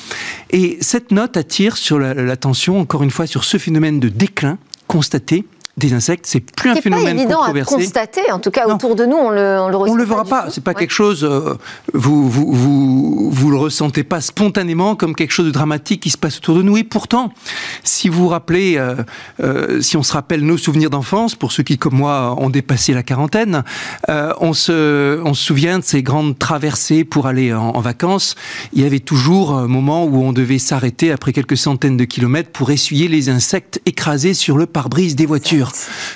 Et 0.50 0.78
cette 0.80 1.10
note 1.10 1.36
attire 1.36 1.76
sur 1.76 1.98
l'attention, 1.98 2.80
encore 2.80 3.02
une 3.02 3.10
fois, 3.10 3.26
sur 3.26 3.44
ce 3.44 3.58
phénomène 3.58 4.00
de 4.00 4.08
déclin 4.08 4.58
constaté 4.86 5.44
des 5.76 5.92
insectes, 5.92 6.26
c'est 6.26 6.40
plus 6.40 6.70
un 6.70 6.74
phénomène 6.74 7.16
pas 7.16 7.22
évident 7.22 7.42
à 7.42 7.52
constater, 7.64 8.30
en 8.30 8.38
tout 8.38 8.50
cas 8.50 8.66
autour 8.66 8.96
de 8.96 9.06
nous, 9.06 9.16
on 9.16 9.30
le, 9.30 9.58
on 9.60 9.68
le 9.68 9.76
On 9.76 9.94
le 9.94 10.04
verra 10.04 10.24
pas, 10.24 10.48
c'est 10.50 10.62
pas 10.62 10.74
quelque 10.74 10.92
chose, 10.92 11.24
euh, 11.24 11.54
vous, 11.94 12.28
vous, 12.28 12.52
vous, 12.52 13.30
vous 13.30 13.50
le 13.50 13.56
ressentez 13.56 14.02
pas 14.02 14.20
spontanément 14.20 14.94
comme 14.94 15.14
quelque 15.14 15.30
chose 15.30 15.46
de 15.46 15.50
dramatique 15.50 16.02
qui 16.02 16.10
se 16.10 16.18
passe 16.18 16.38
autour 16.38 16.56
de 16.56 16.62
nous. 16.62 16.76
Et 16.76 16.84
pourtant, 16.84 17.32
si 17.82 18.08
vous 18.08 18.24
vous 18.24 18.28
rappelez, 18.28 18.76
euh, 18.76 18.96
euh, 19.42 19.80
si 19.80 19.96
on 19.96 20.02
se 20.02 20.12
rappelle 20.12 20.44
nos 20.44 20.58
souvenirs 20.58 20.90
d'enfance, 20.90 21.34
pour 21.34 21.52
ceux 21.52 21.62
qui, 21.62 21.78
comme 21.78 21.94
moi, 21.94 22.34
ont 22.38 22.50
dépassé 22.50 22.92
la 22.92 23.02
quarantaine, 23.02 23.62
on, 24.08 24.52
se, 24.52 25.22
on 25.24 25.34
se 25.34 25.44
souvient 25.44 25.78
de 25.78 25.84
ces 25.84 26.02
grandes 26.02 26.38
traversées 26.38 27.04
pour 27.04 27.26
aller 27.26 27.54
en, 27.54 27.70
en 27.70 27.80
vacances. 27.80 28.34
Il 28.72 28.82
y 28.82 28.84
avait 28.84 29.00
toujours 29.00 29.54
un 29.54 29.68
moment 29.68 30.04
où 30.04 30.22
on 30.22 30.32
devait 30.32 30.58
s'arrêter 30.58 31.12
après 31.12 31.32
quelques 31.32 31.56
centaines 31.56 31.96
de 31.96 32.04
kilomètres 32.04 32.50
pour 32.50 32.70
essuyer 32.70 33.08
les 33.08 33.28
insectes 33.28 33.80
écrasés 33.86 34.34
sur 34.34 34.58
le 34.58 34.66
pare-brise 34.66 35.16
des 35.16 35.26
voitures. 35.26 35.59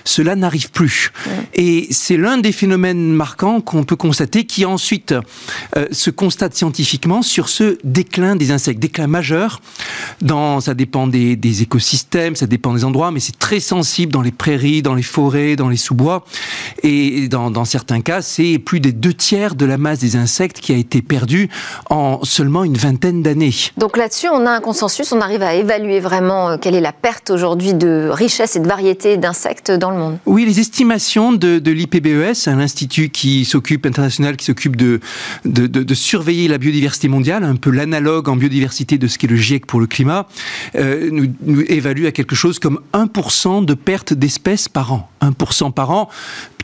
Cela 0.05 0.37
n'arrive 0.37 0.71
plus. 0.71 1.13
Et 1.55 1.89
c'est 1.91 2.17
l'un 2.17 2.39
des 2.39 2.53
phénomènes 2.53 3.13
marquants 3.13 3.61
qu'on 3.61 3.85
peut 3.85 3.97
constater 3.97 4.45
qui 4.45 4.65
ensuite 4.65 5.15
euh, 5.77 5.87
se 5.93 6.11
constate 6.11 6.55
scientifiquement 6.55 7.23
sur 7.23 7.49
ce 7.49 7.79
déclin 7.85 8.37
des 8.37 8.51
insectes, 8.51 8.81
déclin 8.81 9.07
majeur. 9.07 9.61
Dans, 10.21 10.61
ça 10.61 10.75
dépend 10.75 11.07
des, 11.07 11.37
des 11.37 11.63
écosystèmes, 11.63 12.37
ça 12.37 12.47
dépend 12.47 12.73
des 12.75 12.85
endroits, 12.85 13.11
mais 13.11 13.21
c'est 13.21 13.39
très 13.39 13.61
sensible 13.61 14.13
dans 14.13 14.23
les 14.23 14.33
prairies, 14.33 14.83
dans 14.83 14.95
les 14.95 15.03
forêts, 15.03 15.57
dans 15.57 15.69
les 15.69 15.77
sous-bois. 15.77 16.25
Et 16.83 17.29
dans, 17.29 17.51
dans 17.51 17.65
certains 17.65 18.01
cas, 18.01 18.23
c'est 18.23 18.59
plus 18.59 18.81
des 18.81 18.93
deux 18.93 19.15
tiers 19.15 19.55
de 19.55 19.65
la 19.65 19.79
masse 19.79 19.99
des 19.99 20.17
insectes 20.17 20.61
qui 20.61 20.73
a 20.73 20.77
été 20.77 21.03
perdue 21.03 21.49
en 21.91 22.25
seulement 22.25 22.65
une 22.65 22.77
vingtaine 22.77 23.23
d'années. 23.23 23.55
Donc 23.77 23.97
là-dessus, 23.97 24.29
on 24.29 24.47
a 24.47 24.51
un 24.51 24.61
consensus, 24.61 25.13
on 25.13 25.21
arrive 25.21 25.43
à 25.43 25.55
évaluer 25.55 26.01
vraiment 26.01 26.51
euh, 26.51 26.57
quelle 26.57 26.75
est 26.75 26.81
la 26.81 26.93
perte 26.93 27.31
aujourd'hui 27.31 27.75
de 27.75 28.09
richesse 28.11 28.57
et 28.57 28.61
de 28.61 28.69
variété 28.69 29.17
d'insectes 29.17 29.34
Oui, 30.27 30.44
les 30.44 30.61
estimations 30.61 31.33
de, 31.33 31.70
l'IPBES, 31.70 32.47
l'institut 32.47 33.11
qui 33.11 33.44
s'occupe 33.44 33.87
international, 33.87 34.37
qui 34.37 34.44
s'occupe 34.44 34.77
de, 34.77 35.01
surveiller 35.94 36.49
la 36.49 36.59
biodiversité 36.59 37.09
mondiale, 37.09 37.44
un 37.44 37.57
peu 37.57 37.70
l'analogue 37.70 38.29
en 38.29 38.37
biodiversité 38.37 38.99
de 38.99 39.07
ce 39.07 39.18
qu'est 39.18 39.27
le 39.27 39.37
GIEC 39.37 39.66
pour 39.66 39.81
le 39.81 39.87
climat, 39.87 40.27
euh, 40.77 41.09
nous, 41.11 41.27
nous 41.42 41.62
évalue 41.62 42.07
à 42.07 42.12
quelque 42.12 42.35
chose 42.35 42.59
comme 42.59 42.81
1% 42.92 43.64
de 43.64 43.75
perte 43.75 44.12
d'espèces 44.12 44.68
par 44.68 44.92
an. 44.92 45.11
1% 45.23 45.73
par 45.73 45.90
an. 45.90 46.09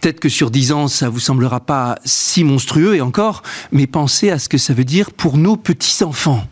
Peut-être 0.00 0.20
que 0.20 0.28
sur 0.28 0.50
10 0.50 0.72
ans, 0.72 0.88
ça 0.88 1.08
vous 1.08 1.20
semblera 1.20 1.60
pas 1.60 1.98
si 2.04 2.44
monstrueux 2.44 2.96
et 2.96 3.00
encore, 3.00 3.42
mais 3.72 3.86
pensez 3.86 4.30
à 4.30 4.38
ce 4.38 4.48
que 4.48 4.58
ça 4.58 4.72
veut 4.72 4.84
dire 4.84 5.10
pour 5.12 5.36
nos 5.36 5.56
petits-enfants. 5.56 6.46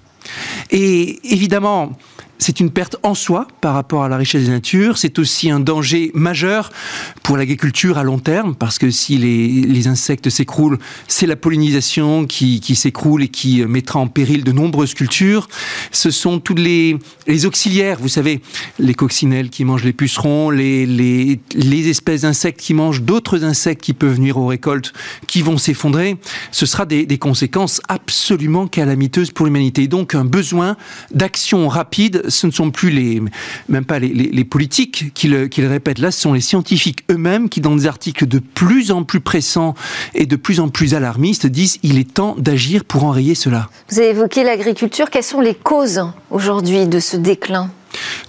Et 0.70 1.18
évidemment, 1.32 1.96
c'est 2.38 2.60
une 2.60 2.70
perte 2.70 2.96
en 3.02 3.14
soi 3.14 3.48
par 3.60 3.74
rapport 3.74 4.04
à 4.04 4.08
la 4.08 4.16
richesse 4.16 4.44
des 4.44 4.50
natures. 4.50 4.96
C'est 4.96 5.18
aussi 5.18 5.50
un 5.50 5.60
danger 5.60 6.10
majeur 6.14 6.70
pour 7.22 7.36
l'agriculture 7.36 7.98
à 7.98 8.04
long 8.04 8.18
terme, 8.18 8.54
parce 8.54 8.78
que 8.78 8.90
si 8.90 9.18
les, 9.18 9.88
insectes 9.88 10.30
s'écroulent, 10.30 10.78
c'est 11.06 11.26
la 11.26 11.36
pollinisation 11.36 12.26
qui, 12.26 12.60
s'écroule 12.74 13.24
et 13.24 13.28
qui 13.28 13.64
mettra 13.64 13.98
en 13.98 14.06
péril 14.06 14.44
de 14.44 14.52
nombreuses 14.52 14.94
cultures. 14.94 15.48
Ce 15.92 16.10
sont 16.10 16.40
tous 16.40 16.54
les, 16.54 16.98
auxiliaires, 17.44 17.98
vous 18.00 18.08
savez, 18.08 18.40
les 18.78 18.94
coccinelles 18.94 19.50
qui 19.50 19.64
mangent 19.64 19.84
les 19.84 19.92
pucerons, 19.92 20.50
les, 20.50 21.38
espèces 21.88 22.22
d'insectes 22.22 22.60
qui 22.60 22.74
mangent 22.74 23.02
d'autres 23.02 23.44
insectes 23.44 23.82
qui 23.82 23.94
peuvent 23.94 24.20
nuire 24.20 24.36
aux 24.36 24.46
récoltes, 24.46 24.92
qui 25.26 25.42
vont 25.42 25.58
s'effondrer. 25.58 26.16
Ce 26.50 26.66
sera 26.66 26.86
des 26.86 27.18
conséquences 27.18 27.80
absolument 27.88 28.66
calamiteuses 28.66 29.30
pour 29.30 29.46
l'humanité. 29.46 29.88
Donc 29.88 30.14
un 30.14 30.24
besoin 30.24 30.76
d'action 31.12 31.68
rapide 31.68 32.27
ce 32.28 32.46
ne 32.46 32.52
sont 32.52 32.70
plus 32.70 32.90
les, 32.90 33.22
même 33.68 33.84
pas 33.84 33.98
les, 33.98 34.08
les, 34.08 34.30
les 34.30 34.44
politiques 34.44 35.12
qui 35.14 35.28
le, 35.28 35.48
qui 35.48 35.60
le, 35.60 35.68
répètent, 35.68 35.98
là 35.98 36.10
ce 36.10 36.20
sont 36.20 36.32
les 36.32 36.40
scientifiques 36.40 37.04
eux-mêmes 37.10 37.48
qui 37.48 37.60
dans 37.60 37.74
des 37.76 37.86
articles 37.86 38.26
de 38.26 38.38
plus 38.38 38.90
en 38.90 39.04
plus 39.04 39.20
pressants 39.20 39.74
et 40.14 40.26
de 40.26 40.36
plus 40.36 40.60
en 40.60 40.68
plus 40.68 40.94
alarmistes 40.94 41.46
disent 41.46 41.78
il 41.82 41.98
est 41.98 42.14
temps 42.14 42.34
d'agir 42.38 42.84
pour 42.84 43.04
enrayer 43.04 43.34
cela. 43.34 43.68
Vous 43.90 43.98
avez 43.98 44.10
évoqué 44.10 44.44
l'agriculture, 44.44 45.10
quelles 45.10 45.22
sont 45.22 45.40
les 45.40 45.54
causes 45.54 46.02
aujourd'hui 46.30 46.86
de 46.86 47.00
ce 47.00 47.16
déclin? 47.16 47.70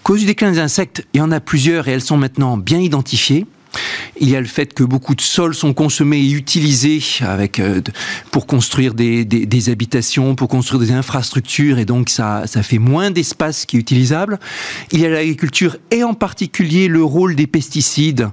Cause 0.03 0.21
du 0.21 0.25
déclin 0.25 0.51
des 0.51 0.59
insectes, 0.59 1.05
il 1.13 1.19
y 1.19 1.21
en 1.21 1.31
a 1.31 1.39
plusieurs 1.39 1.87
et 1.87 1.91
elles 1.91 2.01
sont 2.01 2.17
maintenant 2.17 2.57
bien 2.57 2.79
identifiées. 2.79 3.45
Il 4.21 4.29
y 4.29 4.35
a 4.35 4.41
le 4.41 4.47
fait 4.47 4.73
que 4.73 4.83
beaucoup 4.83 5.15
de 5.15 5.21
sols 5.21 5.55
sont 5.55 5.73
consommés 5.73 6.19
et 6.19 6.31
utilisés 6.31 7.01
euh, 7.21 7.81
pour 8.31 8.47
construire 8.47 8.93
des, 8.93 9.69
habitations, 9.69 10.35
pour 10.35 10.49
construire 10.49 10.81
des 10.81 10.91
infrastructures, 10.91 11.79
et 11.79 11.85
donc 11.85 12.09
ça, 12.09 12.43
fait 12.47 12.79
moins 12.79 13.11
d'espace 13.11 13.65
qui 13.65 13.77
est 13.77 13.79
utilisable. 13.79 14.39
Il 14.91 14.99
y 14.99 15.05
a 15.05 15.09
l'agriculture 15.09 15.77
et 15.91 16.03
en 16.03 16.13
particulier 16.13 16.87
le 16.87 17.03
rôle 17.03 17.35
des 17.35 17.47
pesticides, 17.47 18.29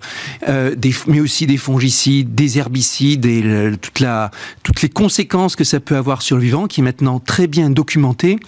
euh, 0.48 0.74
mais 1.06 1.20
aussi 1.20 1.46
des 1.46 1.56
fongicides, 1.56 2.34
des 2.34 2.58
herbicides 2.58 3.26
et 3.26 3.70
toutes 4.62 4.82
les 4.82 4.88
conséquences 4.88 5.56
que 5.56 5.64
ça 5.64 5.80
peut 5.80 5.96
avoir 5.96 6.22
sur 6.22 6.36
le 6.36 6.42
vivant, 6.42 6.66
qui 6.66 6.80
est 6.80 6.84
maintenant 6.84 7.20
très 7.20 7.46
bien 7.46 7.70
documenté. 7.70 8.38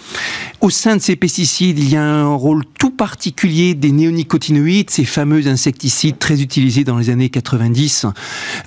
Au 0.60 0.70
sein 0.70 0.96
de 0.96 1.02
ces 1.02 1.14
pesticides, 1.14 1.78
il 1.78 1.90
y 1.90 1.96
a 1.96 2.02
un 2.02 2.34
rôle 2.34 2.64
tout 2.78 2.90
particulier 2.90 3.74
des 3.74 3.92
néonicotinoïdes, 3.92 4.90
ces 4.90 5.04
fameux 5.04 5.46
insecticides 5.46 6.18
très 6.18 6.40
utilisés 6.42 6.77
dans 6.84 6.98
les 6.98 7.10
années 7.10 7.30
90, 7.30 8.06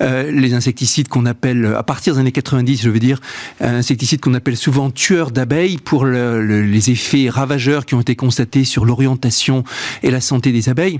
euh, 0.00 0.30
les 0.30 0.54
insecticides 0.54 1.08
qu'on 1.08 1.26
appelle, 1.26 1.74
à 1.76 1.82
partir 1.82 2.14
des 2.14 2.20
années 2.20 2.32
90, 2.32 2.82
je 2.82 2.90
veux 2.90 2.98
dire, 2.98 3.20
insecticides 3.60 4.20
qu'on 4.20 4.34
appelle 4.34 4.56
souvent 4.56 4.90
tueurs 4.90 5.30
d'abeilles 5.30 5.78
pour 5.78 6.04
le, 6.04 6.44
le, 6.44 6.62
les 6.62 6.90
effets 6.90 7.28
ravageurs 7.28 7.86
qui 7.86 7.94
ont 7.94 8.00
été 8.00 8.16
constatés 8.16 8.64
sur 8.64 8.84
l'orientation 8.84 9.64
et 10.02 10.10
la 10.10 10.20
santé 10.20 10.52
des 10.52 10.68
abeilles, 10.68 10.98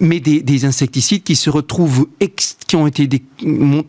mais 0.00 0.20
des, 0.20 0.42
des 0.42 0.64
insecticides 0.64 1.22
qui 1.22 1.36
se 1.36 1.50
retrouvent, 1.50 2.06
qui 2.66 2.76
ont 2.76 2.86
été 2.86 3.06
dé, 3.06 3.22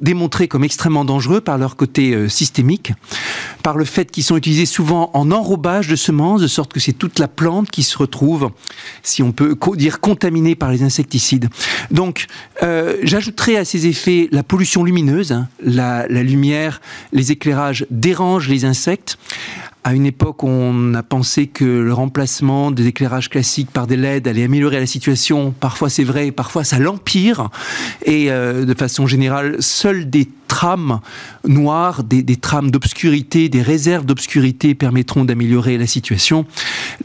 démontrés 0.01 0.47
comme 0.47 0.63
extrêmement 0.63 1.05
dangereux 1.05 1.41
par 1.41 1.57
leur 1.57 1.76
côté 1.76 2.13
euh, 2.13 2.30
systémique, 2.30 2.93
par 3.63 3.78
le 3.78 3.86
fait 3.86 4.11
qu'ils 4.11 4.24
sont 4.24 4.38
utilisés 4.38 4.65
souvent 4.65 5.11
en 5.13 5.32
enrobage 5.32 5.88
de 5.88 5.95
semences, 5.95 6.41
de 6.41 6.47
sorte 6.47 6.74
que 6.74 6.80
c'est 6.80 6.93
toute 6.93 7.19
la 7.19 7.28
plante 7.28 7.69
qui 7.69 7.84
se 7.84 7.97
retrouve, 7.97 8.51
si 9.03 9.24
on 9.24 9.32
peut 9.32 9.57
dire, 9.76 9.99
contaminée 9.99 10.55
par 10.55 10.72
les 10.72 10.84
insecticides. 10.84 11.49
Donc, 11.91 12.28
euh, 12.64 12.97
j'ajouterai 13.03 13.57
à 13.57 13.66
ces 13.66 13.88
effets 13.88 14.30
la 14.32 14.43
pollution 14.43 14.84
lumineuse. 14.84 15.32
Hein, 15.32 15.47
la, 15.64 16.07
la 16.07 16.24
lumière, 16.24 16.82
les 17.12 17.32
éclairages 17.32 17.86
dérangent 17.89 18.49
les 18.49 18.66
insectes. 18.66 19.18
À 19.84 19.95
une 19.95 20.05
époque, 20.05 20.43
on 20.43 20.93
a 20.93 21.01
pensé 21.01 21.47
que 21.47 21.65
le 21.65 21.91
remplacement 21.91 22.69
des 22.69 22.86
éclairages 22.86 23.29
classiques 23.29 23.71
par 23.71 23.88
des 23.88 23.97
LED 23.97 24.27
allait 24.27 24.43
améliorer 24.43 24.79
la 24.79 24.86
situation. 24.86 25.55
Parfois, 25.59 25.89
c'est 25.89 26.03
vrai, 26.03 26.29
parfois, 26.29 26.63
ça 26.63 26.77
l'empire. 26.77 27.49
Et 28.05 28.32
euh, 28.32 28.63
de 28.63 28.73
façon 28.75 29.07
générale, 29.07 29.55
seuls 29.59 30.07
des 30.07 30.27
trames 30.47 30.99
noires, 31.47 32.03
des, 32.03 32.36
trames 32.36 32.69
d'obscurité, 32.69 33.47
des 33.47 33.61
réserves 33.61 34.05
d'obscurité 34.05 34.75
permettront 34.75 35.23
d'améliorer 35.23 35.77
la 35.77 35.88
situation. 35.88 36.45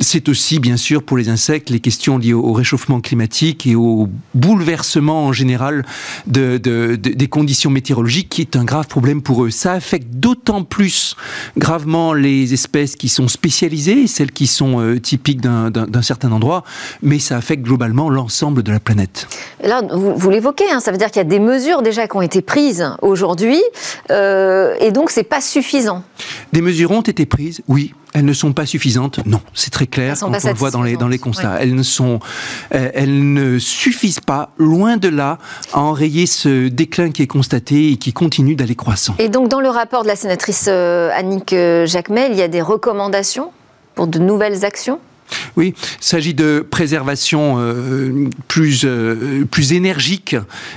C'est 0.00 0.28
aussi, 0.28 0.58
bien 0.58 0.76
sûr, 0.76 1.04
pour 1.04 1.16
les 1.16 1.28
insectes, 1.28 1.70
les 1.70 1.78
questions 1.78 2.18
liées 2.18 2.32
au 2.34 2.52
réchauffement 2.52 3.00
climatique 3.00 3.66
et 3.66 3.76
au 3.76 4.08
bouleversement 4.34 5.26
en 5.26 5.32
général 5.32 5.86
de, 6.26 6.58
de, 6.58 6.98
de, 7.00 7.10
des 7.10 7.28
conditions 7.28 7.70
météorologiques, 7.70 8.28
qui 8.28 8.40
est 8.40 8.56
un 8.56 8.64
grave 8.64 8.88
problème 8.88 9.22
pour 9.22 9.44
eux. 9.44 9.50
Ça 9.50 9.72
affecte 9.72 10.10
d'autant 10.10 10.64
plus 10.64 11.14
gravement 11.56 12.12
les 12.12 12.52
espèces 12.52 12.65
qui 12.98 13.08
sont 13.08 13.28
spécialisées, 13.28 14.06
celles 14.06 14.32
qui 14.32 14.46
sont 14.46 14.80
euh, 14.80 15.00
typiques 15.00 15.40
d'un 15.40 16.02
certain 16.02 16.30
endroit, 16.32 16.64
mais 17.02 17.18
ça 17.18 17.36
affecte 17.36 17.62
globalement 17.62 18.10
l'ensemble 18.10 18.62
de 18.62 18.72
la 18.72 18.80
planète. 18.80 19.28
Là, 19.62 19.82
vous, 19.90 20.14
vous 20.14 20.30
l'évoquez, 20.30 20.70
hein, 20.70 20.80
ça 20.80 20.92
veut 20.92 20.98
dire 20.98 21.10
qu'il 21.10 21.20
y 21.20 21.20
a 21.20 21.24
des 21.24 21.40
mesures 21.40 21.82
déjà 21.82 22.06
qui 22.06 22.16
ont 22.16 22.22
été 22.22 22.42
prises 22.42 22.86
aujourd'hui, 23.02 23.62
euh, 24.10 24.74
et 24.80 24.92
donc 24.92 25.10
c'est 25.10 25.22
pas 25.22 25.40
suffisant. 25.40 26.02
Des 26.52 26.60
mesures 26.60 26.90
ont 26.90 27.02
été 27.02 27.26
prises, 27.26 27.62
oui. 27.68 27.94
Elles 28.16 28.24
ne 28.24 28.32
sont 28.32 28.54
pas 28.54 28.64
suffisantes, 28.64 29.20
non, 29.26 29.42
c'est 29.52 29.70
très 29.70 29.86
clair, 29.86 30.16
quand 30.18 30.28
on 30.28 30.32
le 30.32 30.54
voit 30.54 30.70
dans 30.70 30.82
les, 30.82 30.96
dans 30.96 31.06
les 31.06 31.18
constats. 31.18 31.52
Ouais. 31.52 31.58
Elles, 31.60 31.74
ne 31.74 31.82
sont, 31.82 32.18
euh, 32.74 32.88
elles 32.94 33.34
ne 33.34 33.58
suffisent 33.58 34.20
pas, 34.20 34.48
loin 34.56 34.96
de 34.96 35.08
là, 35.08 35.36
à 35.74 35.80
enrayer 35.80 36.24
ce 36.24 36.68
déclin 36.68 37.10
qui 37.10 37.20
est 37.20 37.26
constaté 37.26 37.92
et 37.92 37.98
qui 37.98 38.14
continue 38.14 38.56
d'aller 38.56 38.74
croissant. 38.74 39.14
Et 39.18 39.28
donc, 39.28 39.48
dans 39.48 39.60
le 39.60 39.68
rapport 39.68 40.02
de 40.02 40.08
la 40.08 40.16
sénatrice 40.16 40.64
euh, 40.68 41.10
Annick 41.12 41.52
euh, 41.52 41.84
Jacmel, 41.84 42.32
il 42.32 42.38
y 42.38 42.42
a 42.42 42.48
des 42.48 42.62
recommandations 42.62 43.52
pour 43.94 44.06
de 44.06 44.18
nouvelles 44.18 44.64
actions? 44.64 44.98
Oui, 45.56 45.74
il 45.76 46.04
s'agit 46.04 46.34
de 46.34 46.64
préservation 46.68 47.56
euh, 47.58 48.28
plus, 48.46 48.82
euh, 48.84 49.44
plus 49.50 49.72
énergique 49.72 50.36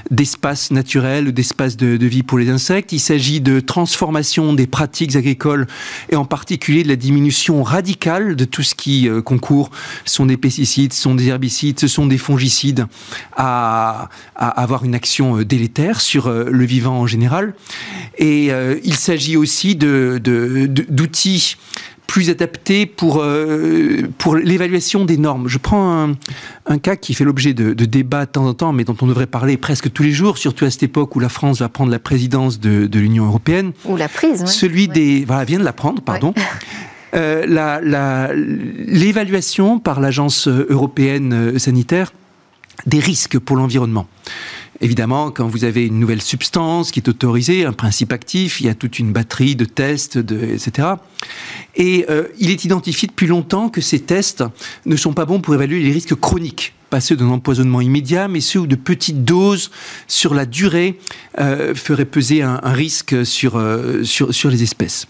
d'espaces 0.10 0.72
naturels, 0.72 1.34
d'espaces 1.34 1.76
de, 1.76 2.06
vie 2.06 2.24
pour 2.24 2.40
les 2.40 2.50
insectes. 2.50 2.92
Il 2.92 3.00
s'agit 3.00 3.42
de 3.42 3.60
transformation 3.60 4.54
des 4.54 4.68
pratiques 4.68 5.16
agricoles 5.16 5.68
et 6.10 6.16
en 6.16 6.26
particulier 6.26 6.84
de 6.84 6.88
la 6.88 6.96
diminution 6.96 7.62
radicale 7.62 8.36
de 8.36 8.46
tout 8.46 8.64
ce 8.64 8.74
qui 8.74 9.10
euh, 9.10 9.22
concourt. 9.22 9.70
Ce 10.06 10.16
sont 10.16 10.26
des 10.26 10.38
pesticides, 10.38 10.94
ce 10.94 11.02
sont 11.02 11.16
des 11.16 11.28
herbicides, 11.28 11.80
ce 11.80 11.88
sont 11.88 12.08
des 12.08 12.18
fongicides 12.18 12.86
à, 13.36 14.10
avoir 14.36 14.86
une 14.86 14.96
action 14.96 15.42
délétère 15.42 16.00
sur 16.00 16.30
le 16.30 16.66
vivant 16.66 17.00
en 17.00 17.08
général. 17.08 17.54
Et 18.18 18.52
il 18.84 18.96
s'agit 18.96 19.38
aussi 19.38 19.76
d'outils 19.76 21.58
plus 22.10 22.32
adapté 22.32 22.88
pour, 22.88 23.20
euh, 23.22 24.02
pour 24.18 24.36
l'évaluation 24.36 25.06
des 25.06 25.18
normes. 25.18 25.48
Je 25.48 25.60
prends 25.60 26.06
un, 26.06 26.16
un 26.66 26.80
cas 26.80 26.96
qui 26.96 27.14
fait 27.14 27.24
l'objet 27.24 27.54
de, 27.54 27.74
de, 27.76 27.86
débats 27.86 28.26
de 28.26 28.32
temps 28.32 28.48
en 28.48 28.56
temps, 28.56 28.74
mais 28.74 28.84
dont 28.84 28.96
on 29.00 29.06
devrait 29.06 29.28
parler 29.28 29.58
presque 29.58 29.92
tous 29.94 30.02
les 30.02 30.10
jours, 30.10 30.40
surtout 30.40 30.66
à 30.66 30.72
cette 30.72 30.82
époque 30.82 31.16
où 31.16 31.20
la 31.20 31.30
France 31.30 31.60
va 31.60 31.70
prendre 31.70 31.92
la 31.92 32.00
présidence 32.00 32.60
de, 32.60 32.88
de 32.88 33.00
l'Union 33.00 33.28
européenne. 33.28 33.74
Ou 33.86 33.96
la 33.96 34.10
prise. 34.10 34.44
Celui 34.46 34.88
ouais. 34.88 34.94
des... 34.94 35.24
Voilà, 35.24 35.44
vient 35.44 35.60
de 35.60 35.64
la 35.64 35.72
prendre, 35.72 36.02
pardon. 36.02 36.34
Ouais. 36.36 36.44
Euh, 37.16 37.48
l'évaluation 38.86 39.80
par 39.80 40.00
l'agence 40.00 40.48
européenne 40.48 41.58
sanitaire 41.58 42.14
des 42.86 43.00
risques 43.00 43.40
pour 43.40 43.56
l'environnement. 43.56 44.06
Évidemment, 44.82 45.32
quand 45.32 45.48
vous 45.48 45.66
avez 45.66 45.86
une 45.86 46.00
nouvelle 46.00 46.22
substance 46.22 46.92
qui 46.92 47.00
est 47.00 47.10
autorisée, 47.10 47.66
un 47.66 47.74
principe 47.74 48.14
actif, 48.14 48.62
il 48.62 48.68
y 48.68 48.70
a 48.70 48.76
toute 48.76 48.98
une 49.00 49.12
batterie 49.12 49.56
de 49.56 49.66
tests, 49.66 50.18
etc. 50.18 50.88
Et 51.76 52.06
euh, 52.10 52.24
il 52.40 52.50
est 52.50 52.64
identifié 52.64 53.08
depuis 53.08 53.28
longtemps 53.28 53.70
que 53.70 53.82
ces 53.82 54.00
tests 54.00 54.44
ne 54.86 54.96
sont 54.96 55.14
pas 55.14 55.26
bons 55.26 55.42
pour 55.42 55.54
évaluer 55.54 55.82
les 55.82 55.92
risques 55.92 56.16
chroniques 56.16 56.74
pas 56.90 57.02
ceux 57.02 57.16
d'un 57.16 57.28
empoisonnement 57.30 57.82
immédiat, 57.82 58.28
mais 58.28 58.42
ceux 58.42 58.62
où 58.62 58.68
de 58.68 58.76
petites 58.76 59.24
doses 59.24 59.70
sur 60.08 60.34
la 60.34 60.46
durée 60.46 61.00
euh, 61.40 61.76
feraient 61.76 62.06
peser 62.06 62.42
un, 62.42 62.60
risque 62.64 63.14
euh, 63.14 63.24
sur 64.04 64.50
les 64.50 64.64
espèces. 64.64 65.08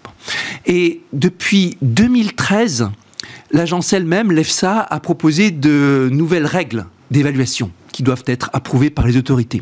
Et 0.66 1.02
depuis 1.14 1.78
2013, 1.82 2.90
l'agence 3.52 3.94
elle-même, 3.94 4.32
l'EFSA, 4.32 4.82
a 4.82 5.00
proposé 5.00 5.52
de 5.52 6.10
nouvelles 6.12 6.46
règles 6.46 6.86
d'évaluation 7.12 7.72
qui 7.92 8.04
doivent 8.04 8.24
être 8.28 8.50
approuvées 8.54 8.90
par 8.90 9.08
les 9.08 9.18
autorités. 9.18 9.62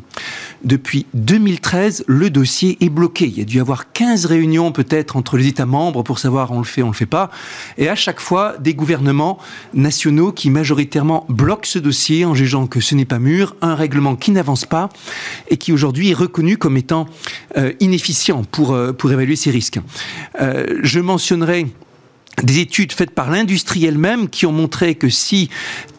Depuis 0.64 1.06
2013, 1.14 2.04
le 2.08 2.30
dossier 2.30 2.78
est 2.82 2.90
bloqué. 2.90 3.26
Il 3.26 3.38
y 3.38 3.42
a 3.42 3.46
dû 3.46 3.58
y 3.58 3.60
avoir 3.60 3.92
15 3.92 4.26
réunions 4.26 4.72
peut-être 4.72 5.16
entre 5.16 5.38
les 5.38 5.48
États 5.48 5.66
membres 5.66 6.04
pour 6.04 6.20
savoir 6.20 6.52
on 6.52 6.60
le 6.60 6.66
fait, 6.66 6.84
on 6.84 6.88
le 6.88 6.94
fait 6.94 7.06
pas. 7.06 7.32
Et 7.78 7.90
à 7.90 7.96
chaque 7.96 8.20
fois, 8.20 8.56
des 8.60 8.74
gouvernements 8.74 9.38
nationaux 9.74 10.32
qui 10.32 10.50
majoritairement 10.50 11.26
bloquent 11.30 11.68
ce 11.68 11.80
dossier 11.80 12.26
en 12.26 12.36
jugeant 12.36 12.68
que 12.68 12.80
ce 12.80 12.96
n'est 12.96 13.06
pas 13.06 13.20
mûr, 13.20 13.56
un 13.62 13.76
règlement 13.76 14.16
qui 14.16 14.32
n'avance 14.32 14.66
pas 14.66 14.90
et 15.50 15.58
qui 15.58 15.72
aujourd'hui 15.72 16.12
est 16.12 16.16
reconnu 16.16 16.58
comme 16.58 16.78
étant 16.78 17.08
euh, 17.58 17.74
inefficient 17.80 18.44
pour, 18.44 18.74
euh, 18.74 18.94
pour 18.94 19.12
évaluer 19.12 19.36
ces 19.36 19.52
risques. 19.52 19.80
Euh, 20.42 20.80
je 20.84 21.00
mentionnerai 21.00 21.68
des 22.44 22.60
études 22.60 22.92
faites 22.92 23.12
par 23.12 23.32
l'industrie 23.32 23.86
elle-même 23.86 24.30
qui 24.30 24.46
ont 24.46 24.52
montré 24.52 24.96
que 24.96 25.10
si 25.10 25.50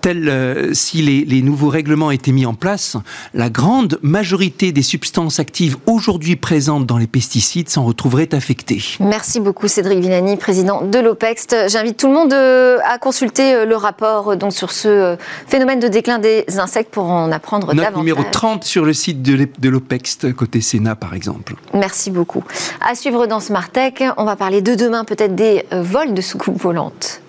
tel, 0.01 0.29
euh, 0.29 0.75
si 0.75 1.03
les, 1.03 1.25
les, 1.25 1.43
nouveaux 1.43 1.69
règlements 1.69 2.11
étaient 2.11 2.33
mis 2.33 2.47
en 2.47 2.55
place, 2.55 2.97
la 3.35 3.51
grande 3.51 3.99
majorité 4.03 4.73
des 4.73 4.83
substances 4.83 5.39
actives 5.41 5.77
aujourd'hui 5.87 6.37
présentes 6.37 6.87
dans 6.87 6.99
les 6.99 7.07
pesticides 7.07 7.69
s'en 7.69 7.85
retrouveraient 7.85 8.35
affectées. 8.35 8.83
Merci 9.01 9.41
beaucoup 9.41 9.69
Cédric 9.69 9.99
Villani, 10.01 10.37
président 10.37 10.83
de 10.83 10.99
l'OPEX. 10.99 11.47
J'invite 11.69 11.97
tout 11.97 12.09
le 12.09 12.15
monde 12.15 12.33
euh, 12.33 12.79
à 12.85 12.99
consulter 12.99 13.55
euh, 13.55 13.65
le 13.65 13.77
rapport 13.77 14.37
donc, 14.37 14.53
sur 14.53 14.73
ce 14.73 15.17
phénomène 15.47 15.81
de 15.81 15.89
déclin 15.89 16.19
des 16.19 16.45
insectes 16.59 16.91
pour 16.91 17.05
en 17.05 17.31
apprendre 17.33 17.69
Note 17.69 17.77
davantage. 17.77 17.99
numéro 17.99 18.23
30 18.31 18.65
sur 18.65 18.85
le 18.85 18.93
site 18.93 19.23
de 19.23 19.69
l'OPEX, 19.69 20.19
côté 20.37 20.61
Sénat 20.61 20.97
par 20.97 21.15
exemple. 21.15 21.55
Merci 21.75 22.11
beaucoup. 22.11 22.45
À 22.81 22.95
suivre 22.95 23.27
dans 23.27 23.41
Smart 23.41 23.71
Tech, 23.71 23.95
on 24.17 24.25
va 24.25 24.37
parler 24.37 24.63
de 24.63 24.75
demain 24.75 25.05
peut-être 25.05 25.35
des 25.35 25.65
vols 25.73 26.15
de 26.15 26.21
soucoupe 26.21 26.61
volante. 26.61 27.21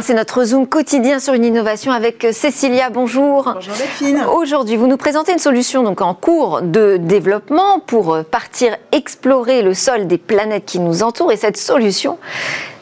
C'est 0.00 0.14
notre 0.14 0.44
Zoom 0.44 0.66
quotidien 0.66 1.18
sur 1.18 1.34
une 1.34 1.44
innovation 1.44 1.92
avec 1.92 2.26
Cécilia. 2.32 2.88
Bonjour. 2.88 3.52
Bonjour 3.54 3.74
Delphine. 3.74 4.24
Aujourd'hui, 4.34 4.76
vous 4.76 4.86
nous 4.86 4.96
présentez 4.96 5.32
une 5.32 5.38
solution 5.38 5.82
donc 5.82 6.00
en 6.00 6.14
cours 6.14 6.62
de 6.62 6.96
développement 6.96 7.78
pour 7.80 8.24
partir 8.24 8.74
explorer 8.90 9.60
le 9.60 9.74
sol 9.74 10.06
des 10.06 10.16
planètes 10.16 10.64
qui 10.64 10.78
nous 10.78 11.02
entourent. 11.02 11.30
Et 11.30 11.36
cette 11.36 11.58
solution, 11.58 12.18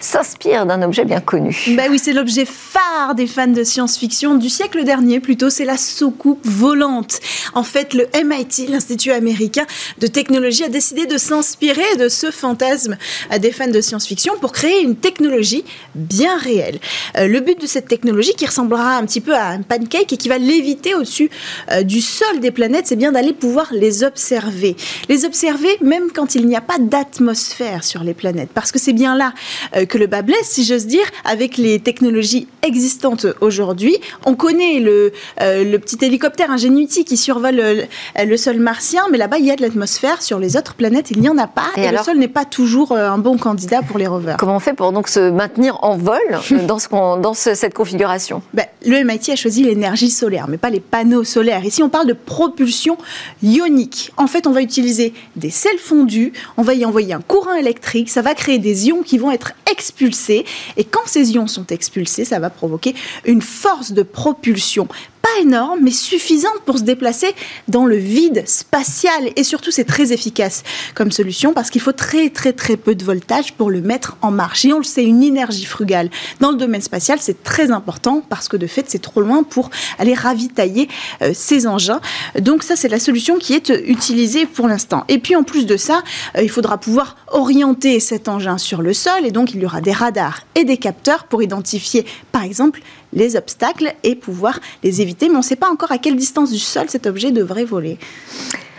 s'inspire 0.00 0.66
d'un 0.66 0.82
objet 0.82 1.04
bien 1.04 1.20
connu. 1.20 1.56
Bah 1.76 1.84
oui, 1.90 1.98
c'est 1.98 2.12
l'objet 2.12 2.44
phare 2.44 3.14
des 3.14 3.26
fans 3.26 3.46
de 3.46 3.64
science-fiction 3.64 4.34
du 4.34 4.48
siècle 4.48 4.84
dernier, 4.84 5.20
plutôt, 5.20 5.50
c'est 5.50 5.64
la 5.64 5.76
soucoupe 5.76 6.40
volante. 6.44 7.20
En 7.54 7.62
fait, 7.62 7.94
le 7.94 8.06
MIT, 8.24 8.68
l'Institut 8.68 9.12
américain 9.12 9.66
de 9.98 10.06
technologie, 10.06 10.64
a 10.64 10.68
décidé 10.68 11.06
de 11.06 11.18
s'inspirer 11.18 11.96
de 11.98 12.08
ce 12.08 12.30
fantasme 12.30 12.96
des 13.38 13.52
fans 13.52 13.68
de 13.68 13.80
science-fiction 13.80 14.34
pour 14.40 14.52
créer 14.52 14.82
une 14.82 14.96
technologie 14.96 15.64
bien 15.94 16.36
réelle. 16.38 16.78
Euh, 17.16 17.26
le 17.26 17.40
but 17.40 17.60
de 17.60 17.66
cette 17.66 17.88
technologie, 17.88 18.32
qui 18.36 18.46
ressemblera 18.46 18.96
un 18.96 19.04
petit 19.04 19.20
peu 19.20 19.34
à 19.34 19.48
un 19.48 19.62
pancake 19.62 20.12
et 20.12 20.16
qui 20.16 20.28
va 20.28 20.38
léviter 20.38 20.94
au-dessus 20.94 21.30
euh, 21.70 21.82
du 21.82 22.00
sol 22.00 22.40
des 22.40 22.50
planètes, 22.50 22.86
c'est 22.86 22.96
bien 22.96 23.12
d'aller 23.12 23.32
pouvoir 23.32 23.68
les 23.72 24.04
observer. 24.04 24.76
Les 25.08 25.24
observer 25.24 25.76
même 25.82 26.10
quand 26.14 26.34
il 26.34 26.46
n'y 26.46 26.56
a 26.56 26.60
pas 26.60 26.78
d'atmosphère 26.78 27.84
sur 27.84 28.02
les 28.02 28.14
planètes, 28.14 28.50
parce 28.54 28.72
que 28.72 28.78
c'est 28.78 28.92
bien 28.92 29.16
là 29.16 29.32
euh, 29.76 29.86
que 29.90 29.98
le 29.98 30.06
bas 30.06 30.22
blesse, 30.22 30.48
si 30.48 30.64
j'ose 30.64 30.86
dire, 30.86 31.04
avec 31.24 31.58
les 31.58 31.80
technologies 31.80 32.46
existantes 32.62 33.26
aujourd'hui. 33.40 33.98
On 34.24 34.34
connaît 34.34 34.80
le, 34.80 35.12
euh, 35.40 35.64
le 35.64 35.78
petit 35.78 36.02
hélicoptère 36.02 36.50
Ingenuity 36.50 37.04
qui 37.04 37.16
survole 37.16 37.56
le, 37.56 37.84
le 38.24 38.36
sol 38.36 38.58
martien, 38.58 39.02
mais 39.10 39.18
là-bas, 39.18 39.38
il 39.38 39.46
y 39.46 39.50
a 39.50 39.56
de 39.56 39.62
l'atmosphère. 39.62 40.22
Sur 40.22 40.38
les 40.38 40.56
autres 40.56 40.74
planètes, 40.74 41.10
il 41.10 41.20
n'y 41.20 41.28
en 41.28 41.36
a 41.36 41.46
pas. 41.46 41.66
Et, 41.76 41.90
le 41.90 41.98
sol 41.98 42.18
n'est 42.18 42.28
pas 42.28 42.44
toujours 42.44 42.92
euh, 42.92 43.10
un 43.10 43.18
bon 43.18 43.36
candidat 43.36 43.82
pour 43.82 43.98
les 43.98 44.06
rovers. 44.06 44.36
Comment 44.38 44.56
on 44.56 44.60
fait 44.60 44.74
pour 44.74 44.92
donc 44.92 45.08
se 45.08 45.30
maintenir 45.30 45.82
en 45.82 45.96
vol 45.96 46.18
euh, 46.30 46.58
dans, 46.66 46.78
ce, 46.78 46.88
dans 46.88 47.34
ce, 47.34 47.54
cette 47.54 47.74
configuration? 47.74 48.42
Ben, 48.54 48.66
Le 48.86 49.02
MIT 49.04 49.32
a 49.32 49.36
choisi 49.36 49.64
l'énergie 49.64 50.10
solaire, 50.10 50.46
mais 50.48 50.58
pas 50.58 50.70
les 50.70 50.80
panneaux 50.80 51.24
solaires. 51.24 51.64
Ici, 51.64 51.82
on 51.82 51.88
parle 51.88 52.06
de 52.06 52.12
propulsion 52.12 52.96
ionique. 53.42 54.12
En 54.16 54.28
fait, 54.28 54.46
on 54.46 54.52
va 54.52 54.62
utiliser 54.62 55.12
des 55.34 55.50
sels 55.50 55.78
fondus, 55.78 56.32
on 56.56 56.62
va 56.62 56.74
y 56.74 56.84
envoyer 56.84 57.12
un 57.12 57.20
courant 57.20 57.54
électrique, 57.54 58.08
ça 58.08 58.22
va 58.22 58.34
créer 58.34 58.58
des 58.58 58.88
ions 58.88 59.02
qui 59.02 59.18
vont 59.18 59.32
être 59.32 59.52
expulsés. 59.80 60.44
Et 60.76 60.84
quand 60.84 61.06
ces 61.06 61.32
ions 61.32 61.46
sont 61.46 61.66
expulsés, 61.68 62.26
ça 62.26 62.38
va 62.38 62.50
provoquer 62.50 62.94
une 63.24 63.40
force 63.40 63.92
de 63.92 64.02
propulsion 64.02 64.86
pas 65.22 65.40
énorme, 65.40 65.80
mais 65.82 65.90
suffisante 65.90 66.60
pour 66.64 66.78
se 66.78 66.82
déplacer 66.82 67.34
dans 67.68 67.86
le 67.86 67.96
vide 67.96 68.42
spatial. 68.46 69.30
Et 69.36 69.44
surtout, 69.44 69.70
c'est 69.70 69.84
très 69.84 70.12
efficace 70.12 70.62
comme 70.94 71.12
solution 71.12 71.52
parce 71.52 71.70
qu'il 71.70 71.80
faut 71.80 71.92
très, 71.92 72.30
très, 72.30 72.52
très 72.52 72.76
peu 72.76 72.94
de 72.94 73.04
voltage 73.04 73.52
pour 73.54 73.70
le 73.70 73.80
mettre 73.80 74.16
en 74.22 74.30
marche. 74.30 74.64
Et 74.64 74.72
on 74.72 74.78
le 74.78 74.84
sait, 74.84 75.04
une 75.04 75.22
énergie 75.22 75.64
frugale 75.64 76.10
dans 76.40 76.50
le 76.50 76.56
domaine 76.56 76.80
spatial, 76.80 77.18
c'est 77.20 77.42
très 77.42 77.70
important 77.70 78.22
parce 78.28 78.48
que 78.48 78.56
de 78.56 78.66
fait, 78.66 78.86
c'est 78.88 79.00
trop 79.00 79.20
loin 79.20 79.42
pour 79.42 79.70
aller 79.98 80.14
ravitailler 80.14 80.88
euh, 81.22 81.32
ces 81.34 81.66
engins. 81.66 82.00
Donc 82.38 82.62
ça, 82.62 82.76
c'est 82.76 82.88
la 82.88 83.00
solution 83.00 83.38
qui 83.38 83.54
est 83.54 83.70
utilisée 83.86 84.46
pour 84.46 84.68
l'instant. 84.68 85.04
Et 85.08 85.18
puis, 85.18 85.36
en 85.36 85.42
plus 85.42 85.66
de 85.66 85.76
ça, 85.76 86.02
euh, 86.36 86.42
il 86.42 86.50
faudra 86.50 86.78
pouvoir 86.78 87.16
orienter 87.28 88.00
cet 88.00 88.28
engin 88.28 88.58
sur 88.58 88.82
le 88.82 88.92
sol. 88.92 89.24
Et 89.24 89.30
donc, 89.30 89.52
il 89.54 89.60
y 89.60 89.66
aura 89.66 89.80
des 89.80 89.92
radars 89.92 90.42
et 90.54 90.64
des 90.64 90.76
capteurs 90.76 91.24
pour 91.24 91.42
identifier, 91.42 92.06
par 92.32 92.42
exemple, 92.42 92.80
les 93.12 93.36
obstacles 93.36 93.94
et 94.02 94.14
pouvoir 94.14 94.60
les 94.82 95.00
éviter. 95.00 95.28
Mais 95.28 95.34
on 95.34 95.38
ne 95.38 95.44
sait 95.44 95.56
pas 95.56 95.70
encore 95.70 95.92
à 95.92 95.98
quelle 95.98 96.16
distance 96.16 96.50
du 96.50 96.58
sol 96.58 96.86
cet 96.88 97.06
objet 97.06 97.30
devrait 97.30 97.64
voler. 97.64 97.98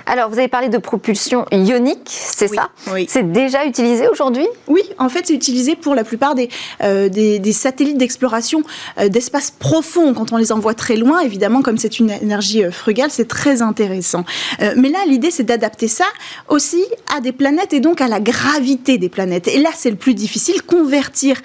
Alors, 0.05 0.29
vous 0.29 0.39
avez 0.39 0.47
parlé 0.47 0.69
de 0.69 0.77
propulsion 0.77 1.45
ionique, 1.51 2.09
c'est 2.09 2.47
ça 2.47 2.69
oui. 2.91 3.05
C'est 3.09 3.31
déjà 3.31 3.65
utilisé 3.65 4.07
aujourd'hui 4.07 4.47
Oui, 4.67 4.81
en 4.97 5.09
fait, 5.09 5.27
c'est 5.27 5.33
utilisé 5.33 5.75
pour 5.75 5.95
la 5.95 6.03
plupart 6.03 6.35
des, 6.35 6.49
euh, 6.83 7.09
des, 7.09 7.39
des, 7.39 7.51
satellites 7.51 7.97
d'exploration 7.97 8.63
euh, 8.99 9.09
d'espace 9.09 9.51
profond. 9.51 10.13
Quand 10.13 10.33
on 10.33 10.37
les 10.37 10.51
envoie 10.51 10.73
très 10.73 10.95
loin, 10.95 11.19
évidemment, 11.19 11.61
comme 11.61 11.77
c'est 11.77 11.99
une 11.99 12.09
énergie 12.09 12.63
euh, 12.63 12.71
frugale, 12.71 13.09
c'est 13.11 13.27
très 13.27 13.61
intéressant. 13.61 14.25
Euh, 14.61 14.73
mais 14.77 14.89
là, 14.89 14.99
l'idée, 15.07 15.31
c'est 15.31 15.43
d'adapter 15.43 15.87
ça 15.87 16.05
aussi 16.49 16.83
à 17.15 17.21
des 17.21 17.31
planètes 17.31 17.73
et 17.73 17.79
donc 17.79 18.01
à 18.01 18.07
la 18.07 18.19
gravité 18.19 18.97
des 18.97 19.09
planètes. 19.09 19.47
Et 19.47 19.59
là, 19.59 19.69
c'est 19.75 19.91
le 19.91 19.97
plus 19.97 20.13
difficile, 20.13 20.61
convertir 20.63 21.37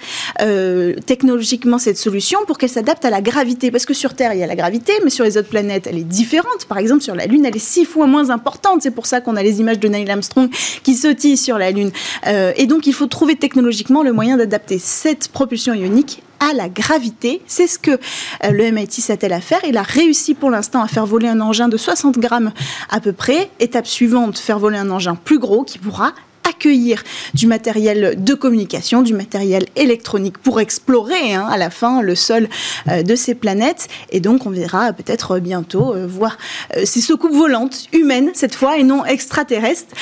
technologiquement 1.05 1.77
cette 1.77 1.97
solution 1.97 2.39
pour 2.45 2.57
qu'elle 2.57 2.69
s'adapte 2.69 3.05
à 3.05 3.09
la 3.09 3.21
gravité. 3.21 3.71
Parce 3.71 3.85
que 3.85 3.93
sur 3.93 4.13
Terre, 4.13 4.33
il 4.33 4.39
y 4.39 4.43
a 4.43 4.47
la 4.47 4.55
gravité, 4.55 4.93
mais 5.03 5.09
sur 5.09 5.23
les 5.23 5.37
autres 5.37 5.49
planètes, 5.49 5.87
elle 5.87 5.97
est 5.97 6.03
différente. 6.03 6.65
Par 6.67 6.77
exemple, 6.77 7.01
sur 7.01 7.15
la 7.15 7.25
Lune, 7.25 7.45
elle 7.45 7.55
est 7.55 7.59
six 7.59 7.85
fois 7.85 8.07
moins 8.07 8.29
importante 8.29 8.46
c'est 8.79 8.91
pour 8.91 9.05
ça 9.05 9.21
qu'on 9.21 9.35
a 9.35 9.43
les 9.43 9.59
images 9.59 9.79
de 9.79 9.87
Neil 9.87 10.09
Armstrong 10.09 10.49
qui 10.83 10.95
sautille 10.95 11.37
sur 11.37 11.57
la 11.57 11.71
Lune. 11.71 11.91
Euh, 12.27 12.51
et 12.55 12.65
donc, 12.65 12.87
il 12.87 12.93
faut 12.93 13.07
trouver 13.07 13.35
technologiquement 13.35 14.03
le 14.03 14.13
moyen 14.13 14.37
d'adapter 14.37 14.79
cette 14.79 15.29
propulsion 15.29 15.73
ionique 15.73 16.23
à 16.39 16.53
la 16.53 16.69
gravité. 16.69 17.41
C'est 17.47 17.67
ce 17.67 17.79
que 17.79 17.91
euh, 17.91 18.51
le 18.51 18.71
MIT 18.71 19.01
s'attelle 19.01 19.33
à 19.33 19.41
faire. 19.41 19.59
Il 19.67 19.77
a 19.77 19.83
réussi 19.83 20.35
pour 20.35 20.51
l'instant 20.51 20.81
à 20.81 20.87
faire 20.87 21.05
voler 21.05 21.27
un 21.27 21.41
engin 21.41 21.67
de 21.67 21.77
60 21.77 22.19
grammes 22.19 22.51
à 22.89 22.99
peu 22.99 23.13
près. 23.13 23.49
Étape 23.59 23.87
suivante, 23.87 24.37
faire 24.37 24.59
voler 24.59 24.77
un 24.77 24.91
engin 24.91 25.15
plus 25.15 25.39
gros 25.39 25.63
qui 25.63 25.79
pourra 25.79 26.13
accueillir 26.57 27.03
du 27.35 27.45
matériel 27.45 28.15
de 28.17 28.33
communication, 28.33 29.03
du 29.03 29.13
matériel 29.13 29.67
électronique 29.75 30.39
pour 30.39 30.59
explorer 30.59 31.35
hein, 31.35 31.47
à 31.47 31.57
la 31.57 31.69
fin 31.69 32.01
le 32.01 32.15
sol 32.15 32.49
euh, 32.89 33.03
de 33.03 33.15
ces 33.15 33.35
planètes. 33.35 33.87
Et 34.09 34.19
donc 34.19 34.47
on 34.47 34.49
verra 34.49 34.91
peut-être 34.91 35.37
bientôt 35.37 35.93
euh, 35.93 36.07
voir 36.07 36.37
euh, 36.75 36.81
ces 36.85 36.99
soucoupes 37.01 37.33
volantes 37.33 37.85
humaines 37.93 38.31
cette 38.33 38.55
fois 38.55 38.77
et 38.77 38.83
non 38.83 39.05
extraterrestres 39.05 39.93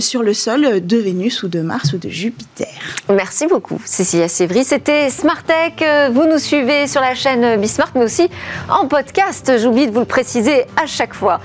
sur 0.00 0.22
le 0.22 0.34
sol 0.34 0.84
de 0.86 0.96
Vénus 0.96 1.42
ou 1.42 1.48
de 1.48 1.60
Mars 1.60 1.92
ou 1.94 1.98
de 1.98 2.08
Jupiter. 2.08 2.68
Merci 3.08 3.46
beaucoup 3.46 3.80
Cécilia 3.84 4.28
Sévry. 4.28 4.64
C'était 4.64 5.08
Smart 5.10 5.42
Tech. 5.42 6.10
Vous 6.12 6.26
nous 6.26 6.38
suivez 6.38 6.86
sur 6.86 7.00
la 7.00 7.14
chaîne 7.14 7.60
Bismart 7.60 7.92
mais 7.94 8.04
aussi 8.04 8.28
en 8.68 8.86
podcast. 8.86 9.52
J'oublie 9.58 9.86
de 9.86 9.92
vous 9.92 10.00
le 10.00 10.06
préciser 10.06 10.64
à 10.76 10.86
chaque 10.86 11.14
fois. 11.14 11.40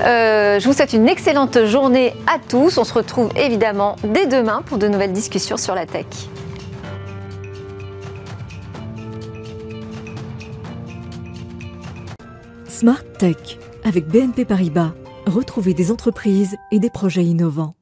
je 0.00 0.64
vous 0.64 0.72
souhaite 0.72 0.92
une 0.92 1.08
excellente 1.08 1.64
journée 1.66 2.14
à 2.26 2.38
tous. 2.38 2.78
On 2.78 2.84
se 2.84 2.94
retrouve 2.94 3.30
évidemment 3.36 3.96
dès 4.12 4.26
demain 4.26 4.62
pour 4.62 4.78
de 4.78 4.88
nouvelles 4.88 5.12
discussions 5.12 5.56
sur 5.56 5.74
la 5.74 5.86
tech. 5.86 6.06
Smart 12.68 13.04
Tech 13.18 13.58
avec 13.84 14.06
BNP 14.06 14.44
Paribas. 14.44 14.92
Retrouvez 15.26 15.74
des 15.74 15.90
entreprises 15.90 16.56
et 16.70 16.78
des 16.78 16.90
projets 16.90 17.24
innovants. 17.24 17.74